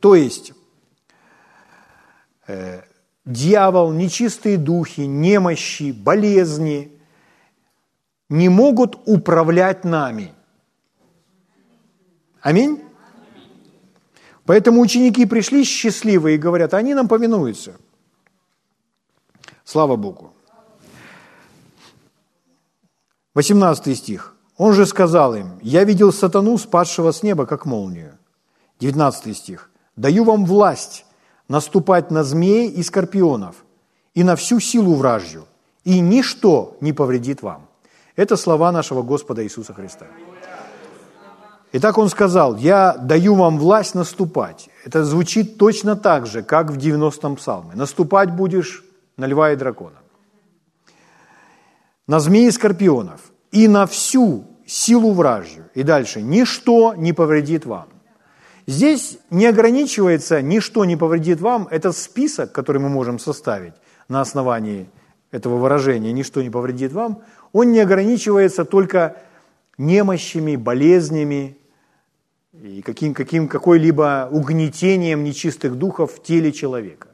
То 0.01 0.15
есть, 0.15 0.53
э, 2.47 2.83
дьявол, 3.25 3.93
нечистые 3.93 4.57
духи, 4.57 5.03
немощи, 5.03 5.93
болезни 5.93 6.93
не 8.29 8.49
могут 8.49 8.99
управлять 9.07 9.85
нами. 9.85 10.33
Аминь? 12.41 12.83
Поэтому 14.45 14.81
ученики 14.81 15.27
пришли 15.27 15.65
счастливые 15.65 16.37
и 16.37 16.39
говорят, 16.39 16.75
они 16.75 16.95
нам 16.95 17.09
повинуются. 17.09 17.77
Слава 19.65 19.97
Богу. 19.97 20.33
18 23.35 23.97
стих. 23.97 24.35
Он 24.57 24.73
же 24.73 24.87
сказал 24.87 25.35
им, 25.35 25.59
«Я 25.63 25.85
видел 25.85 26.13
сатану, 26.13 26.59
спадшего 26.59 27.13
с 27.13 27.23
неба, 27.23 27.47
как 27.47 27.67
молнию». 27.67 28.19
19 28.81 29.37
стих. 29.37 29.71
«Даю 29.97 30.25
вам 30.25 30.47
власть 30.47 31.05
наступать 31.49 32.11
на 32.11 32.25
змеи 32.25 32.69
и 32.69 32.83
скорпионов 32.83 33.57
и 34.15 34.25
на 34.25 34.35
всю 34.35 34.59
силу 34.59 34.95
вражью, 34.95 35.45
и 35.85 36.01
ничто 36.01 36.77
не 36.81 36.93
повредит 36.93 37.43
вам». 37.43 37.69
Это 38.17 38.37
слова 38.37 38.73
нашего 38.73 39.03
Господа 39.03 39.45
Иисуса 39.45 39.75
Христа. 39.75 40.07
Итак, 41.73 41.99
он 41.99 42.09
сказал, 42.09 42.57
я 42.57 42.97
даю 42.97 43.35
вам 43.35 43.59
власть 43.59 43.95
наступать. 43.95 44.71
Это 44.85 45.05
звучит 45.05 45.59
точно 45.59 45.97
так 45.97 46.27
же, 46.27 46.43
как 46.43 46.71
в 46.71 46.79
90-м 46.79 47.37
псалме. 47.37 47.75
Наступать 47.75 48.31
будешь 48.31 48.85
на 49.17 49.27
льва 49.27 49.53
и 49.53 49.57
дракона. 49.57 49.99
На 52.07 52.21
змеи 52.21 52.47
и 52.47 52.51
скорпионов– 52.51 53.21
и 53.53 53.69
на 53.69 53.87
всю 53.87 54.45
силу 54.67 55.13
вражью. 55.13 55.65
И 55.75 55.83
дальше, 55.83 56.23
ничто 56.23 56.95
не 56.95 57.13
повредит 57.13 57.67
вам. 57.67 57.89
Здесь 58.67 59.19
не 59.31 59.47
ограничивается 59.47 60.43
«ничто 60.43 60.85
не 60.85 60.97
повредит 60.97 61.41
вам»– 61.41 61.69
это 61.71 61.93
список, 61.93 62.53
который 62.53 62.83
мы 62.83 62.91
можем 62.91 63.19
составить 63.19 63.73
на 64.09 64.21
основании 64.21 64.91
этого 65.31 65.57
выражения 65.57 66.13
«ничто 66.13 66.43
не 66.43 66.51
повредит 66.51 66.93
вам», 66.93 67.23
он 67.55 67.73
не 67.73 67.81
ограничивается 67.81 68.67
только 68.67 69.17
немощами, 69.79 70.57
болезнями 70.57 71.57
и 72.53 72.83
каким, 72.83 73.15
каким, 73.15 73.49
какой-либо 73.49 74.29
угнетением 74.31 75.25
нечистых 75.25 75.77
духов 75.77 76.15
в 76.15 76.23
теле 76.23 76.53
человека. 76.53 77.09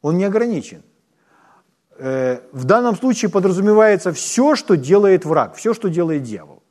Он 0.00 0.16
не 0.16 0.24
ограничен. 0.24 0.82
Э, 1.98 2.40
в 2.52 2.64
данном 2.64 2.96
случае 2.96 3.30
подразумевается 3.30 4.12
все, 4.12 4.54
что 4.56 4.76
делает 4.76 5.24
враг, 5.24 5.56
все, 5.56 5.74
что 5.74 5.88
делает 5.88 6.22
дьявол. 6.22 6.62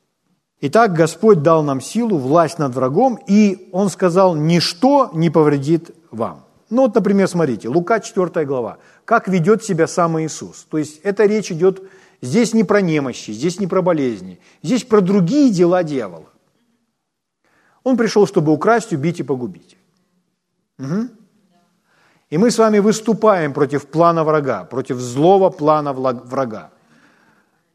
Итак, 0.60 0.94
Господь 0.94 1.42
дал 1.42 1.62
нам 1.62 1.80
силу, 1.80 2.18
власть 2.18 2.58
над 2.58 2.74
врагом, 2.74 3.18
и 3.26 3.68
Он 3.72 3.88
сказал, 3.88 4.36
ничто 4.36 5.10
не 5.12 5.28
повредит 5.28 5.90
вам. 6.10 6.44
Ну 6.70 6.82
вот, 6.82 6.94
например, 6.94 7.28
смотрите, 7.28 7.68
Лука 7.68 8.00
4 8.00 8.46
глава. 8.46 8.78
Как 9.04 9.28
ведет 9.28 9.64
себя 9.64 9.86
сам 9.86 10.20
Иисус. 10.20 10.66
То 10.70 10.78
есть 10.78 11.00
эта 11.02 11.24
речь 11.24 11.50
идет 11.50 11.82
здесь 12.22 12.54
не 12.54 12.64
про 12.64 12.80
немощи, 12.80 13.32
здесь 13.32 13.60
не 13.60 13.66
про 13.66 13.82
болезни, 13.82 14.40
здесь 14.62 14.84
про 14.84 15.00
другие 15.00 15.50
дела 15.50 15.82
дьявола. 15.82 16.30
Он 17.82 17.96
пришел, 17.96 18.26
чтобы 18.26 18.52
украсть, 18.52 18.92
убить 18.92 19.20
и 19.20 19.24
погубить. 19.24 19.76
Угу. 20.78 21.08
И 22.30 22.38
мы 22.38 22.50
с 22.50 22.56
вами 22.56 22.78
выступаем 22.78 23.52
против 23.52 23.86
плана 23.88 24.24
врага, 24.24 24.64
против 24.64 24.98
злого 24.98 25.50
плана 25.50 25.92
врага 25.92 26.70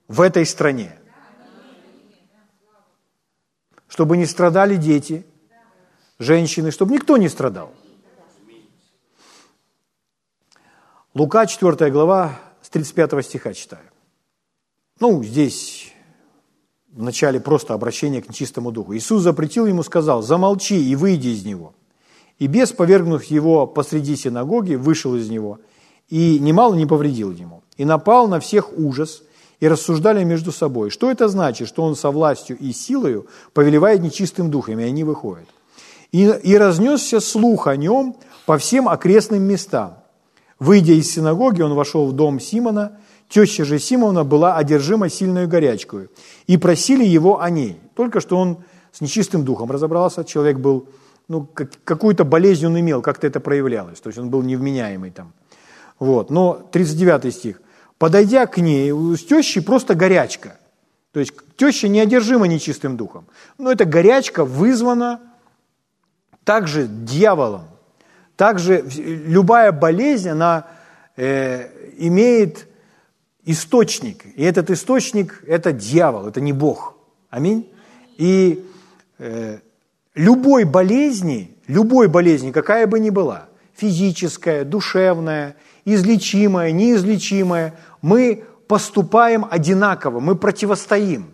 в 0.08 0.22
этой 0.22 0.46
стране. 0.46 0.98
Чтобы 3.88 4.18
не 4.18 4.26
страдали 4.26 4.76
дети, 4.76 5.26
женщины, 6.20 6.72
чтобы 6.72 6.94
никто 6.94 7.18
не 7.18 7.30
страдал. 7.30 7.74
Лука 11.14 11.46
4 11.46 11.92
глава 11.92 12.40
с 12.62 12.70
35 12.70 13.26
стиха 13.26 13.54
читаю. 13.54 13.84
Ну, 15.00 15.24
здесь 15.24 15.94
в 16.92 17.04
начале 17.04 17.40
просто 17.40 17.74
обращение 17.74 18.22
к 18.22 18.30
нечистому 18.30 18.72
духу. 18.72 18.96
Иисус 18.96 19.22
запретил 19.22 19.68
ему, 19.68 19.84
сказал, 19.84 20.24
замолчи 20.24 20.76
и 20.76 20.96
выйди 20.96 21.30
из 21.30 21.46
него. 21.46 21.74
И 22.40 22.48
бес, 22.48 22.72
повергнув 22.72 23.24
его 23.26 23.68
посреди 23.68 24.16
синагоги, 24.16 24.76
вышел 24.76 25.16
из 25.16 25.30
него 25.30 25.60
и 26.10 26.40
немало 26.40 26.76
не 26.76 26.86
повредил 26.86 27.32
ему. 27.32 27.64
И 27.78 27.86
напал 27.86 28.28
на 28.28 28.40
всех 28.40 28.78
ужас, 28.78 29.22
и 29.60 29.68
рассуждали 29.68 30.24
между 30.24 30.52
собой, 30.52 30.90
что 30.90 31.10
это 31.10 31.28
значит, 31.28 31.68
что 31.68 31.84
он 31.84 31.96
со 31.96 32.12
властью 32.12 32.58
и 32.58 32.72
силою 32.72 33.28
повелевает 33.54 34.02
нечистым 34.02 34.52
духом, 34.52 34.80
и 34.80 34.84
они 34.84 35.04
выходят. 35.04 35.48
И, 36.12 36.24
и 36.26 36.56
разнесся 36.56 37.20
слух 37.20 37.68
о 37.68 37.76
нем 37.76 38.16
по 38.46 38.58
всем 38.58 38.88
окрестным 38.88 39.42
местам. 39.44 39.98
Выйдя 40.60 40.94
из 40.94 41.12
синагоги, 41.12 41.62
он 41.62 41.74
вошел 41.74 42.08
в 42.08 42.14
дом 42.14 42.40
Симона, 42.40 43.00
теща 43.30 43.66
же 43.66 43.80
Симона 43.80 44.24
была 44.24 44.56
одержима 44.56 45.10
сильной 45.10 45.48
горячкой, 45.48 46.10
и 46.48 46.58
просили 46.58 47.04
его 47.04 47.42
о 47.42 47.50
ней. 47.50 47.80
Только 47.96 48.20
что 48.20 48.38
он 48.38 48.64
с 48.92 49.02
нечистым 49.02 49.44
духом 49.44 49.72
разобрался, 49.72 50.24
человек 50.24 50.58
был, 50.58 50.90
ну, 51.28 51.46
как, 51.46 51.72
какую-то 51.84 52.24
болезнь 52.24 52.66
он 52.66 52.80
имел, 52.80 53.02
как-то 53.02 53.28
это 53.28 53.40
проявлялось, 53.40 54.00
то 54.00 54.08
есть 54.08 54.18
он 54.18 54.30
был 54.30 54.42
невменяемый 54.42 55.12
там. 55.12 55.34
Вот, 56.00 56.30
но 56.30 56.54
39 56.72 57.34
стих. 57.34 57.62
«Подойдя 57.98 58.46
к 58.46 58.60
ней, 58.60 58.92
у 58.92 59.16
тещи 59.16 59.60
просто 59.60 59.96
горячка». 59.96 60.58
То 61.12 61.20
есть 61.20 61.34
теща 61.56 61.88
неодержима 61.88 62.46
нечистым 62.46 62.96
духом. 62.96 63.26
Но 63.58 63.72
эта 63.72 63.86
горячка 63.86 64.46
вызвана 64.46 65.20
также 66.44 66.88
дьяволом. 66.88 67.64
Также 68.36 68.84
любая 68.88 69.72
болезнь, 69.72 70.30
она 70.30 70.68
э, 71.16 71.70
имеет 71.98 72.68
источник. 73.48 74.26
И 74.36 74.44
этот 74.44 74.70
источник– 74.70 75.44
это 75.48 75.72
дьявол, 75.72 76.28
это 76.28 76.42
не 76.42 76.54
Бог. 76.54 76.96
Аминь. 77.30 77.72
И 78.18 78.64
э, 79.18 79.60
любой 80.14 80.66
болезни, 80.66 81.56
любой 81.68 82.10
болезни, 82.10 82.52
какая 82.52 82.86
бы 82.88 83.00
ни 83.00 83.10
была, 83.10 83.48
физическая, 83.74 84.66
душевная, 84.66 85.56
излечимая, 85.86 86.72
неизлечимая, 86.72 87.74
мы 88.02 88.44
поступаем 88.68 89.46
одинаково, 89.50 90.20
мы 90.20 90.36
противостоим. 90.36 91.32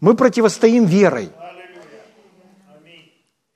Мы 0.00 0.14
противостоим 0.14 0.86
верой. 0.86 1.30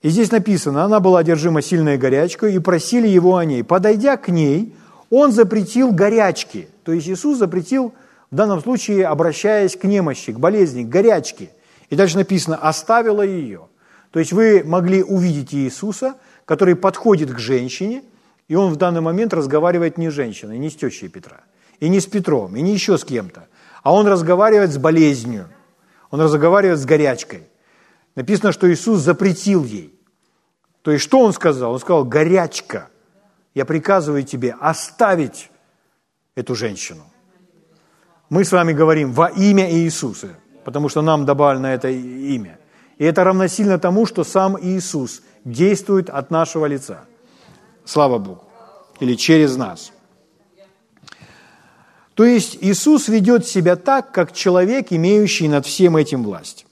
И 0.01 0.07
здесь 0.07 0.31
написано, 0.31 0.85
она 0.85 1.01
была 1.01 1.19
одержима 1.19 1.61
сильной 1.61 1.97
горячкой, 1.97 2.55
и 2.55 2.59
просили 2.59 3.09
его 3.09 3.35
о 3.35 3.43
ней. 3.43 3.65
Подойдя 3.65 4.15
к 4.15 4.29
ней, 4.29 4.73
он 5.09 5.33
запретил 5.33 5.91
горячки. 5.91 6.69
То 6.89 6.93
есть 6.93 7.07
Иисус 7.07 7.37
запретил, 7.37 7.93
в 8.31 8.35
данном 8.35 8.61
случае, 8.61 9.05
обращаясь 9.05 9.75
к 9.75 9.83
немощи, 9.83 10.33
к 10.33 10.39
болезни, 10.39 10.83
к 10.83 10.89
горячке. 10.89 11.51
И 11.91 11.95
дальше 11.95 12.17
написано, 12.17 12.55
оставила 12.55 13.21
ее. 13.21 13.67
То 14.09 14.17
есть 14.17 14.33
вы 14.33 14.63
могли 14.65 15.03
увидеть 15.03 15.53
Иисуса, 15.53 16.15
который 16.45 16.75
подходит 16.75 17.31
к 17.31 17.37
женщине, 17.37 18.01
и 18.47 18.55
он 18.55 18.73
в 18.73 18.77
данный 18.77 19.01
момент 19.01 19.35
разговаривает 19.35 19.99
не 19.99 20.09
с 20.09 20.13
женщиной, 20.13 20.57
не 20.57 20.71
с 20.71 20.75
тещей 20.75 21.09
Петра, 21.09 21.41
и 21.79 21.89
не 21.89 21.99
с 21.99 22.07
Петром, 22.07 22.55
и 22.55 22.61
не 22.63 22.73
еще 22.73 22.97
с 22.97 23.03
кем-то, 23.03 23.47
а 23.83 23.93
он 23.93 24.07
разговаривает 24.07 24.71
с 24.71 24.79
болезнью, 24.79 25.47
он 26.09 26.21
разговаривает 26.21 26.79
с 26.79 26.85
горячкой. 26.85 27.43
Написано, 28.15 28.51
что 28.51 28.67
Иисус 28.67 29.01
запретил 29.01 29.63
ей. 29.63 29.93
То 30.81 30.89
есть 30.89 31.03
что 31.03 31.19
он 31.19 31.33
сказал? 31.33 31.73
Он 31.73 31.79
сказал, 31.79 32.03
горячка, 32.03 32.87
я 33.53 33.63
приказываю 33.65 34.23
тебе 34.23 34.55
оставить 34.59 35.51
эту 36.39 36.55
женщину. 36.55 37.03
Мы 38.29 38.43
с 38.43 38.51
вами 38.51 38.73
говорим 38.73 39.11
во 39.11 39.27
имя 39.27 39.69
Иисуса, 39.71 40.27
потому 40.63 40.89
что 40.89 41.01
нам 41.01 41.25
добавлено 41.25 41.67
это 41.67 41.89
имя. 41.89 42.59
И 42.97 43.03
это 43.03 43.23
равносильно 43.23 43.77
тому, 43.79 44.05
что 44.05 44.23
сам 44.23 44.57
Иисус 44.61 45.21
действует 45.43 46.09
от 46.09 46.31
нашего 46.31 46.65
лица. 46.67 47.05
Слава 47.85 48.17
Богу. 48.17 48.43
Или 49.01 49.15
через 49.15 49.57
нас. 49.57 49.91
То 52.13 52.25
есть 52.25 52.57
Иисус 52.61 53.07
ведет 53.07 53.47
себя 53.47 53.75
так, 53.75 54.11
как 54.11 54.33
человек, 54.33 54.87
имеющий 54.91 55.47
над 55.47 55.65
всем 55.65 55.95
этим 55.95 56.23
власть. 56.23 56.65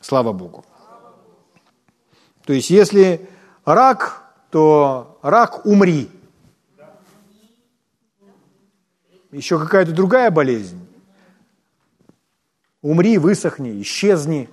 Слава 0.00 0.32
Богу. 0.32 0.64
То 2.44 2.52
есть 2.52 2.70
если 2.70 3.28
рак, 3.64 4.22
то 4.50 5.18
рак 5.22 5.66
умри. 5.66 6.08
Еще 9.36 9.58
какая-то 9.58 9.92
другая 9.92 10.30
болезнь. 10.30 10.80
Умри, 12.80 13.18
высохни, 13.18 13.82
исчезни. 13.82 14.48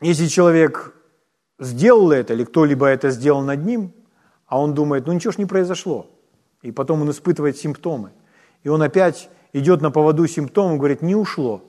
Если 0.00 0.28
человек 0.28 0.94
сделал 1.58 2.10
это, 2.10 2.32
или 2.32 2.44
кто-либо 2.44 2.86
это 2.86 3.10
сделал 3.10 3.42
над 3.42 3.66
ним, 3.66 3.92
а 4.46 4.58
он 4.58 4.72
думает, 4.72 5.06
ну 5.06 5.12
ничего 5.12 5.30
ж 5.30 5.36
не 5.36 5.44
произошло, 5.44 6.08
и 6.62 6.72
потом 6.72 7.02
он 7.02 7.10
испытывает 7.10 7.58
симптомы, 7.58 8.12
и 8.62 8.70
он 8.70 8.80
опять 8.80 9.28
идет 9.52 9.82
на 9.82 9.90
поводу 9.90 10.26
симптомов, 10.26 10.78
говорит, 10.78 11.02
не 11.02 11.14
ушло, 11.14 11.62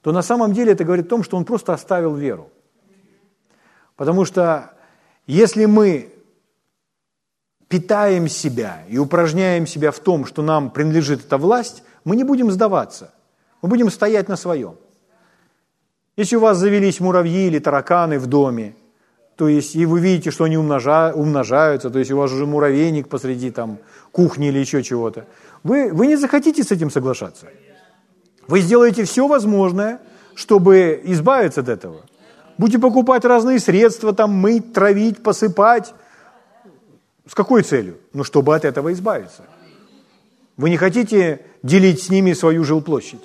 то 0.00 0.10
на 0.10 0.22
самом 0.22 0.52
деле 0.52 0.72
это 0.72 0.82
говорит 0.82 1.06
о 1.06 1.10
том, 1.10 1.22
что 1.22 1.36
он 1.36 1.44
просто 1.44 1.72
оставил 1.72 2.16
веру. 2.16 2.50
Потому 3.94 4.24
что 4.24 4.72
если 5.28 5.66
мы 5.66 6.15
питаем 7.68 8.28
себя 8.28 8.84
и 8.88 8.98
упражняем 8.98 9.66
себя 9.66 9.90
в 9.90 9.98
том, 9.98 10.24
что 10.26 10.42
нам 10.42 10.70
принадлежит 10.70 11.24
эта 11.24 11.38
власть, 11.38 11.82
мы 12.04 12.16
не 12.16 12.24
будем 12.24 12.50
сдаваться, 12.50 13.12
мы 13.62 13.68
будем 13.68 13.90
стоять 13.90 14.28
на 14.28 14.36
своем. 14.36 14.76
Если 16.16 16.36
у 16.36 16.40
вас 16.40 16.58
завелись 16.58 17.00
муравьи 17.00 17.46
или 17.46 17.58
тараканы 17.58 18.18
в 18.18 18.26
доме, 18.26 18.74
то 19.36 19.48
есть, 19.48 19.76
и 19.76 19.84
вы 19.84 20.00
видите, 20.00 20.30
что 20.30 20.44
они 20.44 20.56
умножаются, 20.56 21.90
то 21.90 21.98
есть 21.98 22.10
у 22.10 22.16
вас 22.16 22.32
уже 22.32 22.46
муравейник 22.46 23.08
посреди 23.08 23.50
там, 23.50 23.78
кухни 24.10 24.48
или 24.48 24.58
еще 24.58 24.82
чего-то, 24.82 25.26
вы, 25.62 25.92
вы 25.92 26.06
не 26.06 26.16
захотите 26.16 26.62
с 26.64 26.70
этим 26.70 26.90
соглашаться. 26.90 27.48
Вы 28.48 28.60
сделаете 28.60 29.04
все 29.04 29.26
возможное, 29.28 30.00
чтобы 30.34 31.00
избавиться 31.04 31.60
от 31.60 31.68
этого. 31.68 32.02
Будете 32.56 32.78
покупать 32.78 33.24
разные 33.26 33.58
средства, 33.58 34.14
там, 34.14 34.32
мыть, 34.32 34.72
травить, 34.72 35.22
посыпать. 35.22 35.92
С 37.28 37.34
какой 37.34 37.62
целью? 37.62 37.98
Ну, 38.12 38.24
чтобы 38.24 38.54
от 38.54 38.64
этого 38.64 38.92
избавиться. 38.92 39.42
Вы 40.56 40.70
не 40.70 40.76
хотите 40.76 41.44
делить 41.62 42.02
с 42.02 42.08
ними 42.08 42.32
свою 42.32 42.64
жилплощадь, 42.64 43.22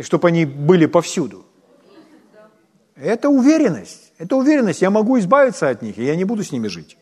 чтобы 0.00 0.28
они 0.28 0.46
были 0.46 0.86
повсюду. 0.86 1.44
Это 2.94 3.28
уверенность. 3.28 4.12
Это 4.18 4.36
уверенность. 4.36 4.82
Я 4.82 4.90
могу 4.90 5.18
избавиться 5.18 5.68
от 5.68 5.82
них, 5.82 5.98
и 5.98 6.04
я 6.04 6.16
не 6.16 6.24
буду 6.24 6.42
с 6.42 6.52
ними 6.52 6.68
жить. 6.68 6.96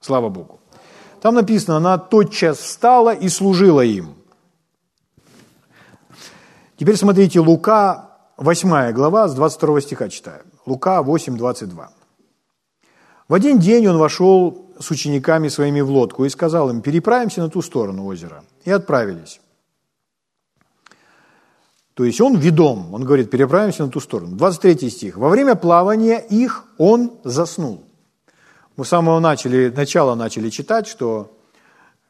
Слава 0.00 0.28
Богу. 0.28 0.60
Там 1.20 1.34
написано, 1.34 1.76
она 1.76 1.98
тотчас 1.98 2.58
встала 2.58 3.12
и 3.14 3.28
служила 3.28 3.80
им. 3.80 4.14
Теперь 6.76 6.96
смотрите, 6.96 7.40
Лука, 7.40 8.16
8 8.36 8.92
глава, 8.92 9.26
с 9.28 9.34
22 9.34 9.80
стиха 9.80 10.08
читаю. 10.08 10.44
Лука 10.64 11.02
8, 11.02 11.36
22. 11.36 11.90
В 13.28 13.34
один 13.34 13.58
день 13.58 13.86
он 13.86 13.98
вошел 13.98 14.66
с 14.80 14.90
учениками 14.90 15.48
своими 15.48 15.82
в 15.82 15.90
лодку 15.90 16.24
и 16.24 16.30
сказал 16.30 16.70
им, 16.70 16.80
переправимся 16.80 17.42
на 17.42 17.50
ту 17.50 17.60
сторону 17.60 18.06
озера. 18.06 18.42
И 18.64 18.70
отправились. 18.70 19.40
То 21.92 22.04
есть 22.04 22.20
он 22.20 22.36
ведом, 22.36 22.94
он 22.94 23.04
говорит, 23.04 23.30
переправимся 23.30 23.84
на 23.84 23.90
ту 23.90 24.00
сторону. 24.00 24.36
23 24.36 24.88
стих. 24.88 25.16
Во 25.16 25.28
время 25.28 25.56
плавания 25.56 26.18
их 26.18 26.64
он 26.78 27.18
заснул. 27.24 27.84
Мы 28.76 28.84
с 28.84 28.88
самого 28.88 29.18
начали, 29.18 29.68
начала 29.76 30.14
начали 30.14 30.48
читать, 30.48 30.86
что 30.86 31.36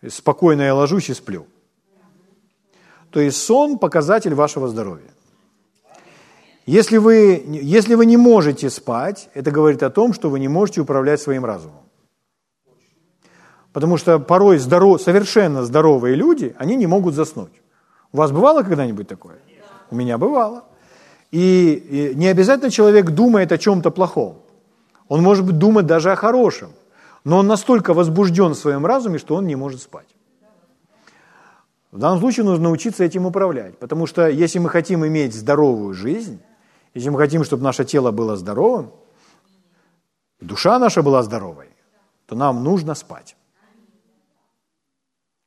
спокойно 0.06 0.62
я 0.62 0.74
ложусь 0.74 1.08
и 1.08 1.14
сплю. 1.14 1.46
То 3.10 3.20
есть 3.20 3.38
сон– 3.38 3.78
показатель 3.80 4.34
вашего 4.34 4.68
здоровья. 4.68 5.10
Если 6.68 6.98
вы, 6.98 7.42
если 7.46 7.94
вы 7.94 8.04
не 8.04 8.18
можете 8.18 8.68
спать, 8.68 9.30
это 9.32 9.50
говорит 9.50 9.82
о 9.82 9.88
том, 9.88 10.12
что 10.12 10.28
вы 10.28 10.38
не 10.38 10.48
можете 10.48 10.82
управлять 10.82 11.18
своим 11.18 11.46
разумом. 11.46 11.80
Потому 13.72 13.96
что 13.96 14.18
порой 14.18 14.58
здоров, 14.58 15.00
совершенно 15.00 15.64
здоровые 15.64 16.14
люди, 16.14 16.54
они 16.58 16.76
не 16.76 16.86
могут 16.86 17.14
заснуть. 17.14 17.62
У 18.12 18.18
вас 18.18 18.32
бывало 18.32 18.64
когда-нибудь 18.64 19.08
такое? 19.08 19.36
У 19.90 19.96
меня 19.96 20.18
бывало. 20.18 20.64
И, 21.30 22.10
и 22.12 22.14
не 22.14 22.26
обязательно 22.26 22.70
человек 22.70 23.12
думает 23.12 23.50
о 23.50 23.56
чем-то 23.56 23.90
плохом. 23.90 24.42
Он 25.08 25.22
может 25.22 25.46
быть 25.46 25.56
думать 25.56 25.86
даже 25.86 26.12
о 26.12 26.16
хорошем. 26.16 26.72
Но 27.24 27.38
он 27.38 27.46
настолько 27.46 27.94
возбужден 27.94 28.52
в 28.52 28.58
своем 28.58 28.84
разуме, 28.84 29.16
что 29.16 29.36
он 29.36 29.46
не 29.46 29.56
может 29.56 29.80
спать. 29.80 30.08
В 31.92 31.98
данном 31.98 32.20
случае 32.20 32.44
нужно 32.44 32.64
научиться 32.64 33.04
этим 33.04 33.24
управлять, 33.24 33.78
потому 33.78 34.06
что 34.06 34.28
если 34.28 34.58
мы 34.58 34.68
хотим 34.68 35.06
иметь 35.06 35.34
здоровую 35.34 35.94
жизнь, 35.94 36.42
если 36.94 37.10
мы 37.10 37.18
хотим, 37.18 37.44
чтобы 37.44 37.62
наше 37.62 37.84
тело 37.84 38.10
было 38.10 38.36
здоровым, 38.36 38.92
душа 40.40 40.78
наша 40.78 41.02
была 41.02 41.22
здоровой, 41.22 41.68
то 42.26 42.34
нам 42.34 42.64
нужно 42.64 42.94
спать. 42.94 43.36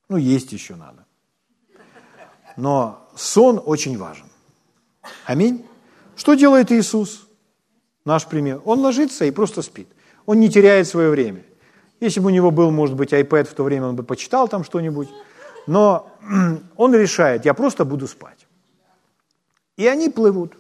Ну, 0.10 0.18
есть 0.18 0.52
еще 0.52 0.76
надо. 0.76 1.06
Но 2.58 3.10
сон 3.16 3.62
очень 3.66 3.98
важен. 3.98 4.26
Аминь. 5.26 5.66
Что 6.16 6.34
делает 6.34 6.72
Иисус? 6.72 7.28
Наш 8.04 8.26
пример. 8.26 8.62
Он 8.66 8.80
ложится 8.80 9.26
и 9.26 9.32
просто 9.32 9.62
спит. 9.62 9.88
Он 10.26 10.40
не 10.40 10.50
теряет 10.50 10.88
свое 10.88 11.10
время. 11.10 11.44
Если 12.00 12.20
бы 12.20 12.28
у 12.28 12.30
него 12.30 12.52
был, 12.52 12.72
может 12.72 12.96
быть, 12.96 13.14
iPad 13.14 13.46
в 13.46 13.54
то 13.54 13.64
время, 13.64 13.88
он 13.88 13.96
бы 13.96 14.04
почитал 14.04 14.48
там 14.48 14.64
что-нибудь 14.64 15.10
но 15.68 16.12
он 16.78 16.96
решает, 16.96 17.46
я 17.46 17.54
просто 17.54 17.86
буду 17.86 18.08
спать. 18.08 18.48
И 19.78 19.88
они 19.88 20.10
плывут. 20.10 20.58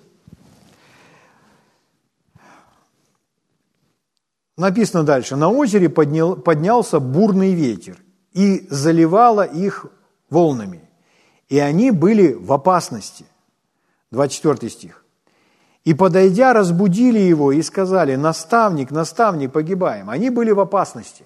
Написано 4.61 5.03
дальше, 5.03 5.35
на 5.35 5.49
озере 5.49 5.89
поднял, 5.89 6.35
поднялся 6.35 6.99
бурный 6.99 7.53
ветер 7.53 7.97
и 8.31 8.67
заливало 8.69 9.43
их 9.43 9.85
волнами, 10.29 10.89
и 11.49 11.59
они 11.59 11.91
были 11.91 12.33
в 12.33 12.53
опасности. 12.53 13.25
24 14.11 14.69
стих. 14.69 15.05
И, 15.83 15.93
подойдя, 15.93 16.53
разбудили 16.53 17.19
его 17.19 17.51
и 17.51 17.61
сказали, 17.61 18.15
наставник, 18.15 18.91
наставник, 18.91 19.51
погибаем. 19.51 20.09
Они 20.09 20.29
были 20.29 20.51
в 20.51 20.59
опасности. 20.59 21.25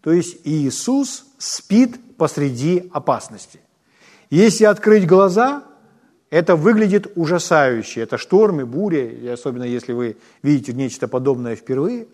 То 0.00 0.12
есть 0.12 0.38
Иисус 0.44 1.24
спит 1.38 2.16
посреди 2.16 2.88
опасности. 2.92 3.60
Если 4.30 4.64
открыть 4.64 5.06
глаза, 5.06 5.64
это 6.30 6.54
выглядит 6.54 7.10
ужасающе. 7.16 8.02
Это 8.02 8.18
штормы, 8.18 8.64
бури, 8.64 9.18
и 9.22 9.28
особенно 9.28 9.64
если 9.64 9.92
вы 9.92 10.16
видите 10.42 10.72
нечто 10.72 11.08
подобное 11.08 11.56
впервые, 11.56 12.06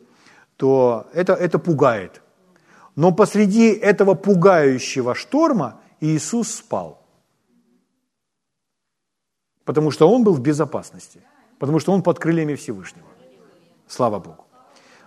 то 0.57 1.07
это, 1.13 1.33
это 1.35 1.59
пугает. 1.59 2.23
Но 2.97 3.13
посреди 3.13 3.71
этого 3.73 4.15
пугающего 4.15 5.15
шторма 5.15 5.81
Иисус 6.01 6.55
спал. 6.55 7.01
Потому 9.65 9.91
что 9.91 10.09
Он 10.09 10.25
был 10.25 10.35
в 10.35 10.41
безопасности. 10.41 11.21
Потому 11.59 11.79
что 11.79 11.93
Он 11.93 12.03
под 12.03 12.19
крыльями 12.19 12.55
Всевышнего. 12.55 13.07
Слава 13.87 14.19
Богу. 14.19 14.45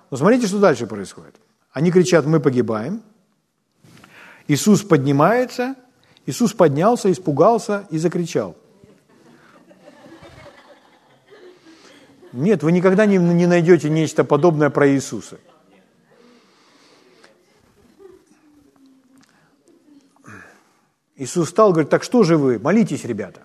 Но 0.09 0.17
смотрите, 0.17 0.47
что 0.47 0.59
дальше 0.59 0.87
происходит. 0.87 1.35
Они 1.71 1.91
кричат, 1.91 2.25
мы 2.25 2.39
погибаем. 2.39 3.01
Иисус 4.47 4.83
поднимается, 4.83 5.75
Иисус 6.25 6.53
поднялся, 6.53 7.11
испугался 7.11 7.85
и 7.89 7.97
закричал. 7.97 8.55
Нет, 12.35 12.63
вы 12.63 12.73
никогда 12.73 13.05
не, 13.05 13.17
не 13.17 13.47
найдете 13.47 13.89
нечто 13.89 14.25
подобное 14.25 14.69
про 14.69 14.89
Иисуса. 14.89 15.39
Иисус 21.15 21.49
стал, 21.49 21.71
говорит, 21.71 21.89
так 21.89 22.03
что 22.03 22.23
же 22.23 22.35
вы, 22.35 22.59
молитесь, 22.59 23.05
ребята. 23.05 23.43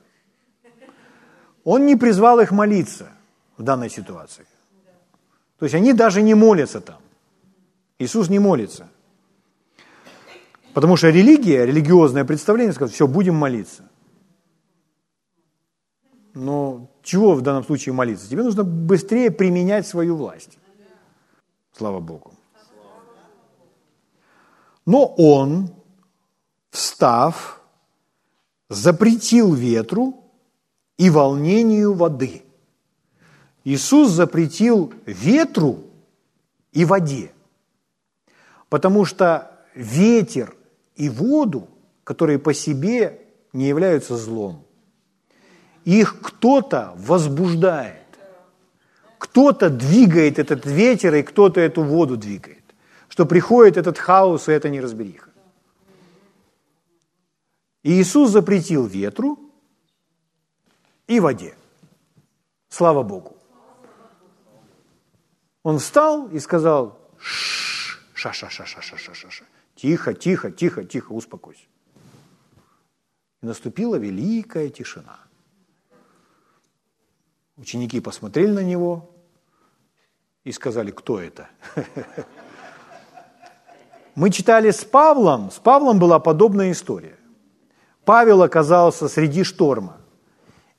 Он 1.62 1.86
не 1.86 1.94
призвал 1.94 2.40
их 2.40 2.50
молиться 2.50 3.12
в 3.56 3.62
данной 3.62 3.90
ситуации. 3.90 4.44
То 5.60 5.66
есть 5.66 5.74
они 5.76 5.92
даже 5.92 6.20
не 6.20 6.34
молятся 6.34 6.80
там. 6.80 6.98
Иисус 8.00 8.28
не 8.28 8.40
молится. 8.40 8.88
Потому 10.74 10.96
что 10.96 11.10
религия, 11.10 11.64
религиозное 11.64 12.24
представление 12.24 12.72
скажет, 12.72 12.92
все, 12.96 13.06
будем 13.06 13.36
молиться. 13.36 13.88
Но 16.34 16.89
чего 17.10 17.34
в 17.34 17.40
данном 17.42 17.64
случае 17.64 17.92
молиться? 17.92 18.28
Тебе 18.28 18.44
нужно 18.44 18.62
быстрее 18.62 19.32
применять 19.32 19.84
свою 19.84 20.16
власть. 20.16 20.58
Слава 21.76 21.98
Богу. 21.98 22.32
Но 24.86 25.06
он, 25.18 25.70
встав, 26.70 27.60
запретил 28.68 29.54
ветру 29.54 30.24
и 30.98 31.10
волнению 31.10 31.94
воды. 31.94 32.42
Иисус 33.64 34.10
запретил 34.12 34.92
ветру 35.04 35.82
и 36.70 36.84
воде, 36.84 37.32
потому 38.68 39.04
что 39.04 39.50
ветер 39.74 40.54
и 40.94 41.08
воду, 41.08 41.66
которые 42.04 42.38
по 42.38 42.54
себе 42.54 43.20
не 43.52 43.66
являются 43.66 44.16
злом, 44.16 44.64
их 45.98 46.20
кто-то 46.20 46.94
возбуждает, 46.96 48.06
кто-то 49.18 49.70
двигает 49.70 50.38
этот 50.38 50.66
ветер, 50.66 51.14
и 51.14 51.22
кто-то 51.22 51.60
эту 51.60 51.82
воду 51.82 52.16
двигает, 52.16 52.64
что 53.08 53.26
приходит 53.26 53.76
этот 53.76 53.98
хаос 53.98 54.48
и 54.48 54.52
эта 54.52 54.68
неразбериха. 54.68 55.30
И 57.82 58.00
Иисус 58.00 58.30
запретил 58.30 58.86
ветру 58.86 59.38
и 61.06 61.18
воде. 61.18 61.54
Слава 62.68 63.02
Богу. 63.02 63.36
Он 65.62 65.78
встал 65.78 66.28
и 66.28 66.38
сказал, 66.38 66.98
ша-ша-ша-ша-ша-ша-ша. 67.18 69.44
Тихо, 69.74 70.14
тихо, 70.14 70.50
тихо, 70.50 70.84
тихо, 70.84 71.12
успокойся. 71.12 71.64
И 73.42 73.46
наступила 73.46 73.96
великая 73.96 74.68
тишина. 74.68 75.18
Ученики 77.60 78.00
посмотрели 78.00 78.50
на 78.52 78.64
него 78.64 79.10
и 80.44 80.52
сказали, 80.52 80.90
кто 80.90 81.20
это? 81.20 81.48
Мы 84.14 84.30
читали 84.30 84.70
с 84.70 84.82
Павлом, 84.82 85.50
с 85.50 85.58
Павлом 85.58 85.98
была 85.98 86.18
подобная 86.18 86.72
история. 86.72 87.16
Павел 88.06 88.42
оказался 88.42 89.08
среди 89.08 89.44
шторма. 89.44 89.98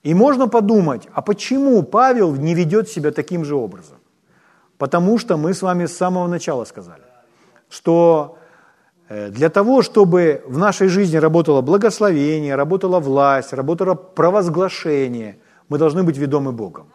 И 0.01 0.15
можно 0.15 0.47
подумать, 0.47 1.07
а 1.13 1.21
почему 1.21 1.83
Павел 1.83 2.35
не 2.35 2.55
ведет 2.55 2.89
себя 2.89 3.11
таким 3.11 3.45
же 3.45 3.55
образом? 3.55 3.99
Потому 4.79 5.19
что 5.19 5.37
мы 5.37 5.53
с 5.53 5.61
вами 5.61 5.85
с 5.85 5.95
самого 5.95 6.27
начала 6.27 6.65
сказали, 6.65 7.03
что 7.69 8.39
э, 9.07 9.29
для 9.29 9.49
того, 9.49 9.83
чтобы 9.83 10.41
в 10.47 10.57
нашей 10.57 10.87
жизни 10.87 11.17
работало 11.17 11.61
благословение, 11.61 12.55
работала 12.55 12.99
власть, 12.99 13.53
работало 13.53 13.93
провозглашение, 13.93 15.37
мы 15.71 15.77
должны 15.77 16.03
быть 16.03 16.17
ведомы 16.17 16.51
Богом. 16.51 16.87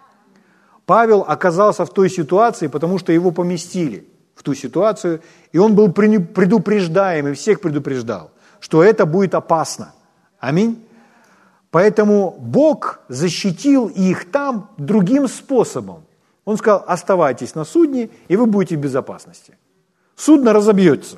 Павел 0.85 1.24
оказался 1.27 1.87
в 1.87 1.91
той 1.95 2.11
ситуации, 2.11 2.66
потому 2.66 2.99
что 2.99 3.11
его 3.11 3.31
поместили 3.31 4.07
в 4.35 4.43
ту 4.43 4.55
ситуацию, 4.55 5.22
и 5.55 5.59
он 5.59 5.74
был 5.74 5.91
предупреждаем, 5.91 7.27
и 7.29 7.33
всех 7.33 7.62
предупреждал, 7.62 8.31
что 8.61 8.83
это 8.83 9.07
будет 9.07 9.35
опасно. 9.35 9.95
Аминь. 10.39 10.87
Поэтому 11.70 12.37
Бог 12.39 13.01
защитил 13.09 13.89
их 13.89 14.31
там 14.31 14.68
другим 14.77 15.27
способом. 15.27 16.05
Он 16.45 16.59
сказал, 16.59 16.85
оставайтесь 16.87 17.55
на 17.55 17.64
судне, 17.64 18.11
и 18.29 18.37
вы 18.37 18.45
будете 18.45 18.77
в 18.77 18.81
безопасности. 18.81 19.57
Судно 20.16 20.53
разобьется. 20.53 21.16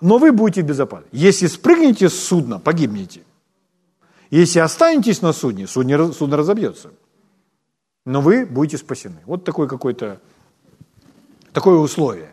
Но 0.00 0.16
вы 0.16 0.32
будете 0.32 0.62
в 0.62 0.66
безопасности. 0.66 1.16
Если 1.16 1.48
спрыгнете 1.48 2.08
с 2.08 2.18
судна, 2.18 2.58
погибнете. 2.58 3.20
Если 4.30 4.60
останетесь 4.60 5.22
на 5.22 5.32
судне, 5.32 5.66
судно, 5.66 6.12
судно 6.12 6.36
разобьется. 6.36 6.90
Но 8.06 8.20
вы 8.20 8.46
будете 8.46 8.78
спасены. 8.78 9.18
Вот 9.26 9.44
такое 9.44 9.66
какое-то 9.66 10.20
такое 11.52 11.78
условие. 11.78 12.32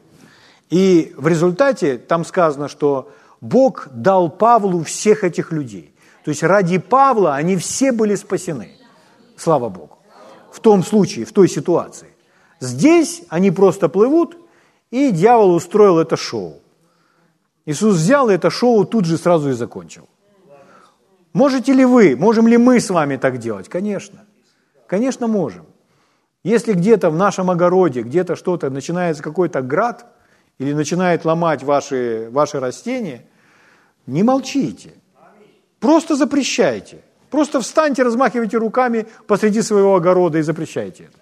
И 0.70 1.14
в 1.18 1.28
результате 1.28 1.98
там 1.98 2.24
сказано, 2.24 2.68
что 2.68 3.12
Бог 3.42 3.88
дал 3.92 4.30
Павлу 4.30 4.84
всех 4.84 5.24
этих 5.24 5.52
людей. 5.52 5.94
То 6.24 6.30
есть 6.30 6.44
ради 6.44 6.78
Павла 6.78 7.36
они 7.36 7.58
все 7.58 7.92
были 7.92 8.16
спасены. 8.16 8.78
Слава 9.36 9.70
Богу. 9.70 9.98
В 10.52 10.60
том 10.60 10.84
случае, 10.84 11.26
в 11.26 11.32
той 11.32 11.48
ситуации. 11.48 12.10
Здесь 12.60 13.24
они 13.30 13.52
просто 13.52 13.90
плывут, 13.90 14.38
и 14.90 15.12
дьявол 15.12 15.54
устроил 15.54 16.00
это 16.00 16.18
шоу. 16.18 16.62
Иисус 17.66 17.96
взял 17.96 18.30
это 18.30 18.50
шоу 18.50 18.86
тут 18.86 19.06
же 19.06 19.18
сразу 19.18 19.50
и 19.50 19.54
закончил. 19.54 20.08
Можете 21.34 21.74
ли 21.74 21.86
вы, 21.86 22.16
можем 22.16 22.48
ли 22.48 22.58
мы 22.58 22.80
с 22.80 22.90
вами 22.90 23.18
так 23.18 23.38
делать? 23.38 23.70
Конечно. 23.70 24.26
Конечно, 24.88 25.28
можем. 25.28 25.66
Если 26.44 26.74
где-то 26.74 27.10
в 27.10 27.16
нашем 27.16 27.52
огороде, 27.52 28.02
где-то 28.02 28.36
что-то, 28.36 28.70
начинается 28.70 29.24
какой-то 29.24 29.62
град– 29.62 30.06
или 30.60 30.74
начинает 30.74 31.26
ломать 31.26 31.64
ваши, 31.64 32.30
ваши 32.32 32.60
растения, 32.60 33.26
не 34.06 34.24
молчите. 34.24 34.94
Просто 35.80 36.16
запрещайте. 36.16 37.04
Просто 37.30 37.60
встаньте, 37.60 38.04
размахивайте 38.04 38.58
руками 38.58 39.06
посреди 39.28 39.62
своего 39.62 39.96
огорода 39.96 40.38
и 40.40 40.42
запрещайте 40.42 41.10
это. 41.10 41.20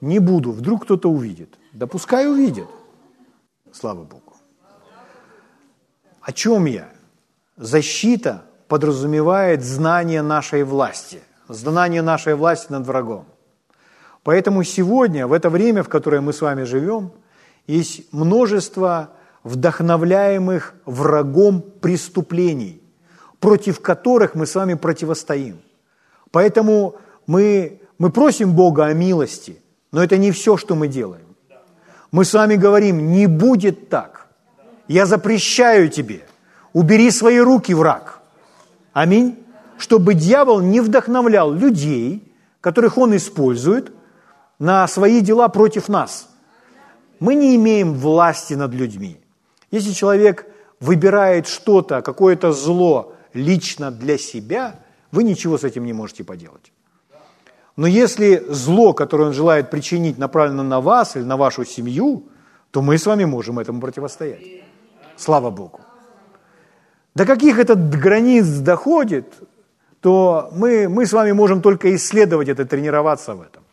Не 0.00 0.18
буду, 0.18 0.52
вдруг 0.52 0.84
кто-то 0.84 1.10
увидит. 1.10 1.58
Да 1.72 1.86
пускай 1.86 2.28
увидит. 2.30 2.68
Слава 3.72 4.04
Богу. 4.04 4.27
О 6.28 6.32
чем 6.32 6.66
я? 6.66 6.90
Защита 7.56 8.42
подразумевает 8.68 9.64
знание 9.64 10.20
нашей 10.20 10.62
власти, 10.62 11.22
знание 11.48 12.02
нашей 12.02 12.34
власти 12.34 12.70
над 12.70 12.86
врагом. 12.86 13.24
Поэтому 14.24 14.62
сегодня, 14.62 15.26
в 15.26 15.32
это 15.32 15.48
время, 15.48 15.82
в 15.82 15.88
которое 15.88 16.20
мы 16.20 16.34
с 16.34 16.42
вами 16.42 16.64
живем, 16.64 17.12
есть 17.66 18.12
множество 18.12 19.08
вдохновляемых 19.42 20.74
врагом 20.84 21.62
преступлений, 21.62 22.82
против 23.40 23.80
которых 23.80 24.34
мы 24.34 24.44
с 24.44 24.54
вами 24.54 24.74
противостоим. 24.74 25.62
Поэтому 26.30 26.96
мы, 27.26 27.80
мы 27.96 28.10
просим 28.10 28.52
Бога 28.52 28.84
о 28.84 28.92
милости, 28.92 29.62
но 29.92 30.04
это 30.04 30.18
не 30.18 30.30
все, 30.32 30.58
что 30.58 30.74
мы 30.74 30.88
делаем. 30.88 31.34
Мы 32.10 32.26
с 32.26 32.34
вами 32.34 32.56
говорим, 32.56 33.12
не 33.12 33.26
будет 33.26 33.88
так. 33.88 34.17
Я 34.88 35.06
запрещаю 35.06 35.88
тебе, 35.88 36.26
убери 36.72 37.10
свои 37.10 37.38
руки, 37.38 37.72
враг. 37.74 38.20
Аминь. 38.92 39.38
Чтобы 39.78 40.14
дьявол 40.14 40.60
не 40.60 40.80
вдохновлял 40.80 41.52
людей, 41.52 42.32
которых 42.60 42.98
он 42.98 43.14
использует– 43.14 43.92
на 44.58 44.86
свои 44.88 45.20
дела 45.20 45.48
против 45.48 45.88
нас. 45.88 46.28
Мы 47.20 47.34
не 47.34 47.56
имеем 47.56 47.94
власти 47.94 48.54
над 48.54 48.72
людьми. 48.74 49.16
Если 49.70 49.92
человек 49.92 50.46
выбирает 50.80 51.46
что-то, 51.46 52.02
какое-то 52.02 52.52
зло 52.52 53.14
лично 53.34 53.90
для 53.90 54.18
себя, 54.18 54.80
вы 55.12 55.24
ничего 55.24 55.58
с 55.58 55.64
этим 55.64 55.84
не 55.84 55.92
можете 55.92 56.24
поделать. 56.24 56.72
Но 57.76 57.86
если 57.86 58.44
зло, 58.48 58.92
которое 58.92 59.24
он 59.28 59.32
желает 59.32 59.70
причинить, 59.70 60.18
направлено 60.18 60.62
на 60.62 60.80
вас 60.80 61.16
или 61.16 61.22
на 61.22 61.36
вашу 61.36 61.64
семью, 61.64 62.28
то 62.70 62.82
мы 62.82 62.98
с 62.98 63.06
вами 63.06 63.24
можем 63.24 63.58
этому 63.58 63.80
противостоять. 63.80 64.64
Слава 65.18 65.50
Богу. 65.50 65.80
До 67.14 67.26
каких 67.26 67.58
это 67.58 67.74
границ 67.74 68.46
доходит, 68.46 69.26
то 70.00 70.48
мы, 70.52 70.88
мы 70.88 71.04
с 71.04 71.12
вами 71.12 71.32
можем 71.32 71.60
только 71.60 71.94
исследовать 71.96 72.48
это, 72.48 72.64
тренироваться 72.64 73.34
в 73.34 73.42
этом. 73.42 73.64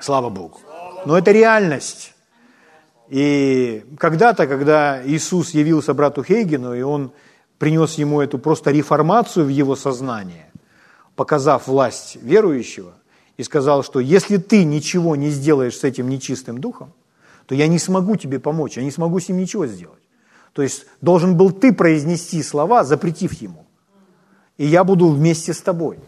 Слава 0.00 0.30
Богу. 0.30 0.58
Но 1.06 1.16
это 1.16 1.30
реальность. 1.30 2.14
И 3.08 3.84
когда-то, 3.98 4.48
когда 4.48 5.00
Иисус 5.06 5.50
явился 5.50 5.94
брату 5.94 6.24
Хейгену, 6.24 6.74
и 6.74 6.82
он 6.82 7.12
принес 7.58 7.94
ему 7.94 8.20
эту 8.20 8.38
просто 8.38 8.72
реформацию 8.72 9.46
в 9.46 9.48
его 9.48 9.76
сознание, 9.76 10.50
показав 11.14 11.68
власть 11.68 12.16
верующего, 12.20 12.92
и 13.36 13.44
сказал, 13.44 13.84
что 13.84 14.00
если 14.00 14.38
ты 14.38 14.64
ничего 14.64 15.14
не 15.14 15.30
сделаешь 15.30 15.78
с 15.78 15.84
этим 15.84 16.08
нечистым 16.08 16.58
духом, 16.58 16.92
то 17.48 17.54
я 17.54 17.66
не 17.66 17.78
смогу 17.78 18.16
тебе 18.16 18.38
помочь, 18.38 18.76
я 18.76 18.82
не 18.82 18.90
смогу 18.90 19.18
с 19.18 19.28
ним 19.28 19.38
ничего 19.38 19.66
сделать. 19.66 20.02
То 20.52 20.60
есть 20.60 20.84
должен 21.00 21.34
был 21.34 21.50
ты 21.50 21.72
произнести 21.72 22.42
слова, 22.42 22.84
запретив 22.84 23.32
ему. 23.40 23.64
И 24.58 24.66
я 24.66 24.84
буду 24.84 25.08
вместе 25.08 25.54
с 25.54 25.62
тобой. 25.62 25.98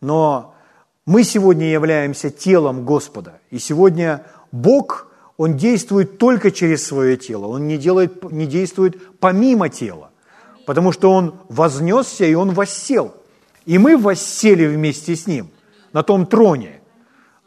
Но 0.00 0.54
мы 1.04 1.22
сегодня 1.22 1.66
являемся 1.66 2.30
телом 2.30 2.86
Господа. 2.86 3.40
И 3.50 3.58
сегодня 3.58 4.24
Бог, 4.52 5.08
Он 5.36 5.58
действует 5.58 6.16
только 6.16 6.50
через 6.50 6.86
свое 6.86 7.18
тело. 7.18 7.44
Он 7.46 7.68
не, 7.68 7.76
делает, 7.76 8.32
не 8.32 8.46
действует 8.46 9.18
помимо 9.18 9.68
тела. 9.68 10.12
Потому 10.64 10.92
что 10.92 11.12
Он 11.12 11.34
вознесся 11.50 12.24
и 12.24 12.32
Он 12.32 12.52
воссел. 12.52 13.14
И 13.66 13.76
мы 13.76 13.98
воссели 13.98 14.66
вместе 14.66 15.14
с 15.14 15.26
Ним 15.26 15.50
на 15.92 16.02
том 16.02 16.24
троне. 16.24 16.80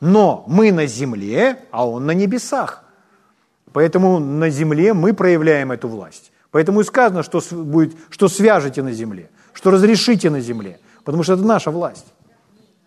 Но 0.01 0.45
мы 0.47 0.71
на 0.71 0.85
земле, 0.85 1.65
а 1.71 1.89
Он 1.89 2.05
на 2.05 2.11
небесах. 2.11 2.83
Поэтому 3.77 4.17
на 4.17 4.49
земле 4.49 4.95
мы 4.95 5.13
проявляем 5.13 5.71
эту 5.71 5.87
власть. 5.87 6.31
Поэтому 6.49 6.81
и 6.81 6.83
сказано, 6.83 7.21
что, 7.21 7.39
будет, 7.51 7.95
что 8.09 8.27
свяжете 8.27 8.81
на 8.81 8.91
земле, 8.91 9.29
что 9.53 9.69
разрешите 9.69 10.31
на 10.31 10.39
земле, 10.39 10.79
потому 11.03 11.21
что 11.21 11.33
это 11.33 11.43
наша 11.43 11.69
власть. 11.69 12.07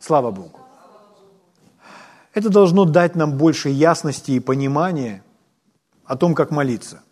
Слава 0.00 0.32
Богу. 0.32 0.58
Это 2.34 2.48
должно 2.48 2.86
дать 2.86 3.14
нам 3.14 3.38
больше 3.38 3.68
ясности 3.68 4.32
и 4.32 4.40
понимания 4.40 5.22
о 6.06 6.16
том, 6.16 6.34
как 6.34 6.50
молиться. 6.50 7.04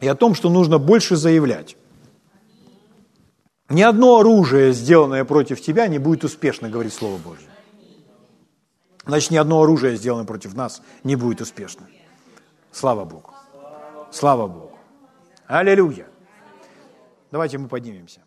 И 0.00 0.08
о 0.08 0.16
том, 0.16 0.34
что 0.34 0.50
нужно 0.50 0.78
больше 0.78 1.14
заявлять. 1.14 1.76
Ни 3.68 3.82
одно 3.82 4.18
оружие, 4.18 4.72
сделанное 4.72 5.24
против 5.24 5.60
тебя, 5.60 5.86
не 5.86 6.00
будет 6.00 6.24
успешно, 6.24 6.68
говорит 6.68 6.92
Слово 6.92 7.18
Божье. 7.18 7.46
Значит, 9.06 9.30
ни 9.30 9.36
одно 9.36 9.62
оружие, 9.62 9.96
сделанное 9.96 10.26
против 10.26 10.54
нас, 10.56 10.82
не 11.04 11.14
будет 11.14 11.40
успешно. 11.40 11.86
Слава 12.72 13.04
Богу. 13.04 13.34
Слава 14.10 14.48
Богу. 14.48 14.78
Аллилуйя. 15.46 16.06
Давайте 17.30 17.58
мы 17.58 17.68
поднимемся. 17.68 18.22